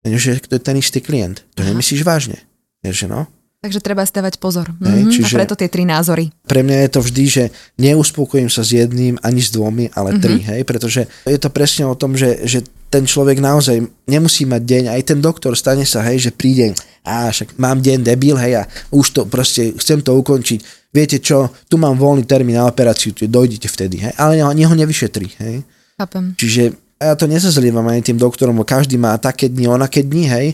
Ja, 0.09 0.17
že 0.17 0.41
to 0.41 0.57
je 0.57 0.63
ten 0.65 0.81
istý 0.81 1.05
klient. 1.05 1.45
To 1.53 1.61
Aha. 1.61 1.77
nemyslíš 1.77 2.01
vážne. 2.01 2.41
Ja, 2.81 2.97
že 2.97 3.05
no. 3.05 3.29
Takže 3.61 3.83
treba 3.83 4.07
stavať 4.07 4.39
pozor. 4.39 4.71
Hej, 4.79 5.05
mm-hmm. 5.05 5.13
čiže 5.13 5.35
a 5.35 5.39
preto 5.43 5.59
tie 5.59 5.67
tri 5.67 5.83
názory. 5.83 6.31
Pre 6.47 6.63
mňa 6.63 6.87
je 6.87 6.91
to 6.93 7.01
vždy, 7.03 7.25
že 7.27 7.45
neuspokojím 7.83 8.47
sa 8.47 8.63
s 8.63 8.73
jedným 8.73 9.19
ani 9.21 9.43
s 9.43 9.51
dvomi, 9.51 9.91
ale 9.93 10.15
mm-hmm. 10.15 10.23
tri. 10.23 10.37
Hej, 10.41 10.61
pretože 10.65 11.01
je 11.27 11.39
to 11.41 11.51
presne 11.51 11.85
o 11.91 11.99
tom, 11.99 12.15
že, 12.15 12.47
že 12.47 12.63
ten 12.89 13.03
človek 13.03 13.43
naozaj 13.43 13.83
nemusí 14.07 14.47
mať 14.47 14.63
deň. 14.63 14.85
Aj 14.95 15.03
ten 15.03 15.19
doktor 15.19 15.59
stane 15.59 15.83
sa, 15.83 16.07
hej, 16.07 16.31
že 16.31 16.33
príde, 16.33 16.79
a 17.03 17.29
však 17.29 17.59
mám 17.59 17.83
deň 17.83 18.07
debil, 18.07 18.39
hej, 18.39 18.63
a 18.63 18.71
už 18.95 19.07
to 19.11 19.21
proste, 19.27 19.75
chcem 19.83 19.99
to 19.99 20.15
ukončiť. 20.15 20.93
Viete 20.95 21.19
čo, 21.19 21.51
tu 21.67 21.77
mám 21.77 21.99
voľný 21.99 22.23
termín 22.23 22.57
na 22.57 22.71
operáciu, 22.71 23.11
dojdete 23.13 23.67
vtedy, 23.67 24.07
hej, 24.07 24.15
ale 24.15 24.39
neho 24.39 24.75
nevyšetrí, 24.79 25.29
hej. 25.43 25.67
Chápem. 25.97 26.37
Čiže 26.39 26.86
ja 26.97 27.15
to 27.15 27.29
nezazlievam 27.29 27.85
aj 27.93 28.09
tým 28.09 28.19
doktorom, 28.19 28.65
každý 28.65 28.97
má 28.97 29.17
také 29.21 29.53
dni, 29.53 29.69
onaké 29.69 30.01
dni, 30.01 30.25
hej. 30.29 30.47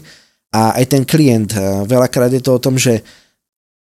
A 0.53 0.77
aj 0.77 0.85
ten 0.91 1.03
klient, 1.07 1.57
eh, 1.57 1.87
veľakrát 1.89 2.29
je 2.35 2.43
to 2.43 2.59
o 2.59 2.63
tom, 2.63 2.77
že 2.77 3.01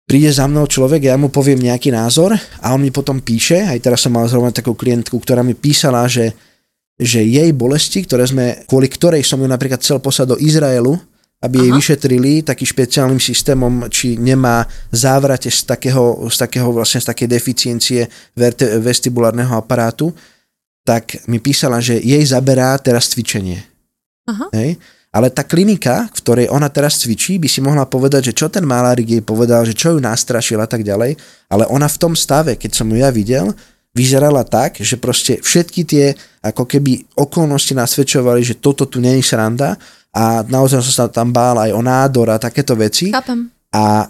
príde 0.09 0.33
za 0.33 0.49
mnou 0.49 0.65
človek, 0.65 1.05
ja 1.05 1.17
mu 1.21 1.29
poviem 1.29 1.61
nejaký 1.61 1.93
názor 1.93 2.33
a 2.65 2.67
on 2.73 2.81
mi 2.81 2.89
potom 2.89 3.21
píše, 3.21 3.69
aj 3.69 3.79
teraz 3.85 4.01
som 4.05 4.17
mal 4.17 4.25
zrovna 4.25 4.49
takú 4.49 4.73
klientku, 4.73 5.21
ktorá 5.21 5.45
mi 5.45 5.53
písala, 5.53 6.09
že, 6.09 6.33
že 6.97 7.21
jej 7.21 7.53
bolesti, 7.53 8.09
ktoré 8.09 8.25
sme, 8.25 8.65
kvôli 8.65 8.89
ktorej 8.89 9.21
som 9.21 9.37
ju 9.37 9.49
napríklad 9.49 9.85
chcel 9.85 10.01
poslať 10.01 10.33
do 10.33 10.41
Izraelu, 10.41 10.97
aby 11.39 11.57
Aha. 11.61 11.65
jej 11.69 11.73
vyšetrili 11.77 12.33
takým 12.43 12.67
špeciálnym 12.67 13.21
systémom, 13.23 13.87
či 13.93 14.19
nemá 14.19 14.67
závrate 14.91 15.53
z 15.53 15.69
takého, 15.69 16.27
z 16.27 16.37
takého 16.41 16.69
vlastne 16.73 17.05
z 17.05 17.07
takej 17.15 17.29
deficiencie 17.31 18.01
vestibulárneho 18.83 19.55
aparátu, 19.55 20.11
tak 20.89 21.29
mi 21.29 21.37
písala, 21.37 21.85
že 21.85 22.01
jej 22.01 22.25
zaberá 22.25 22.73
teraz 22.81 23.13
cvičenie. 23.13 23.61
Aha. 24.25 24.49
Hej? 24.57 24.81
Ale 25.13 25.29
tá 25.29 25.45
klinika, 25.45 26.09
v 26.09 26.21
ktorej 26.25 26.47
ona 26.49 26.73
teraz 26.73 27.05
cvičí, 27.05 27.37
by 27.37 27.49
si 27.49 27.61
mohla 27.61 27.85
povedať, 27.85 28.33
že 28.33 28.37
čo 28.37 28.49
ten 28.49 28.65
malárik 28.65 29.05
jej 29.05 29.21
povedal, 29.21 29.69
že 29.69 29.77
čo 29.77 29.97
ju 29.97 30.01
nastrašil 30.01 30.57
a 30.61 30.69
tak 30.69 30.85
ďalej, 30.85 31.17
ale 31.53 31.65
ona 31.69 31.89
v 31.89 32.01
tom 32.01 32.17
stave, 32.17 32.57
keď 32.57 32.71
som 32.73 32.89
ju 32.89 32.97
ja 32.97 33.13
videl, 33.13 33.53
vyzerala 33.93 34.45
tak, 34.49 34.81
že 34.81 35.01
proste 35.01 35.41
všetky 35.41 35.81
tie 35.85 36.13
ako 36.45 36.65
keby 36.65 37.05
okolnosti 37.17 37.73
nasvedčovali, 37.73 38.41
že 38.45 38.61
toto 38.61 38.85
tu 38.85 39.01
není 39.01 39.25
sranda 39.25 39.81
a 40.13 40.45
naozaj 40.45 40.85
som 40.85 40.95
sa 40.95 41.07
tam 41.09 41.33
bál 41.33 41.57
aj 41.57 41.73
o 41.73 41.81
nádor 41.81 42.33
a 42.33 42.41
takéto 42.41 42.77
veci. 42.77 43.13
Chápem. 43.13 43.49
A 43.73 44.09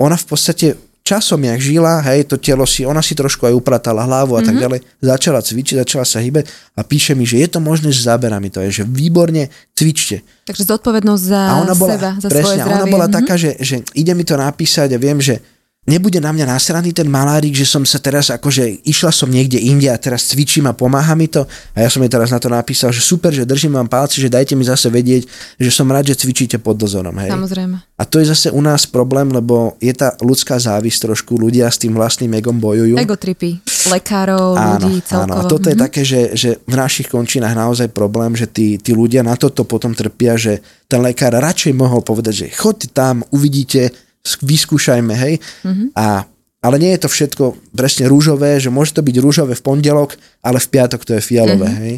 ona 0.00 0.16
v 0.16 0.26
podstate 0.28 0.87
časom, 1.08 1.40
jak 1.40 1.56
žila, 1.56 2.04
hej, 2.04 2.28
to 2.28 2.36
telo 2.36 2.68
si, 2.68 2.84
ona 2.84 3.00
si 3.00 3.16
trošku 3.16 3.48
aj 3.48 3.56
upratala 3.56 4.04
hlavu 4.04 4.36
a 4.36 4.44
mm-hmm. 4.44 4.46
tak 4.46 4.54
mhm. 4.54 4.62
ďalej, 4.62 4.80
začala 5.00 5.40
cvičiť, 5.40 5.74
začala 5.80 6.04
sa 6.04 6.20
hýbať 6.20 6.44
a 6.76 6.84
píše 6.84 7.16
mi, 7.16 7.24
že 7.24 7.40
je 7.40 7.48
to 7.48 7.64
možné, 7.64 7.88
že 7.88 8.04
zabera 8.04 8.36
mi 8.36 8.52
to, 8.52 8.60
je, 8.68 8.82
že 8.82 8.84
výborne 8.84 9.48
cvičte. 9.72 10.20
Takže 10.44 10.68
zodpovednosť 10.68 11.22
za 11.24 11.40
a 11.40 11.52
ona 11.64 11.72
bola, 11.72 11.92
seba, 11.96 12.10
za 12.20 12.28
presne, 12.28 12.44
svoje 12.44 12.58
zdravie. 12.60 12.76
ona 12.76 12.86
bola 12.92 13.06
mm-hmm. 13.08 13.18
taká, 13.24 13.34
že, 13.40 13.50
že 13.56 13.80
ide 13.96 14.12
mi 14.12 14.24
to 14.28 14.36
napísať 14.36 14.92
a 14.92 14.98
viem, 15.00 15.16
že 15.16 15.40
nebude 15.88 16.20
na 16.20 16.36
mňa 16.36 16.44
nasraný 16.44 16.92
ten 16.92 17.08
malárik, 17.08 17.56
že 17.56 17.64
som 17.64 17.80
sa 17.88 17.96
teraz 17.96 18.28
akože 18.28 18.84
išla 18.84 19.08
som 19.08 19.32
niekde 19.32 19.56
inde 19.56 19.88
a 19.88 19.96
teraz 19.96 20.28
cvičím 20.28 20.68
a 20.68 20.76
pomáha 20.76 21.16
mi 21.16 21.32
to. 21.32 21.48
A 21.72 21.82
ja 21.82 21.88
som 21.88 22.04
jej 22.04 22.12
teraz 22.12 22.28
na 22.28 22.36
to 22.36 22.52
napísal, 22.52 22.92
že 22.92 23.00
super, 23.00 23.32
že 23.32 23.48
držím 23.48 23.80
vám 23.80 23.88
palci, 23.88 24.20
že 24.20 24.28
dajte 24.28 24.52
mi 24.52 24.68
zase 24.68 24.92
vedieť, 24.92 25.24
že 25.56 25.70
som 25.72 25.88
rád, 25.88 26.12
že 26.12 26.20
cvičíte 26.20 26.60
pod 26.60 26.76
dozorom. 26.76 27.16
Hej. 27.16 27.32
Samozrejme. 27.32 27.76
A 27.80 28.02
to 28.04 28.20
je 28.20 28.28
zase 28.28 28.52
u 28.52 28.60
nás 28.60 28.84
problém, 28.84 29.32
lebo 29.32 29.80
je 29.80 29.90
tá 29.96 30.12
ľudská 30.20 30.60
závisť 30.60 31.08
trošku, 31.08 31.40
ľudia 31.40 31.72
s 31.72 31.80
tým 31.80 31.96
vlastným 31.96 32.36
egom 32.36 32.60
bojujú. 32.60 33.00
Egotripy 33.00 33.64
lekárov, 33.88 34.54
áno, 34.54 34.84
ľudí 34.84 35.00
celkovo. 35.00 35.32
Áno. 35.32 35.48
A 35.48 35.48
toto 35.48 35.66
mm-hmm. 35.66 35.72
je 35.72 35.76
mhm. 35.76 35.84
také, 35.88 36.02
že, 36.04 36.20
že 36.36 36.50
v 36.68 36.74
našich 36.76 37.08
končinách 37.08 37.56
naozaj 37.56 37.88
problém, 37.90 38.36
že 38.36 38.46
tí, 38.46 38.76
tí 38.76 38.92
ľudia 38.92 39.24
na 39.24 39.34
toto 39.34 39.64
potom 39.64 39.96
trpia, 39.96 40.36
že 40.36 40.60
ten 40.88 41.00
lekár 41.00 41.32
radšej 41.36 41.72
mohol 41.72 42.04
povedať, 42.04 42.34
že 42.34 42.46
choďte 42.52 42.88
tam, 42.92 43.24
uvidíte, 43.32 43.92
vyskúšajme, 44.36 45.14
hej. 45.16 45.34
Mm-hmm. 45.64 45.88
A, 45.96 46.28
ale 46.60 46.76
nie 46.76 46.92
je 46.92 47.02
to 47.06 47.08
všetko 47.08 47.44
presne 47.72 48.10
rúžové, 48.10 48.60
že 48.60 48.68
môže 48.68 48.92
to 48.92 49.00
byť 49.00 49.16
rúžové 49.22 49.56
v 49.56 49.64
pondelok, 49.64 50.18
ale 50.44 50.60
v 50.60 50.68
piatok 50.68 51.00
to 51.06 51.16
je 51.16 51.22
fialové, 51.24 51.70
mm-hmm. 51.70 51.84
hej. 51.88 51.96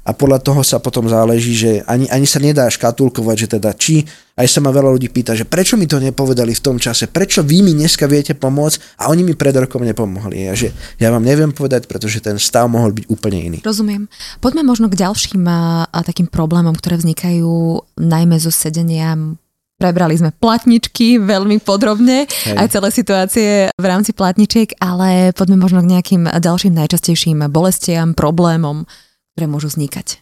A 0.00 0.16
podľa 0.16 0.40
toho 0.40 0.64
sa 0.64 0.80
potom 0.80 1.04
záleží, 1.06 1.52
že 1.52 1.70
ani, 1.84 2.08
ani 2.08 2.24
sa 2.24 2.40
nedá 2.40 2.64
škatulkovať, 2.72 3.36
že 3.36 3.48
teda 3.60 3.70
či, 3.76 4.00
aj 4.32 4.48
sa 4.48 4.64
ma 4.64 4.72
veľa 4.72 4.96
ľudí 4.96 5.12
pýta, 5.12 5.36
že 5.36 5.44
prečo 5.44 5.76
mi 5.76 5.84
to 5.84 6.00
nepovedali 6.00 6.56
v 6.56 6.64
tom 6.64 6.80
čase, 6.80 7.04
prečo 7.04 7.44
vy 7.44 7.60
mi 7.60 7.76
dneska 7.76 8.08
viete 8.08 8.32
pomôcť 8.32 8.96
a 8.96 9.12
oni 9.12 9.28
mi 9.28 9.36
pred 9.36 9.52
rokom 9.52 9.84
nepomohli. 9.84 10.48
Ja, 10.48 10.56
že 10.56 10.72
ja 10.96 11.12
vám 11.12 11.20
neviem 11.20 11.52
povedať, 11.52 11.84
pretože 11.84 12.24
ten 12.24 12.40
stav 12.40 12.64
mohol 12.72 12.96
byť 12.96 13.12
úplne 13.12 13.38
iný. 13.44 13.58
Rozumiem. 13.60 14.08
Poďme 14.40 14.64
možno 14.64 14.88
k 14.88 15.04
ďalším 15.04 15.44
a, 15.44 15.84
a 15.92 15.98
takým 16.00 16.32
problémom, 16.32 16.72
ktoré 16.72 16.96
vznikajú 16.96 17.84
najmä 18.00 18.40
zo 18.40 18.48
sedenia 18.48 19.14
Prebrali 19.80 20.12
sme 20.12 20.28
platničky 20.28 21.16
veľmi 21.16 21.64
podrobne, 21.64 22.28
Hej. 22.28 22.56
aj 22.60 22.66
celé 22.68 22.88
situácie 22.92 23.48
v 23.72 23.84
rámci 23.88 24.12
platničiek, 24.12 24.76
ale 24.76 25.32
poďme 25.32 25.56
možno 25.56 25.80
k 25.80 25.96
nejakým 25.96 26.28
ďalším 26.28 26.76
najčastejším 26.76 27.48
bolestiam, 27.48 28.12
problémom, 28.12 28.84
ktoré 29.32 29.48
môžu 29.48 29.72
vznikať. 29.72 30.20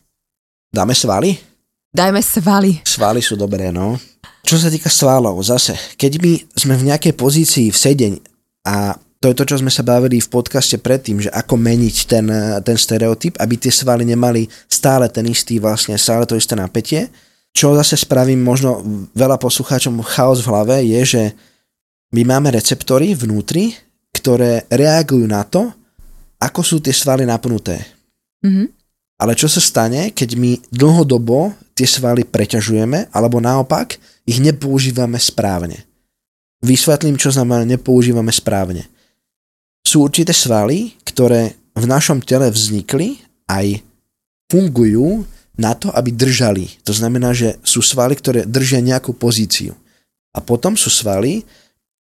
Dáme 0.71 0.95
svaly? 0.95 1.43
Dajme 1.91 2.23
svaly. 2.23 2.87
Svaly 2.87 3.19
sú 3.19 3.35
dobré, 3.35 3.75
no. 3.75 3.99
Čo 4.47 4.63
sa 4.63 4.71
týka 4.71 4.87
svalov, 4.87 5.43
zase, 5.43 5.75
keď 5.99 6.23
my 6.23 6.33
sme 6.55 6.75
v 6.79 6.87
nejakej 6.95 7.19
pozícii 7.19 7.75
v 7.75 7.79
sedeň 7.83 8.13
a 8.63 8.95
to 9.19 9.35
je 9.35 9.39
to, 9.43 9.45
čo 9.51 9.57
sme 9.59 9.75
sa 9.75 9.83
bavili 9.83 10.23
v 10.23 10.31
podcaste 10.31 10.79
predtým, 10.79 11.19
že 11.19 11.35
ako 11.35 11.59
meniť 11.59 11.97
ten, 12.07 12.31
ten 12.63 12.79
stereotyp, 12.79 13.35
aby 13.43 13.59
tie 13.59 13.75
svaly 13.75 14.07
nemali 14.07 14.47
stále 14.71 15.11
ten 15.11 15.27
istý, 15.27 15.59
vlastne 15.59 15.99
stále 15.99 16.23
to 16.23 16.39
isté 16.39 16.55
napätie, 16.55 17.11
čo 17.59 17.75
zase 17.75 17.99
spravím 17.99 18.39
možno 18.39 18.79
veľa 19.19 19.35
poslucháčom 19.35 19.99
chaos 20.07 20.39
v 20.39 20.51
hlave, 20.55 20.77
je, 20.87 21.01
že 21.03 21.23
my 22.15 22.23
máme 22.23 22.55
receptory 22.55 23.19
vnútri, 23.19 23.75
ktoré 24.15 24.63
reagujú 24.71 25.27
na 25.27 25.43
to, 25.43 25.67
ako 26.39 26.63
sú 26.63 26.79
tie 26.79 26.95
svaly 26.95 27.27
napnuté. 27.27 27.83
Mm-hmm. 28.47 28.67
Ale 29.19 29.35
čo 29.35 29.51
sa 29.51 29.59
stane, 29.59 30.15
keď 30.15 30.39
my 30.39 30.55
dlhodobo 30.71 31.51
tie 31.75 31.83
svaly 31.83 32.23
preťažujeme, 32.23 33.11
alebo 33.11 33.43
naopak 33.43 33.99
ich 34.23 34.39
nepoužívame 34.39 35.19
správne. 35.19 35.83
Vysvetlím, 36.63 37.19
čo 37.19 37.35
znamená 37.35 37.67
nepoužívame 37.67 38.31
správne. 38.31 38.87
Sú 39.83 40.07
určité 40.07 40.31
svaly, 40.31 40.95
ktoré 41.03 41.59
v 41.75 41.85
našom 41.91 42.23
tele 42.23 42.47
vznikli, 42.55 43.19
aj 43.51 43.83
fungujú 44.47 45.27
na 45.59 45.75
to, 45.75 45.91
aby 45.91 46.15
držali. 46.15 46.71
To 46.87 46.95
znamená, 46.95 47.35
že 47.35 47.59
sú 47.67 47.83
svaly, 47.83 48.15
ktoré 48.15 48.47
držia 48.47 48.79
nejakú 48.79 49.13
pozíciu. 49.13 49.75
A 50.31 50.39
potom 50.39 50.79
sú 50.79 50.89
svaly, 50.89 51.43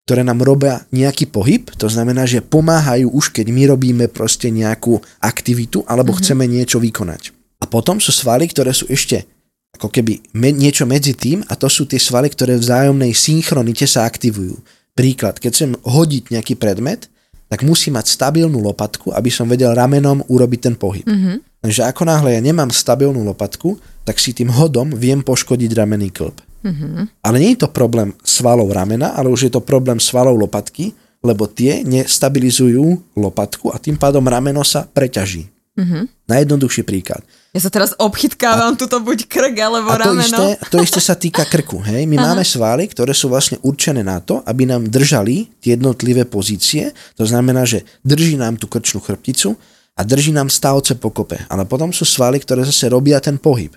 ktoré 0.06 0.24
nám 0.24 0.40
robia 0.40 0.86
nejaký 0.88 1.28
pohyb, 1.28 1.68
to 1.76 1.90
znamená, 1.90 2.24
že 2.24 2.40
pomáhajú 2.40 3.12
už, 3.12 3.34
keď 3.34 3.52
my 3.52 3.62
robíme 3.74 4.06
proste 4.08 4.48
nejakú 4.48 4.96
aktivitu 5.20 5.84
alebo 5.84 6.14
mm-hmm. 6.14 6.24
chceme 6.24 6.44
niečo 6.48 6.80
vykonať. 6.80 7.36
A 7.60 7.68
potom 7.68 7.98
sú 7.98 8.14
svaly, 8.14 8.48
ktoré 8.48 8.72
sú 8.72 8.88
ešte 8.88 9.28
ako 9.76 9.92
keby 9.92 10.32
me, 10.32 10.48
niečo 10.54 10.88
medzi 10.88 11.12
tým 11.12 11.44
a 11.44 11.52
to 11.58 11.68
sú 11.68 11.84
tie 11.84 12.00
svaly, 12.00 12.32
ktoré 12.32 12.56
v 12.56 12.64
vzájomnej 12.64 13.12
synchronite 13.12 13.84
sa 13.84 14.08
aktivujú. 14.08 14.56
Príklad, 14.96 15.36
keď 15.38 15.50
chcem 15.52 15.72
hodiť 15.84 16.32
nejaký 16.32 16.56
predmet, 16.56 17.12
tak 17.48 17.64
musí 17.64 17.88
mať 17.88 18.12
stabilnú 18.12 18.60
lopatku, 18.60 19.10
aby 19.16 19.32
som 19.32 19.48
vedel 19.48 19.72
ramenom 19.72 20.20
urobiť 20.28 20.60
ten 20.60 20.74
pohyb. 20.76 21.08
Mm-hmm. 21.08 21.64
Takže 21.64 21.82
ako 21.88 22.02
náhle 22.04 22.36
ja 22.36 22.40
nemám 22.44 22.68
stabilnú 22.68 23.24
lopatku, 23.24 23.80
tak 24.04 24.20
si 24.20 24.36
tým 24.36 24.52
hodom 24.52 24.92
viem 24.92 25.24
poškodiť 25.24 25.70
ramenný 25.72 26.12
klb. 26.12 26.36
Mm-hmm. 26.62 27.24
Ale 27.24 27.36
nie 27.40 27.56
je 27.56 27.64
to 27.64 27.72
problém 27.72 28.12
svalov 28.20 28.68
ramena, 28.68 29.16
ale 29.16 29.32
už 29.32 29.48
je 29.48 29.52
to 29.52 29.64
problém 29.64 29.96
svalov 29.96 30.36
lopatky, 30.36 30.92
lebo 31.24 31.50
tie 31.50 31.82
nestabilizujú 31.82 33.16
lopatku 33.18 33.74
a 33.74 33.80
tým 33.80 33.98
pádom 33.98 34.22
rameno 34.22 34.62
sa 34.62 34.86
preťaží. 34.86 35.48
Mm-hmm. 35.74 36.02
Najjednoduchší 36.30 36.82
príklad. 36.84 37.24
Ja 37.58 37.66
sa 37.66 37.74
teraz 37.74 37.90
obchytkávam 37.98 38.70
a, 38.70 38.78
tuto 38.78 39.02
buď 39.02 39.26
krk 39.26 39.58
alebo 39.58 39.90
a 39.90 39.98
to 39.98 40.14
rameno. 40.14 40.22
Isté, 40.22 40.46
to 40.70 40.78
isté 40.78 41.00
sa 41.02 41.18
týka 41.18 41.42
krku. 41.42 41.82
Hej? 41.82 42.06
My 42.06 42.14
Aha. 42.14 42.30
máme 42.30 42.46
svaly, 42.46 42.86
ktoré 42.86 43.10
sú 43.10 43.26
vlastne 43.26 43.58
určené 43.66 44.06
na 44.06 44.22
to, 44.22 44.46
aby 44.46 44.62
nám 44.62 44.86
držali 44.86 45.50
tie 45.58 45.74
jednotlivé 45.74 46.22
pozície. 46.22 46.94
To 47.18 47.26
znamená, 47.26 47.66
že 47.66 47.82
drží 48.06 48.38
nám 48.38 48.62
tú 48.62 48.70
krčnú 48.70 49.02
chrbticu 49.02 49.58
a 49.98 50.00
drží 50.06 50.30
nám 50.30 50.46
stavce 50.46 50.94
po 51.02 51.10
kope. 51.10 51.34
Ale 51.50 51.66
potom 51.66 51.90
sú 51.90 52.06
svaly, 52.06 52.38
ktoré 52.38 52.62
zase 52.62 52.86
robia 52.94 53.18
ten 53.18 53.34
pohyb. 53.34 53.74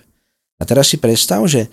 A 0.56 0.62
teraz 0.62 0.86
si 0.86 1.02
predstav, 1.02 1.42
že 1.50 1.66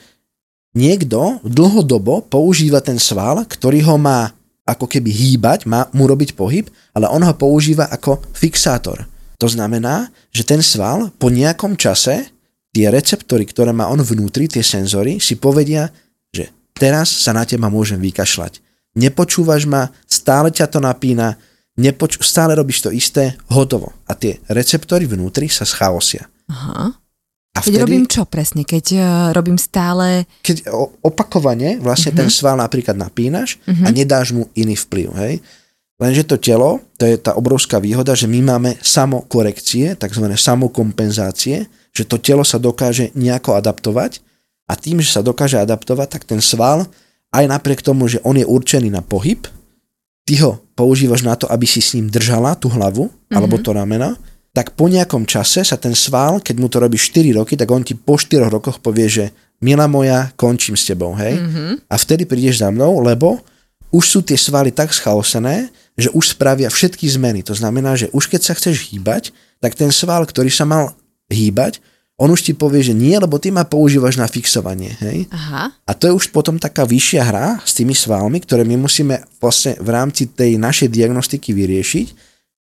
niekto 0.73 1.37
dlhodobo 1.45 2.25
používa 2.25 2.81
ten 2.81 2.97
sval, 2.97 3.45
ktorý 3.45 3.85
ho 3.85 4.01
má 4.01 4.33
ako 4.65 4.89
keby 4.89 5.13
hýbať, 5.13 5.69
má 5.69 5.85
mu 5.93 6.09
robiť 6.09 6.33
pohyb, 6.33 6.73
ale 6.97 7.05
on 7.05 7.21
ho 7.21 7.37
používa 7.37 7.85
ako 7.93 8.17
fixátor. 8.33 9.05
To 9.39 9.47
znamená, 9.47 10.11
že 10.35 10.43
ten 10.43 10.59
sval 10.59 11.15
po 11.15 11.31
nejakom 11.31 11.79
čase, 11.79 12.27
tie 12.75 12.91
receptory, 12.91 13.47
ktoré 13.47 13.71
má 13.71 13.87
on 13.87 14.03
vnútri, 14.03 14.51
tie 14.51 14.61
senzory, 14.61 15.17
si 15.23 15.39
povedia, 15.39 15.89
že 16.35 16.51
teraz 16.75 17.07
sa 17.07 17.31
na 17.31 17.47
teba 17.47 17.71
môžem 17.71 17.97
vykašľať. 18.03 18.59
Nepočúvaš 18.99 19.63
ma, 19.63 19.95
stále 20.05 20.51
ťa 20.51 20.67
to 20.67 20.79
napína, 20.83 21.39
nepoč- 21.79 22.19
stále 22.19 22.51
robíš 22.51 22.83
to 22.83 22.91
isté, 22.91 23.39
hotovo. 23.47 23.95
A 24.05 24.13
tie 24.13 24.43
receptory 24.51 25.07
vnútri 25.07 25.47
sa 25.47 25.63
schaosia. 25.63 26.27
Aha. 26.51 26.91
A 27.55 27.59
keď 27.65 27.71
vtedy, 27.75 27.81
robím 27.81 28.05
čo 28.05 28.23
presne? 28.29 28.61
Keď 28.67 28.85
uh, 28.93 29.03
robím 29.33 29.57
stále... 29.57 30.27
Keď 30.45 30.69
opakovane 31.01 31.81
vlastne 31.81 32.13
uh-huh. 32.13 32.27
ten 32.27 32.29
sval 32.29 32.59
napríklad 32.59 32.93
napínaš 32.93 33.57
uh-huh. 33.65 33.87
a 33.87 33.89
nedáš 33.89 34.35
mu 34.35 34.51
iný 34.53 34.77
vplyv, 34.77 35.07
hej? 35.17 35.33
Lenže 35.99 36.23
to 36.23 36.39
telo, 36.39 36.79
to 36.95 37.03
je 37.03 37.19
tá 37.19 37.35
obrovská 37.35 37.75
výhoda, 37.83 38.15
že 38.15 38.23
my 38.23 38.39
máme 38.39 38.71
samokorekcie, 38.79 39.99
tzv. 39.99 40.25
samokompenzácie, 40.31 41.67
že 41.91 42.03
to 42.07 42.15
telo 42.23 42.47
sa 42.47 42.55
dokáže 42.55 43.11
nejako 43.19 43.59
adaptovať 43.59 44.23
a 44.71 44.79
tým, 44.79 45.03
že 45.03 45.11
sa 45.11 45.19
dokáže 45.19 45.59
adaptovať, 45.59 46.07
tak 46.07 46.23
ten 46.23 46.39
sval, 46.39 46.87
aj 47.35 47.45
napriek 47.51 47.83
tomu, 47.83 48.07
že 48.07 48.23
on 48.23 48.39
je 48.39 48.47
určený 48.47 48.87
na 48.87 49.03
pohyb, 49.03 49.43
ty 50.23 50.39
ho 50.39 50.63
používaš 50.77 51.27
na 51.27 51.35
to, 51.35 51.51
aby 51.51 51.67
si 51.67 51.83
s 51.83 51.99
ním 51.99 52.07
držala 52.07 52.55
tú 52.55 52.71
hlavu, 52.71 53.11
mm-hmm. 53.11 53.35
alebo 53.35 53.59
to 53.59 53.75
ramena, 53.75 54.15
tak 54.55 54.79
po 54.79 54.87
nejakom 54.87 55.27
čase 55.27 55.67
sa 55.67 55.75
ten 55.75 55.93
sval, 55.93 56.39
keď 56.39 56.55
mu 56.57 56.71
to 56.71 56.79
robí 56.79 56.95
4 56.95 57.37
roky, 57.37 57.59
tak 57.59 57.69
on 57.69 57.83
ti 57.83 57.93
po 57.93 58.15
4 58.15 58.47
rokoch 58.47 58.79
povie, 58.79 59.11
že 59.11 59.25
milá 59.59 59.85
moja, 59.85 60.31
končím 60.39 60.79
s 60.79 60.87
tebou, 60.87 61.11
hej? 61.19 61.37
Mm-hmm. 61.37 61.91
A 61.91 61.95
vtedy 61.99 62.23
prídeš 62.23 62.63
za 62.63 62.71
mnou, 62.71 63.03
lebo 63.03 63.43
už 63.89 64.05
sú 64.05 64.19
tie 64.21 64.37
svaly 64.37 64.69
tak 64.69 64.93
schaosené, 64.93 65.69
že 65.99 66.09
už 66.15 66.39
spravia 66.39 66.71
všetky 66.71 67.05
zmeny. 67.11 67.43
To 67.43 67.53
znamená, 67.53 67.99
že 67.99 68.07
už 68.15 68.31
keď 68.31 68.41
sa 68.41 68.53
chceš 68.55 68.89
hýbať, 68.89 69.35
tak 69.59 69.75
ten 69.75 69.91
sval, 69.91 70.23
ktorý 70.23 70.47
sa 70.47 70.63
mal 70.63 70.95
hýbať, 71.27 71.83
on 72.19 72.27
už 72.35 72.43
ti 72.43 72.51
povie, 72.51 72.83
že 72.83 72.91
nie, 72.91 73.15
lebo 73.15 73.39
ty 73.39 73.47
ma 73.47 73.63
používaš 73.63 74.19
na 74.19 74.27
fixovanie. 74.27 74.91
Hej? 74.99 75.31
Aha. 75.31 75.71
A 75.87 75.91
to 75.95 76.11
je 76.11 76.17
už 76.19 76.35
potom 76.35 76.59
taká 76.59 76.83
vyššia 76.83 77.23
hra 77.23 77.47
s 77.63 77.71
tými 77.79 77.95
svalmi, 77.95 78.43
ktoré 78.43 78.67
my 78.67 78.75
musíme 78.75 79.23
vlastne 79.39 79.79
v 79.79 79.87
rámci 79.87 80.27
tej 80.27 80.59
našej 80.59 80.91
diagnostiky 80.91 81.55
vyriešiť, 81.55 82.07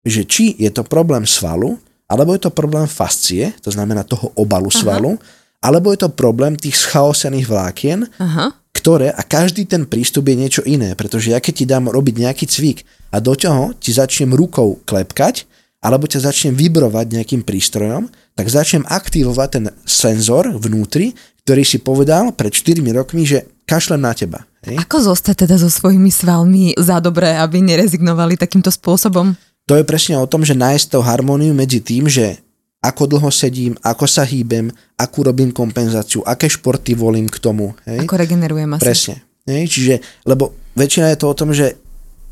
že 0.06 0.22
či 0.30 0.54
je 0.62 0.70
to 0.70 0.86
problém 0.86 1.26
svalu, 1.26 1.74
alebo 2.06 2.38
je 2.38 2.46
to 2.46 2.54
problém 2.54 2.86
fascie, 2.86 3.50
to 3.66 3.74
znamená 3.74 4.06
toho 4.06 4.30
obalu 4.38 4.70
Aha. 4.70 4.78
svalu, 4.78 5.18
alebo 5.58 5.90
je 5.90 6.06
to 6.06 6.14
problém 6.14 6.54
tých 6.54 6.78
schaosených 6.78 7.50
vlákien, 7.50 8.06
Aha 8.22 8.54
ktoré, 8.88 9.12
a 9.12 9.20
každý 9.20 9.68
ten 9.68 9.84
prístup 9.84 10.32
je 10.32 10.40
niečo 10.40 10.64
iné, 10.64 10.96
pretože 10.96 11.36
ja 11.36 11.44
keď 11.44 11.54
ti 11.60 11.66
dám 11.68 11.92
robiť 11.92 12.24
nejaký 12.24 12.48
cvik 12.48 12.88
a 13.12 13.20
do 13.20 13.36
toho 13.36 13.76
ti 13.76 13.92
začnem 13.92 14.32
rukou 14.32 14.80
klepkať, 14.88 15.44
alebo 15.84 16.08
ťa 16.08 16.24
začnem 16.32 16.56
vibrovať 16.56 17.12
nejakým 17.12 17.44
prístrojom, 17.44 18.08
tak 18.32 18.48
začnem 18.48 18.88
aktivovať 18.88 19.50
ten 19.52 19.66
senzor 19.84 20.56
vnútri, 20.56 21.12
ktorý 21.44 21.68
si 21.68 21.84
povedal 21.84 22.32
pred 22.32 22.56
4 22.56 22.80
rokmi, 22.96 23.28
že 23.28 23.44
kašlem 23.68 24.00
na 24.00 24.16
teba. 24.16 24.48
Hej? 24.64 24.80
Ako 24.80 25.04
zostať 25.04 25.44
teda 25.44 25.60
so 25.60 25.68
svojimi 25.68 26.08
svalmi 26.08 26.72
za 26.80 27.04
dobré, 27.04 27.36
aby 27.36 27.60
nerezignovali 27.60 28.40
takýmto 28.40 28.72
spôsobom? 28.72 29.36
To 29.68 29.76
je 29.76 29.84
presne 29.84 30.16
o 30.16 30.32
tom, 30.32 30.48
že 30.48 30.56
nájsť 30.56 30.96
to 30.96 31.04
harmóniu 31.04 31.52
medzi 31.52 31.84
tým, 31.84 32.08
že 32.08 32.40
ako 32.88 33.04
dlho 33.12 33.28
sedím, 33.28 33.76
ako 33.84 34.08
sa 34.08 34.24
hýbem, 34.24 34.72
akú 34.96 35.28
robím 35.28 35.52
kompenzáciu, 35.52 36.24
aké 36.24 36.48
športy 36.48 36.96
volím 36.96 37.28
k 37.28 37.44
tomu. 37.44 37.76
Hej? 37.84 38.08
Ako 38.08 38.16
regenerujem 38.16 38.72
asi. 38.80 38.84
Presne. 38.88 39.16
Hej? 39.44 39.64
Čiže, 39.68 39.94
lebo 40.24 40.56
väčšina 40.80 41.12
je 41.12 41.20
to 41.20 41.28
o 41.28 41.36
tom, 41.36 41.52
že 41.52 41.76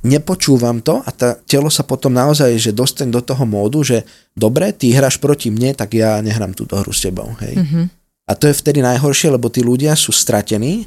nepočúvam 0.06 0.80
to 0.80 1.02
a 1.02 1.10
tá 1.10 1.36
telo 1.50 1.68
sa 1.68 1.82
potom 1.82 2.14
naozaj, 2.14 2.56
že 2.62 2.72
dostane 2.72 3.10
do 3.12 3.20
toho 3.20 3.42
módu, 3.44 3.82
že 3.82 4.06
dobre, 4.38 4.72
ty 4.72 4.94
hráš 4.94 5.18
proti 5.20 5.50
mne, 5.52 5.74
tak 5.74 5.98
ja 5.98 6.22
nehrám 6.22 6.54
túto 6.54 6.78
hru 6.78 6.94
s 6.94 7.04
tebou. 7.04 7.34
Hej? 7.42 7.58
Mm-hmm. 7.58 7.86
A 8.26 8.32
to 8.38 8.48
je 8.50 8.56
vtedy 8.56 8.80
najhoršie, 8.86 9.34
lebo 9.34 9.50
tí 9.50 9.66
ľudia 9.66 9.98
sú 9.98 10.14
stratení, 10.14 10.86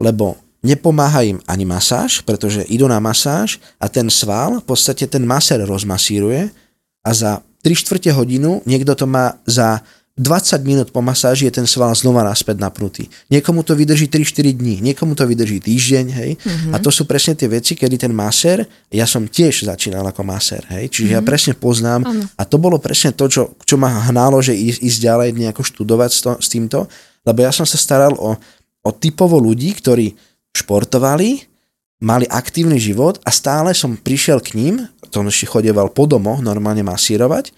lebo 0.00 0.40
nepomáha 0.64 1.22
im 1.24 1.38
ani 1.46 1.68
masáž, 1.68 2.24
pretože 2.24 2.64
idú 2.66 2.88
na 2.88 2.98
masáž 2.98 3.60
a 3.76 3.86
ten 3.86 4.08
sval, 4.08 4.60
v 4.60 4.66
podstate 4.66 5.04
ten 5.06 5.22
masér 5.22 5.62
rozmasíruje 5.62 6.48
a 7.06 7.10
za 7.14 7.44
3 7.66 7.74
štvrte 7.74 8.14
hodinu, 8.14 8.62
niekto 8.62 8.94
to 8.94 9.10
má 9.10 9.42
za 9.42 9.82
20 10.16 10.64
minút 10.64 10.88
po 10.96 11.04
masáži 11.04 11.44
je 11.44 11.60
ten 11.60 11.68
sval 11.68 11.92
znova 11.92 12.24
naspäť 12.24 12.56
napnutý. 12.56 13.04
Niekomu 13.28 13.60
to 13.60 13.76
vydrží 13.76 14.08
3-4 14.08 14.56
dní, 14.56 14.80
niekomu 14.80 15.12
to 15.12 15.28
vydrží 15.28 15.60
týždeň, 15.60 16.06
hej. 16.08 16.30
Mm-hmm. 16.40 16.72
A 16.72 16.80
to 16.80 16.88
sú 16.88 17.04
presne 17.04 17.36
tie 17.36 17.44
veci, 17.44 17.76
kedy 17.76 18.00
ten 18.00 18.16
masér, 18.16 18.64
ja 18.88 19.04
som 19.04 19.28
tiež 19.28 19.68
začínal 19.68 20.08
ako 20.08 20.24
masér, 20.24 20.64
hej. 20.72 20.88
Čiže 20.88 21.12
mm-hmm. 21.12 21.20
ja 21.20 21.28
presne 21.28 21.52
poznám 21.52 22.00
ano. 22.08 22.24
a 22.32 22.42
to 22.48 22.56
bolo 22.56 22.80
presne 22.80 23.12
to, 23.12 23.28
čo, 23.28 23.60
čo 23.60 23.76
ma 23.76 24.08
hnálo, 24.08 24.40
že 24.40 24.56
ísť, 24.56 24.80
ísť 24.80 24.98
ďalej 25.04 25.28
nejako 25.36 25.62
študovať 25.68 26.10
s, 26.14 26.20
to, 26.24 26.32
s 26.40 26.48
týmto, 26.48 26.88
lebo 27.28 27.44
ja 27.44 27.52
som 27.52 27.68
sa 27.68 27.76
staral 27.76 28.16
o, 28.16 28.40
o 28.88 28.90
typovo 28.96 29.36
ľudí, 29.36 29.76
ktorí 29.76 30.16
športovali, 30.56 31.44
mali 32.00 32.24
aktívny 32.28 32.80
život 32.80 33.20
a 33.20 33.28
stále 33.28 33.76
som 33.76 34.00
prišiel 34.00 34.40
k 34.40 34.56
ním 34.56 34.88
som 35.16 35.24
ešte 35.24 35.48
chodieval 35.48 35.88
po 35.96 36.04
domoch 36.04 36.44
normálne 36.44 36.84
masírovať 36.84 37.56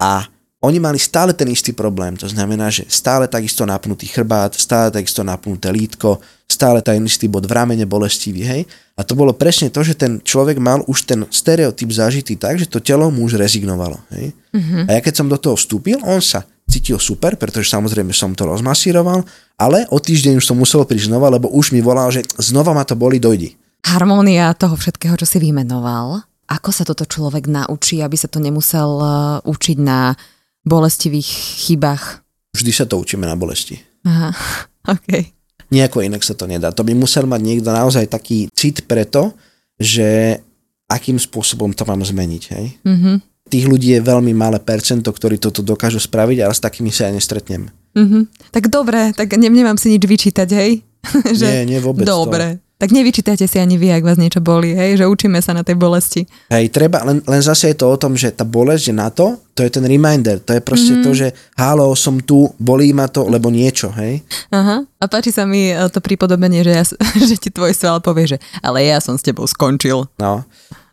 a 0.00 0.24
oni 0.64 0.80
mali 0.80 0.96
stále 0.96 1.36
ten 1.36 1.44
istý 1.52 1.76
problém, 1.76 2.16
to 2.16 2.24
znamená, 2.24 2.72
že 2.72 2.88
stále 2.88 3.28
takisto 3.28 3.68
napnutý 3.68 4.08
chrbát, 4.08 4.56
stále 4.56 4.88
takisto 4.88 5.20
napnuté 5.20 5.68
lítko, 5.68 6.24
stále 6.48 6.80
ten 6.80 7.04
istý 7.04 7.28
bod 7.28 7.44
v 7.44 7.52
ramene 7.52 7.84
bolestivý, 7.84 8.48
hej. 8.48 8.62
A 8.96 9.04
to 9.04 9.12
bolo 9.12 9.36
presne 9.36 9.68
to, 9.68 9.84
že 9.84 9.92
ten 9.92 10.24
človek 10.24 10.56
mal 10.56 10.80
už 10.88 11.04
ten 11.04 11.20
stereotyp 11.28 11.92
zažitý 11.92 12.40
tak, 12.40 12.56
že 12.56 12.64
to 12.64 12.80
telo 12.80 13.12
mu 13.12 13.28
už 13.28 13.36
rezignovalo, 13.36 14.00
hej. 14.16 14.32
Mm-hmm. 14.56 14.88
A 14.88 14.90
ja 14.96 15.00
keď 15.04 15.14
som 15.20 15.28
do 15.28 15.36
toho 15.36 15.52
vstúpil, 15.52 16.00
on 16.00 16.24
sa 16.24 16.48
cítil 16.64 16.96
super, 16.96 17.36
pretože 17.36 17.68
samozrejme 17.68 18.16
som 18.16 18.32
to 18.32 18.48
rozmasíroval, 18.48 19.20
ale 19.60 19.84
o 19.92 20.00
týždeň 20.00 20.40
už 20.40 20.48
som 20.48 20.56
musel 20.56 20.88
prísť 20.88 21.12
znova, 21.12 21.28
lebo 21.28 21.52
už 21.52 21.76
mi 21.76 21.84
volal, 21.84 22.08
že 22.08 22.24
znova 22.40 22.72
ma 22.72 22.88
to 22.88 22.96
boli, 22.96 23.20
dojdi. 23.20 23.52
Harmónia 23.84 24.56
toho 24.56 24.80
všetkého, 24.80 25.12
čo 25.20 25.28
si 25.28 25.36
vymenoval, 25.44 26.24
ako 26.54 26.70
sa 26.70 26.86
toto 26.86 27.02
človek 27.02 27.50
naučí, 27.50 27.98
aby 27.98 28.14
sa 28.14 28.30
to 28.30 28.38
nemusel 28.38 28.90
uh, 29.02 29.38
učiť 29.42 29.78
na 29.82 30.14
bolestivých 30.62 31.26
chybách? 31.66 32.22
Vždy 32.54 32.70
sa 32.70 32.86
to 32.86 33.02
učíme 33.02 33.26
na 33.26 33.34
bolesti. 33.34 33.82
Aha, 34.06 34.30
OK. 34.94 35.34
Nejako 35.74 36.06
inak 36.06 36.22
sa 36.22 36.38
to 36.38 36.46
nedá. 36.46 36.70
To 36.70 36.86
by 36.86 36.94
musel 36.94 37.26
mať 37.26 37.40
niekto 37.42 37.74
naozaj 37.74 38.06
taký 38.06 38.46
cit 38.54 38.86
preto, 38.86 39.34
že 39.80 40.38
akým 40.86 41.18
spôsobom 41.18 41.74
to 41.74 41.82
mám 41.88 42.04
zmeniť. 42.04 42.42
Hej? 42.54 42.66
Mm-hmm. 42.84 43.16
Tých 43.50 43.66
ľudí 43.66 43.96
je 43.96 44.00
veľmi 44.04 44.30
malé 44.36 44.62
percento, 44.62 45.10
ktorí 45.10 45.40
toto 45.40 45.64
dokážu 45.64 45.98
spraviť, 45.98 46.38
ale 46.44 46.54
s 46.54 46.62
takými 46.62 46.94
sa 46.94 47.10
ja 47.10 47.12
nestretnem. 47.12 47.72
Mm-hmm. 47.96 48.22
Tak 48.54 48.70
dobre, 48.70 49.10
tak 49.16 49.34
ne, 49.34 49.50
nemám 49.50 49.80
si 49.80 49.90
nič 49.90 50.04
vyčítať, 50.04 50.48
hej? 50.54 50.70
že 51.40 51.46
nie, 51.64 51.76
nie 51.76 51.80
vôbec 51.80 52.06
Dobre. 52.06 52.60
To 52.60 52.63
Tak 52.74 52.90
nevyčítajte 52.90 53.46
si 53.46 53.62
ani 53.62 53.78
vy, 53.78 53.94
ak 53.94 54.02
vás 54.02 54.18
niečo 54.18 54.42
boli, 54.42 54.74
hej, 54.74 54.98
že 54.98 55.06
učíme 55.06 55.38
sa 55.38 55.54
na 55.54 55.62
tej 55.62 55.78
bolesti. 55.78 56.26
Hej, 56.50 56.74
treba, 56.74 57.06
len, 57.06 57.22
len 57.22 57.38
zase 57.38 57.70
je 57.70 57.78
to 57.78 57.86
o 57.86 57.94
tom, 57.94 58.18
že 58.18 58.34
tá 58.34 58.42
bolesť 58.42 58.90
je 58.90 58.94
na 58.98 59.14
to, 59.14 59.38
to 59.54 59.62
je 59.62 59.70
ten 59.70 59.86
reminder, 59.86 60.42
to 60.42 60.58
je 60.58 60.60
proste 60.60 60.90
mm-hmm. 60.90 61.06
to, 61.06 61.10
že 61.14 61.28
halo, 61.54 61.94
som 61.94 62.18
tu, 62.18 62.50
bolí 62.58 62.90
ma 62.90 63.06
to, 63.06 63.30
lebo 63.30 63.46
niečo, 63.46 63.94
hej. 63.94 64.26
Aha, 64.50 64.82
a 64.82 65.04
páči 65.06 65.30
sa 65.30 65.46
mi 65.46 65.70
e, 65.70 65.78
to 65.86 66.02
pripodobenie, 66.02 66.66
že, 66.66 66.72
ja, 66.74 66.84
že 67.30 67.38
ti 67.38 67.54
tvoj 67.54 67.70
sval 67.70 68.02
povie, 68.02 68.34
že 68.34 68.38
ale 68.58 68.82
ja 68.82 68.98
som 68.98 69.14
s 69.14 69.22
tebou 69.22 69.46
skončil. 69.46 70.10
No, 70.18 70.42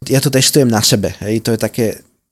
ja 0.05 0.21
to 0.21 0.29
testujem 0.29 0.69
na 0.69 0.86
sebe, 0.86 1.17
hej, 1.25 1.41
to 1.41 1.57
je 1.57 1.59
také, 1.59 1.86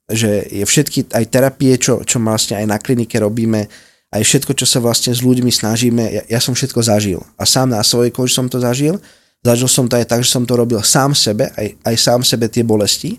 že 0.06 0.46
je 0.46 0.62
všetky 0.62 1.10
aj 1.10 1.26
terapie, 1.26 1.74
čo, 1.74 2.06
čo 2.06 2.22
vlastne 2.22 2.54
aj 2.54 2.66
na 2.70 2.78
klinike 2.78 3.18
robíme, 3.18 3.66
aj 4.14 4.22
všetko, 4.22 4.54
čo 4.54 4.66
sa 4.66 4.78
vlastne 4.78 5.10
s 5.10 5.26
ľuďmi 5.26 5.50
snažíme, 5.50 6.02
ja, 6.06 6.22
ja 6.26 6.38
som 6.38 6.54
všetko 6.54 6.86
zažil. 6.86 7.18
A 7.34 7.42
sám 7.42 7.74
na 7.74 7.82
svojej 7.82 8.14
koži 8.14 8.38
som 8.38 8.46
to 8.46 8.62
zažil 8.62 9.02
Zažil 9.40 9.68
som 9.72 9.88
to 9.88 9.96
aj 9.96 10.04
tak, 10.04 10.20
že 10.20 10.32
som 10.32 10.44
to 10.44 10.52
robil 10.52 10.84
sám 10.84 11.16
sebe, 11.16 11.48
aj, 11.56 11.66
aj 11.80 11.96
sám 11.96 12.20
sebe 12.20 12.52
tie 12.52 12.60
bolesti, 12.60 13.16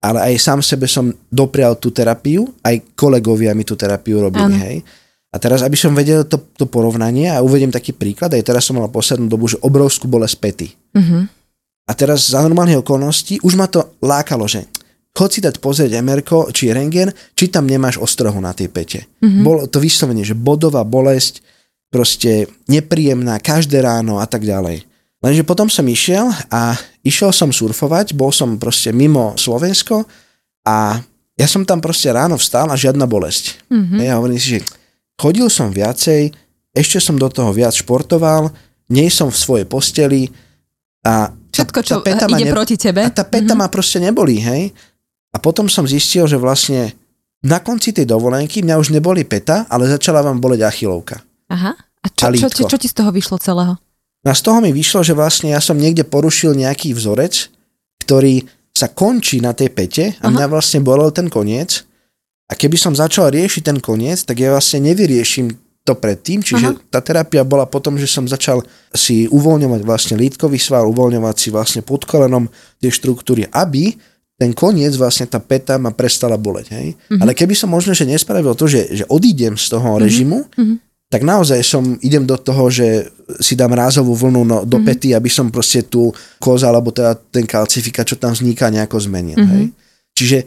ale 0.00 0.32
aj 0.32 0.34
sám 0.40 0.60
sebe 0.64 0.88
som 0.88 1.12
doprial 1.28 1.76
tú 1.76 1.92
terapiu, 1.92 2.48
aj 2.64 2.96
kolegovia 2.96 3.52
mi 3.52 3.68
tú 3.68 3.76
terapiu 3.76 4.24
robili, 4.24 4.56
hej. 4.56 4.76
A 5.30 5.36
teraz, 5.38 5.62
aby 5.62 5.78
som 5.78 5.94
vedel 5.94 6.26
to, 6.26 6.42
to 6.58 6.66
porovnanie 6.66 7.30
a 7.30 7.38
uvediem 7.38 7.70
taký 7.70 7.94
príklad, 7.94 8.34
aj 8.34 8.42
teraz 8.42 8.66
som 8.66 8.74
mal 8.74 8.90
poslednú 8.90 9.30
dobu, 9.30 9.46
že 9.46 9.62
obrovskú 9.62 10.10
bolesť 10.10 10.36
pety. 10.42 10.68
Uh-huh. 10.74 11.22
A 11.86 11.92
teraz 11.94 12.34
za 12.34 12.42
normálnych 12.42 12.82
okolností 12.82 13.38
už 13.46 13.54
ma 13.54 13.70
to 13.70 13.94
lákalo, 14.02 14.50
že 14.50 14.66
chod 15.14 15.30
si 15.30 15.38
dať 15.38 15.62
pozrieť 15.62 16.02
MRko, 16.02 16.50
či 16.50 16.74
rengen, 16.74 17.14
či 17.38 17.46
tam 17.46 17.70
nemáš 17.70 18.02
ostrohu 18.02 18.42
na 18.42 18.50
tej 18.50 18.74
pete. 18.74 19.06
Uh-huh. 19.22 19.46
Bolo 19.46 19.70
to 19.70 19.78
vyslovene, 19.78 20.26
že 20.26 20.34
bodová 20.34 20.82
bolesť, 20.82 21.46
proste 21.94 22.50
nepríjemná, 22.66 23.38
každé 23.38 23.86
ráno 23.86 24.18
a 24.18 24.26
tak 24.26 24.42
ďalej. 24.42 24.82
Lenže 25.20 25.44
potom 25.44 25.68
som 25.68 25.84
išiel 25.84 26.32
a 26.48 26.72
išiel 27.04 27.28
som 27.28 27.52
surfovať, 27.52 28.16
bol 28.16 28.32
som 28.32 28.56
proste 28.56 28.88
mimo 28.88 29.36
Slovensko 29.36 30.08
a 30.64 30.96
ja 31.36 31.46
som 31.48 31.64
tam 31.64 31.80
proste 31.84 32.08
ráno 32.08 32.40
vstal 32.40 32.68
a 32.72 32.76
žiadna 32.76 33.04
bolesť. 33.04 33.68
Mm-hmm. 33.68 34.00
Ja 34.00 34.16
hovorím 34.16 34.40
si, 34.40 34.56
že 34.56 34.60
chodil 35.20 35.48
som 35.52 35.68
viacej, 35.72 36.32
ešte 36.72 36.98
som 37.04 37.20
do 37.20 37.28
toho 37.28 37.52
viac 37.52 37.76
športoval, 37.76 38.48
nie 38.88 39.12
som 39.12 39.28
v 39.28 39.36
svojej 39.36 39.66
posteli 39.68 40.32
a 41.04 41.32
Všetko, 41.50 41.78
čo 41.82 41.94
tá 42.00 42.06
peta 42.06 42.26
ide 42.30 42.46
ne, 42.48 42.54
proti 42.54 42.78
tebe. 42.78 43.02
A 43.04 43.10
tá 43.10 43.26
peta 43.26 43.52
mm-hmm. 43.52 43.58
ma 43.58 43.66
proste 43.68 43.98
nebolí, 43.98 44.38
hej. 44.38 44.70
A 45.34 45.36
potom 45.42 45.66
som 45.66 45.82
zistil, 45.82 46.24
že 46.30 46.38
vlastne 46.38 46.94
na 47.42 47.58
konci 47.60 47.90
tej 47.90 48.06
dovolenky 48.06 48.62
mňa 48.62 48.78
už 48.78 48.94
neboli 48.94 49.26
peta, 49.26 49.66
ale 49.66 49.90
začala 49.90 50.22
vám 50.22 50.38
boleť 50.38 50.62
achilovka. 50.62 51.18
Aha. 51.50 51.74
A 51.74 52.06
čo, 52.08 52.32
čo, 52.32 52.48
čo, 52.48 52.62
čo 52.70 52.78
ti 52.78 52.88
z 52.88 52.94
toho 52.96 53.10
vyšlo 53.12 53.36
celého? 53.42 53.76
No 54.20 54.28
a 54.32 54.34
z 54.36 54.42
toho 54.44 54.60
mi 54.60 54.70
vyšlo, 54.70 55.00
že 55.00 55.16
vlastne 55.16 55.56
ja 55.56 55.60
som 55.64 55.80
niekde 55.80 56.04
porušil 56.04 56.52
nejaký 56.52 56.92
vzorec, 56.92 57.48
ktorý 58.04 58.44
sa 58.76 58.92
končí 58.92 59.40
na 59.40 59.56
tej 59.56 59.72
pete 59.72 60.04
a 60.20 60.28
Aha. 60.28 60.32
mňa 60.32 60.46
vlastne 60.48 60.84
bolel 60.84 61.08
ten 61.12 61.32
koniec. 61.32 61.84
A 62.50 62.58
keby 62.58 62.76
som 62.76 62.92
začal 62.92 63.30
riešiť 63.30 63.62
ten 63.62 63.78
koniec, 63.78 64.26
tak 64.26 64.42
ja 64.42 64.50
vlastne 64.52 64.82
nevyrieším 64.82 65.54
to 65.80 65.96
predtým, 65.96 66.44
čiže 66.44 66.76
Aha. 66.76 66.80
tá 66.92 67.00
terapia 67.00 67.40
bola 67.40 67.64
potom, 67.64 67.96
že 67.96 68.04
som 68.04 68.28
začal 68.28 68.60
si 68.92 69.24
uvoľňovať 69.32 69.80
vlastne 69.88 70.14
lítkový 70.20 70.60
sval, 70.60 70.84
uvoľňovať 70.92 71.36
si 71.40 71.48
vlastne 71.48 71.80
pod 71.80 72.04
kolenom 72.04 72.52
tie 72.76 72.92
štruktúry, 72.92 73.48
aby 73.48 73.96
ten 74.36 74.52
koniec, 74.56 74.96
vlastne 74.96 75.28
tá 75.28 75.40
peta 75.40 75.76
ma 75.76 75.92
prestala 75.92 76.36
boleť. 76.40 76.66
Hej? 76.72 76.86
Uh-huh. 76.96 77.20
Ale 77.20 77.36
keby 77.36 77.52
som 77.52 77.68
možno, 77.68 77.92
že 77.92 78.08
nespravil 78.08 78.56
to, 78.56 78.68
že, 78.68 78.88
že 78.92 79.04
odídem 79.08 79.56
z 79.56 79.66
toho 79.68 79.96
uh-huh. 79.96 80.04
režimu, 80.04 80.48
uh-huh 80.48 80.89
tak 81.10 81.26
naozaj 81.26 81.58
som, 81.66 81.98
idem 82.06 82.22
do 82.22 82.38
toho, 82.38 82.70
že 82.70 83.10
si 83.42 83.58
dám 83.58 83.74
rázovú 83.74 84.14
vlnu 84.14 84.46
no, 84.46 84.58
do 84.62 84.78
mm-hmm. 84.78 84.86
pety, 84.86 85.08
aby 85.10 85.26
som 85.26 85.50
proste 85.50 85.82
tú 85.90 86.14
koza, 86.38 86.70
alebo 86.70 86.94
teda 86.94 87.18
ten 87.18 87.50
kalcifika, 87.50 88.06
čo 88.06 88.14
tam 88.14 88.30
vzniká, 88.30 88.70
nejako 88.70 89.02
zmenil. 89.02 89.34
Mm-hmm. 89.34 89.50
Hej? 89.58 89.64
Čiže 90.14 90.38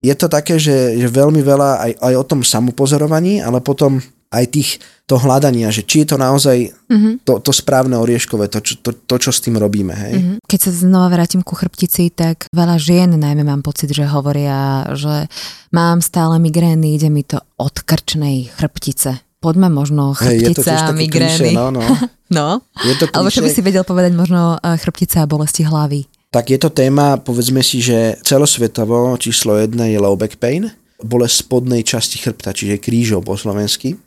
je 0.00 0.14
to 0.16 0.32
také, 0.32 0.56
že, 0.56 0.96
že 0.96 1.04
veľmi 1.04 1.44
veľa 1.44 1.70
aj, 1.84 1.92
aj 2.00 2.14
o 2.16 2.24
tom 2.24 2.40
samopozorovaní, 2.40 3.44
ale 3.44 3.60
potom 3.60 4.00
aj 4.32 4.44
tých, 4.48 4.80
to 5.04 5.20
hľadania, 5.20 5.68
že 5.68 5.84
či 5.84 6.06
je 6.06 6.14
to 6.14 6.16
naozaj 6.16 6.72
mm-hmm. 6.72 7.20
to, 7.28 7.44
to 7.44 7.52
správne 7.52 8.00
orieškové, 8.00 8.48
to, 8.48 8.64
čo, 8.64 8.80
to, 8.80 8.96
to, 8.96 9.14
čo 9.20 9.28
s 9.28 9.44
tým 9.44 9.60
robíme. 9.60 9.92
Hej? 9.92 10.14
Mm-hmm. 10.16 10.36
Keď 10.48 10.60
sa 10.64 10.72
znova 10.72 11.12
vrátim 11.12 11.44
ku 11.44 11.52
chrbtici, 11.52 12.08
tak 12.08 12.48
veľa 12.56 12.80
žien 12.80 13.12
najmä 13.20 13.44
mám 13.44 13.60
pocit, 13.60 13.92
že 13.92 14.08
hovoria, 14.08 14.88
že 14.96 15.28
mám 15.76 16.00
stále 16.00 16.40
migrény, 16.40 16.96
ide 16.96 17.12
mi 17.12 17.20
to 17.20 17.36
od 17.60 17.84
krčnej 17.84 18.48
chrbtice 18.48 19.28
poďme 19.40 19.72
možno 19.72 20.12
chrbtica, 20.12 20.92
hey, 20.92 20.94
migrény. 20.94 21.56
no, 21.56 21.72
no. 21.72 21.80
no. 22.38 22.60
Je 22.84 22.94
to 23.00 23.08
Alebo 23.10 23.32
čo 23.32 23.40
by 23.40 23.50
si 23.50 23.64
vedel 23.64 23.82
povedať 23.82 24.12
možno 24.12 24.60
eh, 24.60 24.76
chrbtica 24.76 25.24
a 25.24 25.26
bolesti 25.26 25.64
hlavy? 25.64 26.06
Tak 26.30 26.46
je 26.46 26.58
to 26.62 26.70
téma, 26.70 27.18
povedzme 27.18 27.58
si, 27.58 27.82
že 27.82 28.14
celosvetovo 28.22 29.18
číslo 29.18 29.58
jedna 29.58 29.90
je 29.90 29.98
low 29.98 30.14
back 30.14 30.38
pain, 30.38 30.70
bolesť 31.02 31.42
spodnej 31.42 31.82
časti 31.82 32.22
chrbta, 32.22 32.54
čiže 32.54 32.78
krížov 32.78 33.26
po 33.26 33.34
slovensky. 33.34 33.98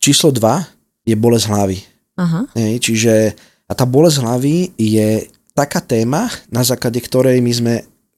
Číslo 0.00 0.32
2 0.32 1.04
je 1.04 1.14
bolesť 1.18 1.46
hlavy. 1.52 1.78
Aha. 2.16 2.48
Hej, 2.56 2.80
čiže 2.80 3.12
a 3.68 3.72
tá 3.76 3.84
bolesť 3.84 4.24
hlavy 4.24 4.72
je 4.78 5.28
taká 5.52 5.84
téma, 5.84 6.32
na 6.48 6.64
základe 6.64 6.96
ktorej 7.04 7.44
my 7.44 7.52
sme 7.52 7.74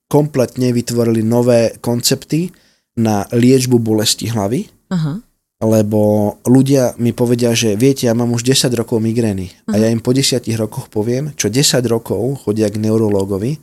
kompletne 0.06 0.70
vytvorili 0.70 1.26
nové 1.26 1.74
koncepty 1.82 2.54
na 2.94 3.26
liečbu 3.34 3.82
bolesti 3.82 4.30
hlavy. 4.30 4.70
Aha 4.94 5.18
lebo 5.58 6.34
ľudia 6.46 6.94
mi 7.02 7.10
povedia, 7.10 7.50
že 7.50 7.74
viete, 7.74 8.06
ja 8.06 8.14
mám 8.14 8.30
už 8.30 8.46
10 8.46 8.70
rokov 8.78 9.02
migrény 9.02 9.50
uh-huh. 9.50 9.74
a 9.74 9.82
ja 9.82 9.90
im 9.90 9.98
po 9.98 10.14
10 10.14 10.38
rokoch 10.54 10.86
poviem, 10.86 11.34
čo 11.34 11.50
10 11.50 11.82
rokov 11.90 12.46
chodia 12.46 12.70
k 12.70 12.78
neurológovi, 12.78 13.58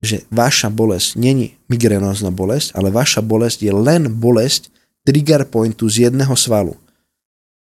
že 0.00 0.24
vaša 0.32 0.72
bolesť 0.72 1.20
není 1.20 1.56
migrénozná 1.68 2.32
bolesť, 2.32 2.72
ale 2.76 2.88
vaša 2.88 3.20
bolesť 3.20 3.60
je 3.60 3.72
len 3.76 4.08
bolesť 4.08 4.72
trigger 5.04 5.44
pointu 5.44 5.84
z 5.92 6.08
jedného 6.08 6.32
svalu. 6.32 6.72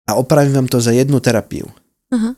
A 0.05 0.17
opravím 0.17 0.61
vám 0.61 0.69
to 0.69 0.77
za 0.77 0.93
jednu 0.93 1.17
terapiu. 1.17 1.65
Uh-huh. 2.13 2.37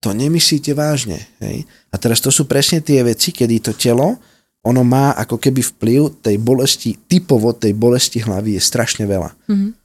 To 0.00 0.16
nemyslíte 0.16 0.72
vážne. 0.72 1.20
Hej? 1.44 1.68
A 1.92 2.00
teraz 2.00 2.24
to 2.24 2.32
sú 2.32 2.48
presne 2.48 2.80
tie 2.80 3.04
veci, 3.04 3.28
kedy 3.28 3.60
to 3.60 3.72
telo, 3.76 4.16
ono 4.64 4.82
má 4.84 5.12
ako 5.20 5.36
keby 5.36 5.60
vplyv 5.60 6.00
tej 6.24 6.36
bolesti, 6.40 6.96
typovo 7.08 7.52
tej 7.52 7.76
bolesti 7.76 8.24
hlavy 8.24 8.56
je 8.56 8.62
strašne 8.64 9.04
veľa. 9.04 9.36
Uh-huh 9.52 9.76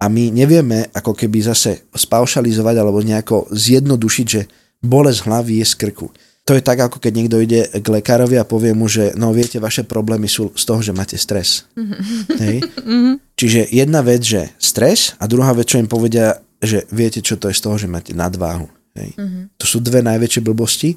a 0.00 0.08
my 0.08 0.32
nevieme 0.32 0.88
ako 0.96 1.12
keby 1.12 1.44
zase 1.44 1.84
spaušalizovať 1.92 2.74
alebo 2.80 3.04
nejako 3.04 3.52
zjednodušiť, 3.52 4.26
že 4.26 4.48
bolesť 4.80 5.28
hlavy 5.28 5.60
je 5.60 5.66
z 5.68 5.74
krku. 5.76 6.08
To 6.48 6.56
je 6.56 6.64
tak, 6.64 6.80
ako 6.80 6.98
keď 6.98 7.12
niekto 7.14 7.36
ide 7.36 7.68
k 7.68 7.84
lekárovi 7.84 8.40
a 8.40 8.48
povie 8.48 8.72
mu, 8.72 8.88
že 8.88 9.12
no 9.14 9.30
viete, 9.30 9.60
vaše 9.60 9.84
problémy 9.84 10.24
sú 10.24 10.56
z 10.56 10.64
toho, 10.64 10.80
že 10.80 10.96
máte 10.96 11.20
stres. 11.20 11.68
Mm-hmm. 11.76 12.00
Hej? 12.42 12.56
Mm-hmm. 12.64 13.14
Čiže 13.38 13.60
jedna 13.70 14.00
vec, 14.00 14.24
že 14.24 14.50
stres 14.56 15.14
a 15.20 15.28
druhá 15.28 15.52
vec, 15.52 15.68
čo 15.68 15.76
im 15.76 15.86
povedia, 15.86 16.40
že 16.58 16.88
viete, 16.90 17.20
čo 17.20 17.36
to 17.36 17.52
je 17.52 17.54
z 17.54 17.62
toho, 17.62 17.76
že 17.76 17.92
máte 17.92 18.16
nadváhu. 18.16 18.72
Hej? 18.96 19.14
Mm-hmm. 19.20 19.44
To 19.60 19.64
sú 19.68 19.84
dve 19.84 20.00
najväčšie 20.00 20.40
blbosti 20.40 20.96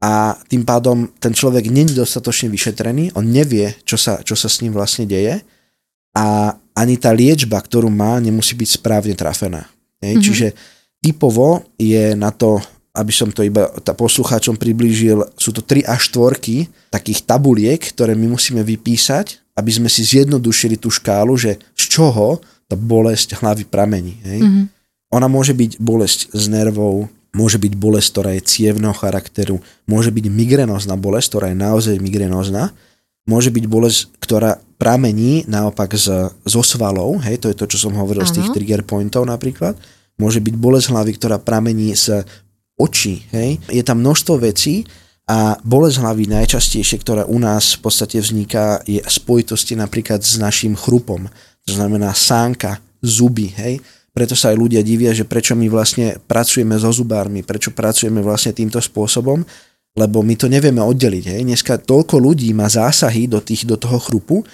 a 0.00 0.40
tým 0.48 0.64
pádom 0.64 1.12
ten 1.20 1.36
človek 1.36 1.68
není 1.68 1.92
dostatočne 1.92 2.48
vyšetrený, 2.48 3.12
on 3.12 3.28
nevie, 3.28 3.76
čo 3.84 4.00
sa, 4.00 4.24
čo 4.24 4.34
sa 4.34 4.48
s 4.48 4.64
ním 4.64 4.72
vlastne 4.72 5.04
deje 5.04 5.44
a 6.18 6.58
ani 6.74 6.98
tá 6.98 7.14
liečba, 7.14 7.62
ktorú 7.62 7.86
má, 7.86 8.18
nemusí 8.18 8.58
byť 8.58 8.82
správne 8.82 9.14
trafená. 9.14 9.70
Mm-hmm. 10.02 10.22
Čiže 10.22 10.46
typovo 10.98 11.62
je 11.78 12.18
na 12.18 12.34
to, 12.34 12.58
aby 12.94 13.14
som 13.14 13.30
to 13.30 13.46
iba 13.46 13.70
poslucháčom 13.94 14.58
priblížil, 14.58 15.22
sú 15.38 15.54
to 15.54 15.62
3 15.62 15.86
až 15.86 16.10
4 16.10 16.90
takých 16.90 17.22
tabuliek, 17.22 17.78
ktoré 17.78 18.18
my 18.18 18.34
musíme 18.34 18.66
vypísať, 18.66 19.54
aby 19.54 19.70
sme 19.70 19.86
si 19.86 20.02
zjednodušili 20.02 20.78
tú 20.78 20.90
škálu, 20.90 21.38
že 21.38 21.58
z 21.78 21.84
čoho 21.86 22.42
tá 22.66 22.74
bolesť 22.74 23.38
hlavy 23.38 23.66
pramení. 23.66 24.18
Hej? 24.26 24.40
Mm-hmm. 24.42 24.64
Ona 25.14 25.26
môže 25.30 25.54
byť 25.54 25.78
bolesť 25.78 26.34
z 26.34 26.44
nervov, 26.50 27.10
môže 27.34 27.56
byť 27.58 27.72
bolesť, 27.78 28.08
ktorá 28.12 28.30
je 28.34 28.42
cievného 28.44 28.94
charakteru, 28.94 29.62
môže 29.86 30.10
byť 30.10 30.26
migrenózna 30.30 30.98
bolesť, 30.98 31.26
ktorá 31.34 31.46
je 31.54 31.58
naozaj 31.58 31.94
migrenózna, 32.02 32.74
môže 33.28 33.52
byť 33.52 33.64
bolesť, 33.68 34.00
ktorá 34.24 34.56
pramení 34.80 35.44
naopak 35.44 35.92
z, 35.92 36.32
zo 36.32 36.62
svalov, 36.64 37.20
hej, 37.28 37.36
to 37.44 37.52
je 37.52 37.56
to, 37.58 37.66
čo 37.68 37.78
som 37.86 37.92
hovoril 37.92 38.24
ano. 38.24 38.30
z 38.32 38.40
tých 38.40 38.48
trigger 38.56 38.82
pointov 38.86 39.28
napríklad. 39.28 39.76
Môže 40.16 40.40
byť 40.40 40.54
bolesť 40.56 40.90
hlavy, 40.90 41.12
ktorá 41.20 41.36
pramení 41.36 41.92
z 41.92 42.24
očí, 42.80 43.28
hej. 43.34 43.60
Je 43.68 43.84
tam 43.84 44.00
množstvo 44.00 44.40
vecí 44.40 44.88
a 45.28 45.60
bolesť 45.60 46.00
hlavy 46.00 46.24
najčastejšie, 46.30 46.96
ktorá 47.04 47.28
u 47.28 47.36
nás 47.36 47.76
v 47.76 47.84
podstate 47.84 48.16
vzniká, 48.22 48.80
je 48.88 49.02
spojitosti 49.04 49.76
napríklad 49.76 50.24
s 50.24 50.40
našim 50.40 50.72
chrupom. 50.72 51.28
To 51.68 51.70
znamená 51.74 52.16
sánka, 52.16 52.80
zuby, 53.04 53.52
hej. 53.60 53.82
Preto 54.14 54.34
sa 54.34 54.50
aj 54.50 54.56
ľudia 54.58 54.82
divia, 54.82 55.14
že 55.14 55.22
prečo 55.22 55.54
my 55.54 55.70
vlastne 55.70 56.18
pracujeme 56.26 56.74
so 56.74 56.90
zubármi, 56.90 57.46
prečo 57.46 57.70
pracujeme 57.70 58.18
vlastne 58.18 58.50
týmto 58.50 58.82
spôsobom, 58.82 59.46
lebo 59.96 60.20
my 60.20 60.34
to 60.36 60.50
nevieme 60.50 60.82
oddeliť. 60.82 61.24
Hej. 61.36 61.40
Dneska 61.46 61.80
toľko 61.80 62.20
ľudí 62.20 62.50
má 62.52 62.68
zásahy 62.68 63.30
do, 63.30 63.40
tých, 63.40 63.64
do 63.64 63.80
toho 63.80 63.96
chrupu 64.02 64.44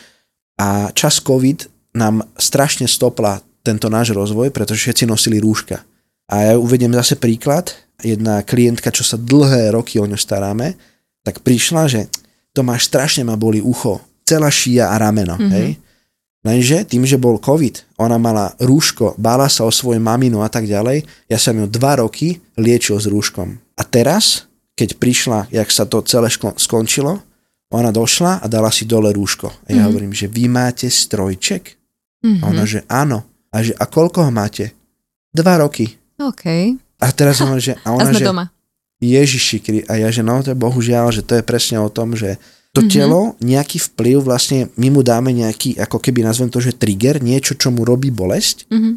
a 0.61 0.93
čas 0.95 1.19
COVID 1.19 1.93
nám 1.99 2.23
strašne 2.39 2.87
stopla 2.87 3.43
tento 3.65 3.89
náš 3.89 4.13
rozvoj, 4.13 4.53
pretože 4.53 4.85
všetci 4.85 5.05
nosili 5.09 5.41
rúška. 5.41 5.81
A 6.29 6.35
ja 6.49 6.53
uvediem 6.57 6.93
zase 6.93 7.17
príklad. 7.17 7.73
Jedna 8.05 8.45
klientka, 8.45 8.93
čo 8.93 9.07
sa 9.07 9.17
dlhé 9.17 9.73
roky 9.73 9.97
o 10.03 10.05
ňu 10.05 10.19
staráme, 10.19 10.77
tak 11.25 11.41
prišla, 11.41 11.89
že 11.89 12.01
to 12.53 12.61
máš 12.61 12.91
strašne 12.91 13.25
ma 13.25 13.39
boli 13.39 13.65
ucho, 13.65 14.03
celá 14.27 14.53
šia 14.53 14.93
a 14.93 14.99
rameno, 15.01 15.39
mm-hmm. 15.39 15.55
hej. 15.57 15.69
Lenže 16.45 16.85
tým, 16.85 17.09
že 17.09 17.17
bol 17.17 17.41
COVID, 17.41 17.97
ona 17.97 18.21
mala 18.21 18.53
rúško, 18.61 19.17
bála 19.17 19.49
sa 19.49 19.65
o 19.65 19.73
svoju 19.73 19.97
maminu 19.97 20.45
a 20.45 20.53
tak 20.53 20.69
ďalej, 20.69 21.01
ja 21.25 21.39
som 21.41 21.57
ju 21.57 21.65
dva 21.65 22.05
roky 22.05 22.37
liečil 22.61 23.01
s 23.01 23.09
rúškom. 23.09 23.57
A 23.81 23.83
teraz, 23.89 24.45
keď 24.75 24.99
prišla, 24.99 25.39
jak 25.55 25.71
sa 25.71 25.87
to 25.87 26.03
celé 26.03 26.31
skončilo, 26.59 27.23
ona 27.75 27.91
došla 27.91 28.43
a 28.43 28.47
dala 28.47 28.71
si 28.71 28.87
dole 28.87 29.11
rúško. 29.11 29.51
A 29.51 29.53
ja 29.71 29.83
mm-hmm. 29.83 29.87
hovorím, 29.91 30.13
že 30.15 30.31
vy 30.31 30.47
máte 30.47 30.87
strojček? 30.87 31.75
Mm-hmm. 32.23 32.43
A 32.43 32.45
ona, 32.51 32.65
že 32.67 32.87
áno. 32.87 33.27
A, 33.51 33.63
že, 33.63 33.75
a 33.75 33.87
koľko 33.87 34.27
ho 34.27 34.33
máte? 34.35 34.75
Dva 35.35 35.59
roky. 35.59 35.91
OK. 36.19 36.45
A 37.03 37.07
teraz 37.11 37.43
ona, 37.43 37.59
že... 37.59 37.75
A, 37.83 37.91
ona, 37.97 38.07
a 38.07 38.11
sme 38.15 38.23
že, 38.23 38.27
doma. 38.27 38.45
Ježiši, 39.03 39.85
a 39.91 40.01
ja, 40.01 40.09
že 40.09 40.23
no, 40.23 40.39
to 40.41 40.55
je 40.55 40.59
bohužiaľ, 40.59 41.11
že 41.11 41.27
to 41.27 41.37
je 41.37 41.45
presne 41.45 41.83
o 41.83 41.91
tom, 41.91 42.15
že 42.15 42.39
to 42.75 42.83
mm-hmm. 42.83 42.95
telo, 42.95 43.21
nejaký 43.39 43.79
vplyv, 43.93 44.27
vlastne 44.27 44.73
my 44.75 44.89
mu 44.91 45.07
dáme 45.07 45.31
nejaký, 45.31 45.79
ako 45.79 46.03
keby 46.03 46.27
nazvem 46.27 46.51
to, 46.51 46.59
že 46.59 46.75
trigger, 46.75 47.23
niečo, 47.23 47.55
čo 47.55 47.71
mu 47.71 47.87
robí 47.87 48.11
bolesť, 48.11 48.67
mm-hmm. 48.67 48.95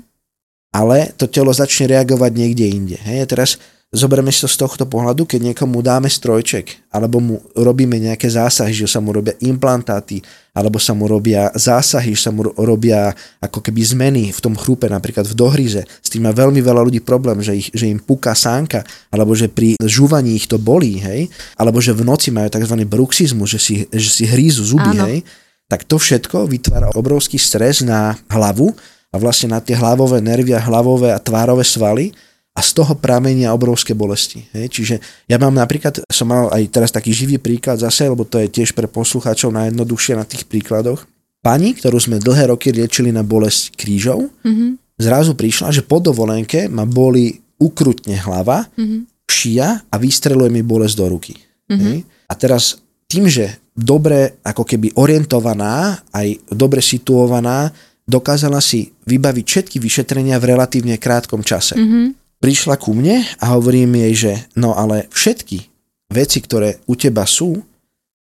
ale 0.73 1.13
to 1.13 1.29
telo 1.29 1.53
začne 1.53 1.91
reagovať 1.91 2.31
niekde 2.33 2.65
inde. 2.65 2.97
Hej, 3.05 3.29
teraz 3.29 3.49
Zoberme 3.87 4.35
si 4.35 4.43
to 4.43 4.51
z 4.51 4.59
tohto 4.59 4.83
pohľadu, 4.83 5.23
keď 5.23 5.47
niekomu 5.47 5.79
dáme 5.79 6.11
strojček, 6.11 6.91
alebo 6.91 7.23
mu 7.23 7.39
robíme 7.55 7.95
nejaké 7.95 8.27
zásahy, 8.27 8.75
že 8.75 8.83
sa 8.83 8.99
mu 8.99 9.15
robia 9.15 9.31
implantáty, 9.39 10.19
alebo 10.51 10.75
sa 10.75 10.91
mu 10.91 11.07
robia 11.07 11.47
zásahy, 11.55 12.11
že 12.11 12.27
sa 12.27 12.35
mu 12.35 12.51
robia 12.51 13.15
ako 13.39 13.63
keby 13.63 13.79
zmeny 13.87 14.35
v 14.35 14.39
tom 14.43 14.59
chrúpe, 14.59 14.91
napríklad 14.91 15.23
v 15.23 15.39
dohryze. 15.39 15.87
S 16.03 16.11
tým 16.11 16.27
má 16.27 16.35
veľmi 16.35 16.59
veľa 16.59 16.83
ľudí 16.83 16.99
problém, 16.99 17.39
že, 17.39 17.55
ich, 17.55 17.71
že 17.71 17.87
im 17.87 18.03
puká 18.03 18.35
sánka, 18.35 18.83
alebo 19.07 19.31
že 19.31 19.47
pri 19.47 19.79
žúvaní 19.79 20.35
ich 20.35 20.51
to 20.51 20.59
bolí, 20.59 20.99
hej? 20.99 21.31
alebo 21.55 21.79
že 21.79 21.95
v 21.95 22.03
noci 22.03 22.27
majú 22.27 22.51
tzv. 22.51 22.75
bruxizmus, 22.83 23.55
že 23.55 23.59
si, 23.63 23.73
že 23.87 24.09
si 24.11 24.27
hrízu 24.27 24.67
zuby, 24.67 24.99
Áno. 24.99 25.07
hej? 25.07 25.23
tak 25.71 25.87
to 25.87 25.95
všetko 25.95 26.43
vytvára 26.43 26.91
obrovský 26.91 27.39
stres 27.39 27.87
na 27.87 28.19
hlavu 28.27 28.75
a 29.11 29.15
vlastne 29.15 29.55
na 29.55 29.63
tie 29.63 29.79
hlavové 29.79 30.19
nervy 30.19 30.51
a 30.55 30.59
hlavové 30.59 31.15
a 31.15 31.19
tvárové 31.23 31.63
svaly, 31.63 32.11
a 32.57 32.59
z 32.65 32.69
toho 32.73 32.97
pramenia 32.97 33.53
obrovské 33.53 33.93
bolesti. 33.93 34.41
Hej? 34.57 34.73
Čiže 34.73 34.95
ja 35.29 35.37
mám 35.37 35.53
napríklad, 35.53 36.01
som 36.09 36.33
mal 36.33 36.49
aj 36.49 36.73
teraz 36.73 36.89
taký 36.89 37.13
živý 37.13 37.37
príklad 37.37 37.77
zase, 37.77 38.09
lebo 38.09 38.25
to 38.25 38.41
je 38.41 38.49
tiež 38.49 38.73
pre 38.73 38.89
poslucháčov 38.89 39.53
najjednoduchšie 39.53 40.17
na 40.17 40.25
tých 40.25 40.49
príkladoch. 40.49 41.05
Pani, 41.45 41.77
ktorú 41.77 42.01
sme 42.01 42.17
dlhé 42.17 42.49
roky 42.49 42.73
liečili 42.73 43.13
na 43.13 43.21
bolesť 43.21 43.77
krížov, 43.77 44.33
mm-hmm. 44.41 44.97
zrazu 44.97 45.37
prišla, 45.37 45.69
že 45.69 45.85
po 45.85 46.01
dovolenke 46.01 46.65
ma 46.65 46.89
boli 46.89 47.37
ukrutne 47.61 48.17
hlava, 48.17 48.65
mm-hmm. 48.73 49.29
šia 49.29 49.85
a 49.85 49.95
vystreluje 50.01 50.49
mi 50.49 50.65
bolesť 50.65 50.95
do 50.97 51.05
ruky. 51.13 51.37
Mm-hmm. 51.37 51.77
Hej? 51.85 51.97
A 52.25 52.33
teraz 52.33 52.81
tým, 53.05 53.29
že 53.29 53.61
dobre 53.77 54.41
ako 54.41 54.65
keby 54.65 54.97
orientovaná, 54.97 56.01
aj 56.09 56.41
dobre 56.49 56.81
situovaná, 56.81 57.69
dokázala 58.01 58.57
si 58.65 58.89
vybaviť 59.05 59.45
všetky 59.45 59.77
vyšetrenia 59.77 60.41
v 60.41 60.57
relatívne 60.57 60.97
krátkom 60.97 61.45
čase. 61.45 61.77
Mm-hmm 61.77 62.26
prišla 62.39 62.77
ku 62.77 62.93
mne 62.93 63.25
a 63.41 63.45
hovorím 63.57 63.97
jej, 64.07 64.13
že 64.13 64.33
no 64.57 64.77
ale 64.77 65.09
všetky 65.09 65.67
veci, 66.13 66.39
ktoré 66.39 66.79
u 66.87 66.93
teba 66.95 67.27
sú, 67.27 67.57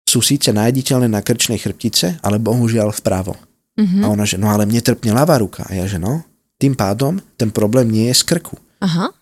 sú 0.08 0.24
síce 0.24 0.48
nájditeľné 0.54 1.10
na 1.10 1.20
krčnej 1.20 1.60
chrbtice, 1.60 2.22
ale 2.24 2.40
bohužiaľ 2.40 2.96
vpravo. 2.96 3.36
Mm-hmm. 3.78 4.02
A 4.02 4.06
ona, 4.08 4.24
že 4.24 4.40
no 4.40 4.48
ale 4.50 4.64
mne 4.64 4.80
trpne 4.80 5.12
ľavá 5.12 5.38
ruka. 5.38 5.62
A 5.68 5.76
ja, 5.76 5.84
že 5.84 6.00
no, 6.00 6.24
tým 6.58 6.74
pádom 6.74 7.20
ten 7.38 7.52
problém 7.52 7.86
nie 7.92 8.10
je 8.10 8.18
z 8.18 8.22
krku. 8.26 8.56
Aha. 8.82 9.14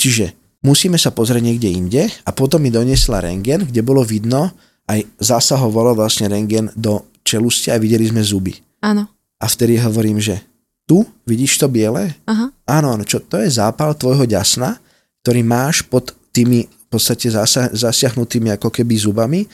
Čiže 0.00 0.32
musíme 0.64 0.96
sa 0.96 1.12
pozrieť 1.12 1.44
niekde 1.44 1.68
inde 1.70 2.02
a 2.24 2.30
potom 2.32 2.58
mi 2.64 2.72
doniesla 2.72 3.22
rengen, 3.22 3.68
kde 3.68 3.84
bolo 3.84 4.02
vidno, 4.02 4.50
aj 4.90 5.06
zasahovalo 5.22 5.94
vlastne 5.94 6.26
rengen 6.26 6.72
do 6.74 7.06
čelusti 7.22 7.70
a 7.70 7.78
videli 7.78 8.10
sme 8.10 8.24
zuby. 8.24 8.58
Áno. 8.82 9.06
A 9.38 9.46
vtedy 9.46 9.78
hovorím, 9.78 10.18
že 10.18 10.42
tu, 10.90 11.06
vidíš 11.22 11.62
to 11.62 11.70
biele? 11.70 12.18
Aha. 12.26 12.50
Áno, 12.66 12.98
áno, 12.98 13.06
čo 13.06 13.22
to 13.22 13.38
je 13.38 13.46
zápal 13.46 13.94
tvojho 13.94 14.26
ďasna, 14.26 14.74
ktorý 15.22 15.46
máš 15.46 15.86
pod 15.86 16.18
tými 16.34 16.66
v 16.66 16.86
podstate 16.90 17.30
zasa, 17.30 17.70
zasiahnutými 17.70 18.50
ako 18.58 18.74
keby 18.74 18.98
zubami 18.98 19.46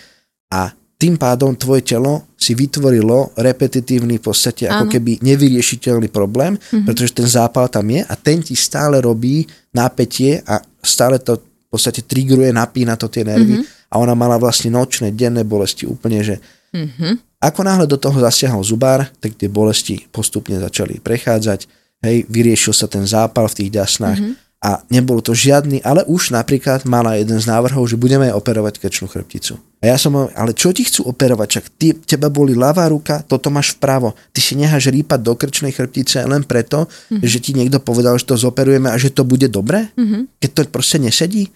a 0.48 0.72
tým 0.96 1.20
pádom 1.20 1.52
tvoje 1.52 1.84
telo 1.84 2.32
si 2.40 2.56
vytvorilo 2.56 3.36
repetitívny 3.36 4.16
v 4.16 4.24
podstate 4.24 4.64
ako 4.64 4.88
keby 4.88 5.20
nevyriešiteľný 5.20 6.08
problém, 6.08 6.56
mm-hmm. 6.56 6.88
pretože 6.88 7.12
ten 7.12 7.28
zápal 7.28 7.68
tam 7.68 7.84
je 7.92 8.00
a 8.00 8.14
ten 8.16 8.40
ti 8.40 8.56
stále 8.56 9.04
robí 9.04 9.44
nápetie 9.76 10.40
a 10.48 10.56
stále 10.80 11.20
to 11.20 11.36
v 11.36 11.68
podstate 11.68 12.08
trigruje, 12.08 12.48
napína 12.48 12.96
to 12.96 13.12
tie 13.12 13.28
nervy 13.28 13.60
mm-hmm. 13.60 13.92
a 13.92 13.94
ona 14.00 14.16
mala 14.16 14.40
vlastne 14.40 14.72
nočné, 14.72 15.12
denné 15.12 15.44
bolesti 15.44 15.84
úplne, 15.84 16.24
že 16.24 16.40
mm-hmm. 16.72 17.35
Ako 17.46 17.62
náhle 17.62 17.86
do 17.86 17.94
toho 17.94 18.18
zasiahol 18.18 18.66
zubár, 18.66 19.06
tak 19.22 19.38
tie 19.38 19.46
bolesti 19.46 20.02
postupne 20.10 20.58
začali 20.58 20.98
prechádzať, 20.98 21.70
hej, 22.02 22.26
vyriešil 22.26 22.74
sa 22.74 22.90
ten 22.90 23.06
zápal 23.06 23.46
v 23.46 23.62
tých 23.62 23.70
ďasnách 23.70 24.18
mm-hmm. 24.18 24.34
a 24.66 24.82
nebolo 24.90 25.22
to 25.22 25.30
žiadny, 25.30 25.78
ale 25.86 26.02
už 26.10 26.34
napríklad 26.34 26.82
mala 26.90 27.14
jeden 27.14 27.38
z 27.38 27.46
návrhov, 27.46 27.86
že 27.86 27.94
budeme 27.94 28.34
operovať 28.34 28.82
krčnú 28.82 29.06
chrbticu. 29.06 29.62
A 29.78 29.94
ja 29.94 29.96
som 29.96 30.18
hovoril, 30.18 30.34
ale 30.34 30.58
čo 30.58 30.74
ti 30.74 30.82
chcú 30.82 31.06
operovať, 31.06 31.48
čak 31.54 31.64
ty, 31.78 31.94
teba 31.94 32.26
boli 32.34 32.58
ľavá 32.58 32.90
ruka, 32.90 33.22
toto 33.22 33.46
máš 33.46 33.78
vpravo. 33.78 34.18
Ty 34.34 34.40
si 34.42 34.58
necháš 34.58 34.90
rýpať 34.90 35.22
do 35.22 35.38
krčnej 35.38 35.70
chrbtice 35.70 36.26
len 36.26 36.42
preto, 36.42 36.90
mm-hmm. 36.90 37.22
že 37.22 37.38
ti 37.38 37.54
niekto 37.54 37.78
povedal, 37.78 38.18
že 38.18 38.26
to 38.26 38.34
zoperujeme 38.34 38.90
a 38.90 38.98
že 38.98 39.14
to 39.14 39.22
bude 39.22 39.46
dobre, 39.54 39.86
mm-hmm. 39.94 40.42
keď 40.42 40.50
to 40.50 40.60
proste 40.74 40.98
nesedí. 40.98 41.46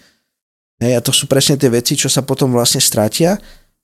Hej, 0.81 0.97
a 0.97 1.01
to 1.05 1.13
sú 1.13 1.29
presne 1.29 1.61
tie 1.61 1.69
veci, 1.69 1.93
čo 1.93 2.09
sa 2.09 2.25
potom 2.25 2.57
vlastne 2.57 2.81
strátia 2.81 3.37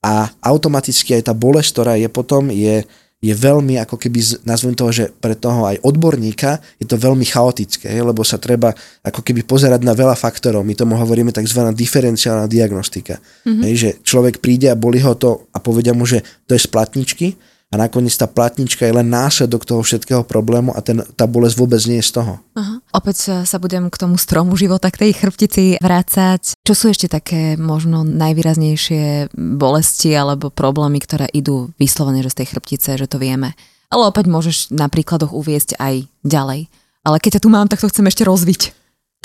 a 0.06 0.30
automaticky 0.38 1.18
aj 1.18 1.26
tá 1.26 1.34
bolesť, 1.34 1.68
ktorá 1.74 1.98
je 1.98 2.06
potom, 2.06 2.46
je, 2.54 2.86
je 3.18 3.34
veľmi 3.34 3.74
ako 3.82 3.98
keby, 3.98 4.46
nazvem 4.46 4.78
toho, 4.78 4.94
že 4.94 5.10
pre 5.10 5.34
toho 5.34 5.66
aj 5.66 5.82
odborníka 5.82 6.62
je 6.78 6.86
to 6.86 6.94
veľmi 6.94 7.26
chaotické, 7.26 7.90
lebo 7.90 8.22
sa 8.22 8.38
treba 8.38 8.70
ako 9.02 9.26
keby 9.26 9.42
pozerať 9.42 9.82
na 9.82 9.98
veľa 9.98 10.14
faktorov. 10.14 10.62
My 10.62 10.78
tomu 10.78 10.94
hovoríme 10.94 11.34
tzv. 11.34 11.58
diferenciálna 11.74 12.46
diagnostika. 12.46 13.18
Mm-hmm. 13.18 13.62
Hej, 13.66 13.74
že 13.74 13.90
človek 14.06 14.38
príde 14.38 14.70
a 14.70 14.78
boli 14.78 15.02
ho 15.02 15.18
to 15.18 15.50
a 15.50 15.58
povedia 15.58 15.90
mu, 15.90 16.06
že 16.06 16.22
to 16.46 16.54
je 16.54 16.62
z 16.62 16.70
platničky 16.70 17.34
a 17.66 17.74
nakoniec 17.74 18.14
tá 18.14 18.30
platnička 18.30 18.86
je 18.86 18.94
len 18.94 19.10
následok 19.10 19.66
toho 19.66 19.82
všetkého 19.82 20.22
problému 20.22 20.70
a 20.70 20.78
ten, 20.86 21.02
tá 21.18 21.26
bolesť 21.26 21.56
vôbec 21.58 21.82
nie 21.90 21.98
je 21.98 22.06
z 22.06 22.22
toho. 22.22 22.38
Aha. 22.54 22.78
Opäť 22.94 23.42
sa 23.42 23.56
budem 23.58 23.90
k 23.90 23.98
tomu 23.98 24.14
stromu 24.22 24.54
života, 24.54 24.86
k 24.86 25.02
tej 25.02 25.12
chrbtici 25.18 25.64
vrácať. 25.82 26.62
Čo 26.62 26.74
sú 26.78 26.84
ešte 26.94 27.10
také 27.10 27.58
možno 27.58 28.06
najvýraznejšie 28.06 29.34
bolesti 29.34 30.14
alebo 30.14 30.54
problémy, 30.54 31.02
ktoré 31.02 31.26
idú 31.34 31.74
vyslovene 31.74 32.22
že 32.22 32.30
z 32.30 32.38
tej 32.42 32.46
chrbtice, 32.54 32.90
že 33.02 33.10
to 33.10 33.18
vieme? 33.18 33.58
Ale 33.90 34.06
opäť 34.06 34.30
môžeš 34.30 34.70
na 34.70 34.86
príkladoch 34.86 35.34
uviesť 35.34 35.74
aj 35.82 36.06
ďalej. 36.22 36.70
Ale 37.02 37.16
keď 37.18 37.38
ťa 37.38 37.42
tu 37.42 37.48
mám, 37.50 37.66
tak 37.66 37.82
to 37.82 37.90
chcem 37.90 38.06
ešte 38.06 38.22
rozviť. 38.26 38.74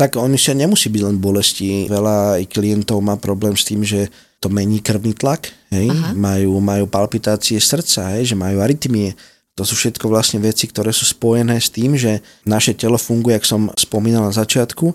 Tak 0.01 0.17
oni 0.17 0.37
sa 0.41 0.57
nemusí 0.57 0.89
byť 0.89 1.01
len 1.05 1.17
bolesti. 1.21 1.85
Veľa 1.85 2.41
aj 2.41 2.49
klientov 2.49 3.05
má 3.05 3.21
problém 3.21 3.53
s 3.53 3.69
tým, 3.69 3.85
že 3.85 4.09
to 4.41 4.49
mení 4.49 4.81
krvný 4.81 5.13
tlak, 5.13 5.53
hej? 5.69 5.93
Majú, 6.17 6.57
majú 6.57 6.89
palpitácie 6.89 7.61
srdca, 7.61 8.17
hej? 8.17 8.33
že 8.33 8.35
majú 8.35 8.57
arytmie. 8.57 9.13
To 9.53 9.61
sú 9.61 9.77
všetko 9.77 10.09
vlastne 10.09 10.41
veci, 10.41 10.65
ktoré 10.65 10.89
sú 10.89 11.05
spojené 11.05 11.61
s 11.61 11.69
tým, 11.69 11.93
že 11.93 12.25
naše 12.41 12.73
telo 12.73 12.97
funguje, 12.97 13.37
ako 13.37 13.47
som 13.47 13.61
spomínal 13.77 14.25
na 14.25 14.33
začiatku, 14.33 14.89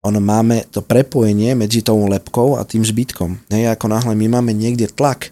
ono 0.00 0.16
máme 0.16 0.64
to 0.72 0.80
prepojenie 0.80 1.52
medzi 1.52 1.84
tou 1.84 2.00
lepkou 2.08 2.56
a 2.56 2.64
tým 2.64 2.80
zbytkom. 2.80 3.52
Hej, 3.52 3.68
ako 3.68 3.92
náhle 3.92 4.16
my 4.16 4.40
máme 4.40 4.56
niekde 4.56 4.88
tlak, 4.88 5.28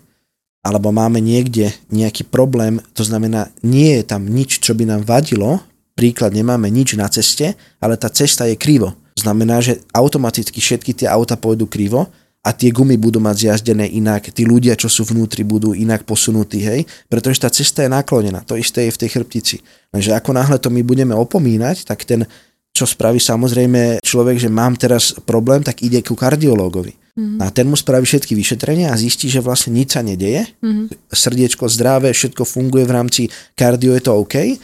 alebo 0.60 0.92
máme 0.92 1.24
niekde 1.24 1.72
nejaký 1.88 2.28
problém, 2.28 2.76
to 2.92 3.00
znamená, 3.00 3.48
nie 3.64 3.96
je 3.96 4.04
tam 4.04 4.28
nič, 4.28 4.60
čo 4.60 4.76
by 4.76 4.84
nám 4.84 5.08
vadilo, 5.08 5.64
príklad, 5.96 6.36
nemáme 6.36 6.68
nič 6.68 7.00
na 7.00 7.08
ceste, 7.08 7.56
ale 7.80 7.96
tá 7.96 8.12
cesta 8.12 8.44
je 8.44 8.60
krivo. 8.60 8.92
Znamená, 9.16 9.64
že 9.64 9.80
automaticky 9.96 10.60
všetky 10.60 10.92
tie 10.92 11.08
auta 11.08 11.40
pôjdu 11.40 11.64
krivo 11.64 12.12
a 12.46 12.54
tie 12.54 12.70
gumy 12.70 12.94
budú 12.94 13.18
mať 13.18 13.50
zjazdené 13.50 13.90
inak, 13.90 14.30
tí 14.30 14.46
ľudia, 14.46 14.78
čo 14.78 14.86
sú 14.86 15.02
vnútri, 15.02 15.42
budú 15.42 15.74
inak 15.74 16.06
posunutí, 16.06 16.62
hej, 16.62 16.86
pretože 17.10 17.42
tá 17.42 17.50
cesta 17.50 17.82
je 17.82 17.90
naklonená, 17.90 18.46
to 18.46 18.54
isté 18.54 18.86
je 18.86 18.94
v 18.94 19.00
tej 19.04 19.10
chrbtici. 19.18 19.56
Takže 19.90 20.14
ako 20.14 20.30
náhle 20.32 20.56
to 20.62 20.70
my 20.70 20.80
budeme 20.86 21.12
opomínať, 21.18 21.82
tak 21.82 22.06
ten, 22.06 22.22
čo 22.70 22.86
spraví 22.86 23.18
samozrejme 23.18 23.98
človek, 24.00 24.38
že 24.38 24.48
mám 24.48 24.78
teraz 24.78 25.18
problém, 25.26 25.66
tak 25.66 25.82
ide 25.82 25.98
ku 26.00 26.14
kardiológovi. 26.14 26.94
Mm-hmm. 27.18 27.42
A 27.42 27.50
ten 27.50 27.66
mu 27.66 27.74
spraví 27.74 28.06
všetky 28.06 28.38
vyšetrenia 28.38 28.94
a 28.94 29.00
zistí, 29.00 29.26
že 29.26 29.42
vlastne 29.42 29.74
nič 29.74 29.98
sa 29.98 30.06
nedeje, 30.06 30.46
mm-hmm. 30.62 31.10
srdiečko 31.10 31.66
zdravé, 31.66 32.14
všetko 32.14 32.46
funguje 32.46 32.86
v 32.86 32.94
rámci 32.94 33.22
kardio, 33.58 33.98
je 33.98 34.02
to 34.06 34.14
OK 34.14 34.54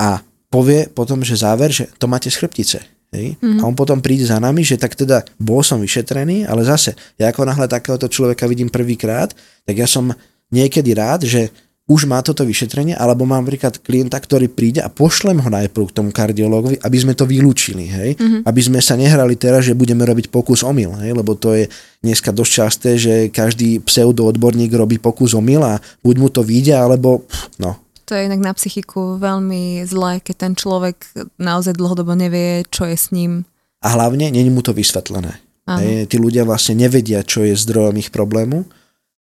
a 0.00 0.24
povie 0.48 0.88
potom, 0.88 1.20
že 1.20 1.36
záver, 1.36 1.68
že 1.68 1.92
to 2.00 2.08
máte 2.08 2.32
z 2.32 2.40
chrbtice 2.40 2.99
Hej? 3.10 3.38
Mm-hmm. 3.38 3.60
A 3.60 3.62
on 3.66 3.74
potom 3.74 3.98
príde 3.98 4.26
za 4.26 4.38
nami, 4.38 4.62
že 4.62 4.78
tak 4.78 4.94
teda 4.94 5.26
bol 5.36 5.60
som 5.66 5.82
vyšetrený, 5.82 6.46
ale 6.46 6.62
zase, 6.62 6.94
ja 7.18 7.30
ako 7.30 7.42
náhle 7.46 7.66
takéhoto 7.66 8.06
človeka 8.06 8.46
vidím 8.46 8.70
prvýkrát, 8.70 9.34
tak 9.66 9.74
ja 9.74 9.86
som 9.86 10.14
niekedy 10.50 10.94
rád, 10.94 11.26
že 11.26 11.50
už 11.90 12.06
má 12.06 12.22
toto 12.22 12.46
vyšetrenie, 12.46 12.94
alebo 12.94 13.26
mám 13.26 13.42
napríklad 13.42 13.82
klienta, 13.82 14.14
ktorý 14.22 14.46
príde 14.46 14.78
a 14.78 14.86
pošlem 14.86 15.42
ho 15.42 15.50
najprv 15.50 15.90
k 15.90 15.96
tomu 15.98 16.14
kardiologovi, 16.14 16.78
aby 16.78 16.96
sme 17.02 17.18
to 17.18 17.26
vylúčili, 17.26 17.90
hej? 17.90 18.10
Mm-hmm. 18.14 18.46
Aby 18.46 18.60
sme 18.62 18.78
sa 18.78 18.94
nehrali 18.94 19.34
teraz, 19.34 19.66
že 19.66 19.74
budeme 19.74 20.06
robiť 20.06 20.30
pokus 20.30 20.62
omyl, 20.62 20.94
hej? 21.02 21.10
Lebo 21.10 21.34
to 21.34 21.50
je 21.58 21.66
dneska 21.98 22.30
dosť 22.30 22.52
časté, 22.54 22.90
že 22.94 23.14
každý 23.34 23.82
pseudoodborník 23.82 24.70
robí 24.70 25.02
pokus 25.02 25.34
omyl 25.34 25.66
a 25.66 25.82
buď 26.06 26.14
mu 26.22 26.30
to 26.30 26.46
vyjde, 26.46 26.78
alebo 26.78 27.26
no, 27.58 27.74
to 28.10 28.18
je 28.18 28.26
inak 28.26 28.42
na 28.42 28.50
psychiku 28.58 29.22
veľmi 29.22 29.86
zlé, 29.86 30.18
keď 30.18 30.34
ten 30.34 30.52
človek 30.58 30.98
naozaj 31.38 31.78
dlhodobo 31.78 32.18
nevie, 32.18 32.66
čo 32.66 32.90
je 32.90 32.98
s 32.98 33.14
ním. 33.14 33.46
A 33.86 33.94
hlavne, 33.94 34.34
není 34.34 34.50
mu 34.50 34.66
to 34.66 34.74
vysvetlené. 34.74 35.38
Hej, 35.70 36.10
tí 36.10 36.18
ľudia 36.18 36.42
vlastne 36.42 36.74
nevedia, 36.74 37.22
čo 37.22 37.46
je 37.46 37.54
zdrojom 37.54 37.94
ich 38.02 38.10
problému 38.10 38.66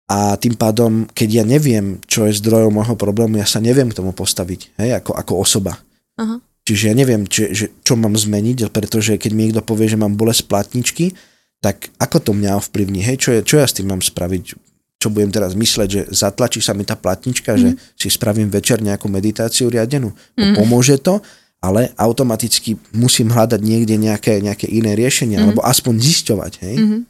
a 0.08 0.40
tým 0.40 0.56
pádom, 0.56 1.04
keď 1.12 1.28
ja 1.28 1.44
neviem, 1.44 2.00
čo 2.08 2.24
je 2.24 2.40
zdrojom 2.40 2.72
môjho 2.72 2.96
problému, 2.96 3.36
ja 3.36 3.44
sa 3.44 3.60
neviem 3.60 3.92
k 3.92 3.98
tomu 4.00 4.16
postaviť, 4.16 4.72
hej, 4.80 4.90
ako, 5.04 5.12
ako 5.12 5.32
osoba. 5.36 5.76
Aha. 6.16 6.40
Čiže 6.64 6.84
ja 6.88 6.94
neviem, 6.96 7.28
či, 7.28 7.52
že, 7.52 7.66
čo 7.84 8.00
mám 8.00 8.16
zmeniť, 8.16 8.72
pretože 8.72 9.20
keď 9.20 9.30
mi 9.36 9.52
niekto 9.52 9.60
povie, 9.60 9.92
že 9.92 10.00
mám 10.00 10.16
bolesť 10.16 10.48
platničky, 10.48 11.12
tak 11.60 11.92
ako 12.00 12.16
to 12.24 12.30
mňa 12.32 12.56
ovplyvní, 12.56 13.04
hej, 13.04 13.20
čo, 13.20 13.30
je, 13.36 13.40
čo 13.44 13.60
ja 13.60 13.68
s 13.68 13.76
tým 13.76 13.92
mám 13.92 14.00
spraviť, 14.00 14.69
čo 15.00 15.08
budem 15.08 15.32
teraz 15.32 15.56
mysleť, 15.56 15.88
že 15.88 16.02
zatlačí 16.12 16.60
sa 16.60 16.76
mi 16.76 16.84
tá 16.84 16.92
platnička, 16.92 17.56
mm. 17.56 17.58
že 17.58 17.68
mhm. 17.72 17.76
si 17.96 18.08
spravím 18.12 18.52
večer 18.52 18.84
nejakú 18.84 19.08
meditáciu 19.08 19.72
riadenú. 19.72 20.12
Mm. 20.36 20.60
Pomôže 20.60 21.00
to, 21.00 21.24
ale 21.60 21.92
automaticky 21.96 22.76
musím 22.92 23.32
hľadať 23.32 23.60
niekde 23.60 23.96
nejaké, 23.96 24.44
nejaké 24.44 24.68
iné 24.68 24.92
riešenie, 24.96 25.40
mm. 25.40 25.42
alebo 25.44 25.60
aspoň 25.64 25.94
zisťovať, 26.00 26.52
hej. 26.64 26.76
Mm-hmm. 26.80 27.00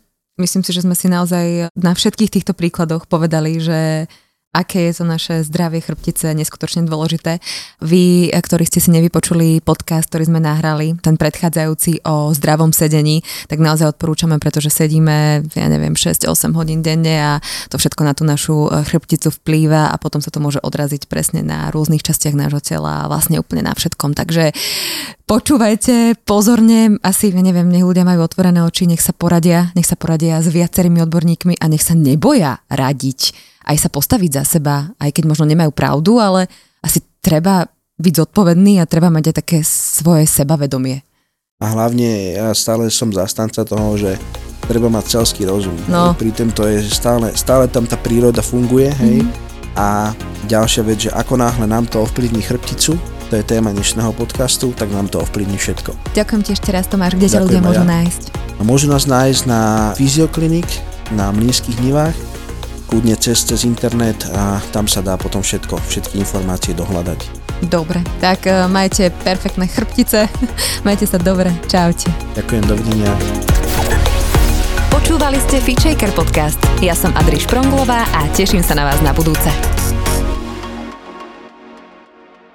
Myslím 0.43 0.63
si, 0.67 0.71
že 0.75 0.83
sme 0.83 0.97
si 0.97 1.07
naozaj 1.07 1.71
na 1.77 1.93
všetkých 1.93 2.33
týchto 2.33 2.57
príkladoch 2.57 3.07
povedali, 3.07 3.61
že 3.61 4.11
aké 4.51 4.91
je 4.91 4.99
to 4.99 5.05
naše 5.07 5.47
zdravie 5.47 5.79
chrbtice 5.79 6.35
neskutočne 6.35 6.83
dôležité. 6.83 7.39
Vy, 7.79 8.35
ktorí 8.35 8.67
ste 8.67 8.83
si 8.83 8.91
nevypočuli 8.91 9.63
podcast, 9.63 10.11
ktorý 10.11 10.27
sme 10.27 10.41
nahrali, 10.43 10.99
ten 10.99 11.15
predchádzajúci 11.15 12.03
o 12.03 12.35
zdravom 12.35 12.75
sedení, 12.75 13.23
tak 13.47 13.63
naozaj 13.63 13.95
odporúčame, 13.95 14.43
pretože 14.43 14.75
sedíme, 14.75 15.47
ja 15.55 15.67
neviem, 15.71 15.95
6-8 15.95 16.51
hodín 16.59 16.83
denne 16.83 17.15
a 17.15 17.33
to 17.71 17.79
všetko 17.79 18.03
na 18.03 18.11
tú 18.11 18.27
našu 18.27 18.67
e, 18.67 18.83
chrbticu 18.83 19.31
vplýva 19.31 19.95
a 19.95 19.97
potom 20.03 20.19
sa 20.19 20.35
to 20.35 20.43
môže 20.43 20.59
odraziť 20.67 21.07
presne 21.07 21.47
na 21.47 21.71
rôznych 21.71 22.03
častiach 22.03 22.35
nášho 22.35 22.59
tela 22.59 23.07
a 23.07 23.09
vlastne 23.09 23.39
úplne 23.39 23.63
na 23.63 23.73
všetkom. 23.79 24.19
Takže 24.19 24.51
počúvajte 25.31 26.19
pozorne, 26.27 26.99
asi, 27.07 27.31
ja 27.31 27.39
neviem, 27.39 27.71
nech 27.71 27.87
ľudia 27.87 28.03
majú 28.03 28.27
otvorené 28.27 28.67
oči, 28.67 28.91
nech 28.91 28.99
sa 28.99 29.15
poradia, 29.15 29.71
nech 29.79 29.87
sa 29.87 29.95
poradia 29.95 30.43
s 30.43 30.51
viacerými 30.51 30.99
odborníkmi 31.07 31.63
a 31.63 31.71
nech 31.71 31.87
sa 31.87 31.95
neboja 31.95 32.67
radiť 32.67 33.50
aj 33.67 33.77
sa 33.77 33.89
postaviť 33.93 34.31
za 34.41 34.45
seba, 34.59 34.91
aj 34.97 35.11
keď 35.13 35.25
možno 35.29 35.45
nemajú 35.45 35.73
pravdu, 35.75 36.17
ale 36.21 36.49
asi 36.81 37.05
treba 37.21 37.69
byť 38.01 38.15
zodpovedný 38.25 38.81
a 38.81 38.89
treba 38.89 39.13
mať 39.13 39.33
aj 39.33 39.37
také 39.45 39.59
svoje 39.67 40.25
sebavedomie. 40.25 41.05
A 41.61 41.77
hlavne 41.77 42.41
ja 42.41 42.49
stále 42.57 42.89
som 42.89 43.13
zastanca 43.13 43.61
toho, 43.69 44.01
že 44.01 44.17
treba 44.65 44.89
mať 44.89 45.21
celský 45.21 45.45
rozum. 45.45 45.77
No. 45.93 46.17
Pri 46.17 46.33
tomto 46.33 46.65
je, 46.65 46.89
že 46.89 46.97
stále, 46.97 47.37
stále 47.37 47.69
tam 47.69 47.85
tá 47.85 48.01
príroda 48.01 48.41
funguje, 48.41 48.89
hej. 48.89 49.21
Mm-hmm. 49.21 49.77
A 49.77 50.17
ďalšia 50.49 50.83
vec, 50.83 50.99
že 51.05 51.11
ako 51.13 51.37
náhle 51.37 51.69
nám 51.69 51.85
to 51.85 52.01
ovplyvní 52.01 52.41
chrbticu, 52.41 52.97
to 53.31 53.39
je 53.39 53.45
téma 53.47 53.71
dnešného 53.71 54.11
podcastu, 54.17 54.75
tak 54.75 54.91
nám 54.91 55.07
to 55.13 55.23
ovplyvní 55.23 55.55
všetko. 55.55 55.95
Ďakujem 56.17 56.43
ti 56.43 56.51
ešte 56.57 56.75
raz 56.75 56.91
Tomáš, 56.91 57.15
kde 57.15 57.29
ťa 57.31 57.45
ľudia 57.45 57.63
môžu 57.63 57.85
ja. 57.87 57.93
nájsť? 58.03 58.23
No, 58.59 58.63
môžu 58.67 58.87
nás 58.91 59.07
nájsť 59.07 59.43
na 59.47 59.93
Fyzioklinik, 59.95 60.67
na 61.15 61.31
Mlínskych 61.31 61.79
nivách, 61.79 62.17
kľudne 62.91 63.15
cez, 63.15 63.47
cez 63.47 63.63
internet 63.63 64.27
a 64.35 64.59
tam 64.75 64.91
sa 64.91 64.99
dá 64.99 65.15
potom 65.15 65.47
všetko, 65.47 65.79
všetky 65.79 66.19
informácie 66.19 66.75
dohľadať. 66.75 67.23
Dobre, 67.71 68.03
tak 68.19 68.51
uh, 68.51 68.67
majte 68.67 69.15
perfektné 69.23 69.71
chrbtice, 69.71 70.27
majte 70.87 71.07
sa 71.07 71.23
dobre, 71.23 71.55
čaute. 71.71 72.11
Ďakujem, 72.35 72.65
dovidenia. 72.67 73.15
Počúvali 74.91 75.39
ste 75.39 75.63
Fitchaker 75.63 76.11
podcast. 76.19 76.59
Ja 76.83 76.99
som 76.99 77.15
Adriš 77.15 77.47
Pronglová 77.47 78.11
a 78.11 78.27
teším 78.35 78.67
sa 78.67 78.75
na 78.75 78.91
vás 78.91 78.99
na 79.07 79.15
budúce. 79.15 79.49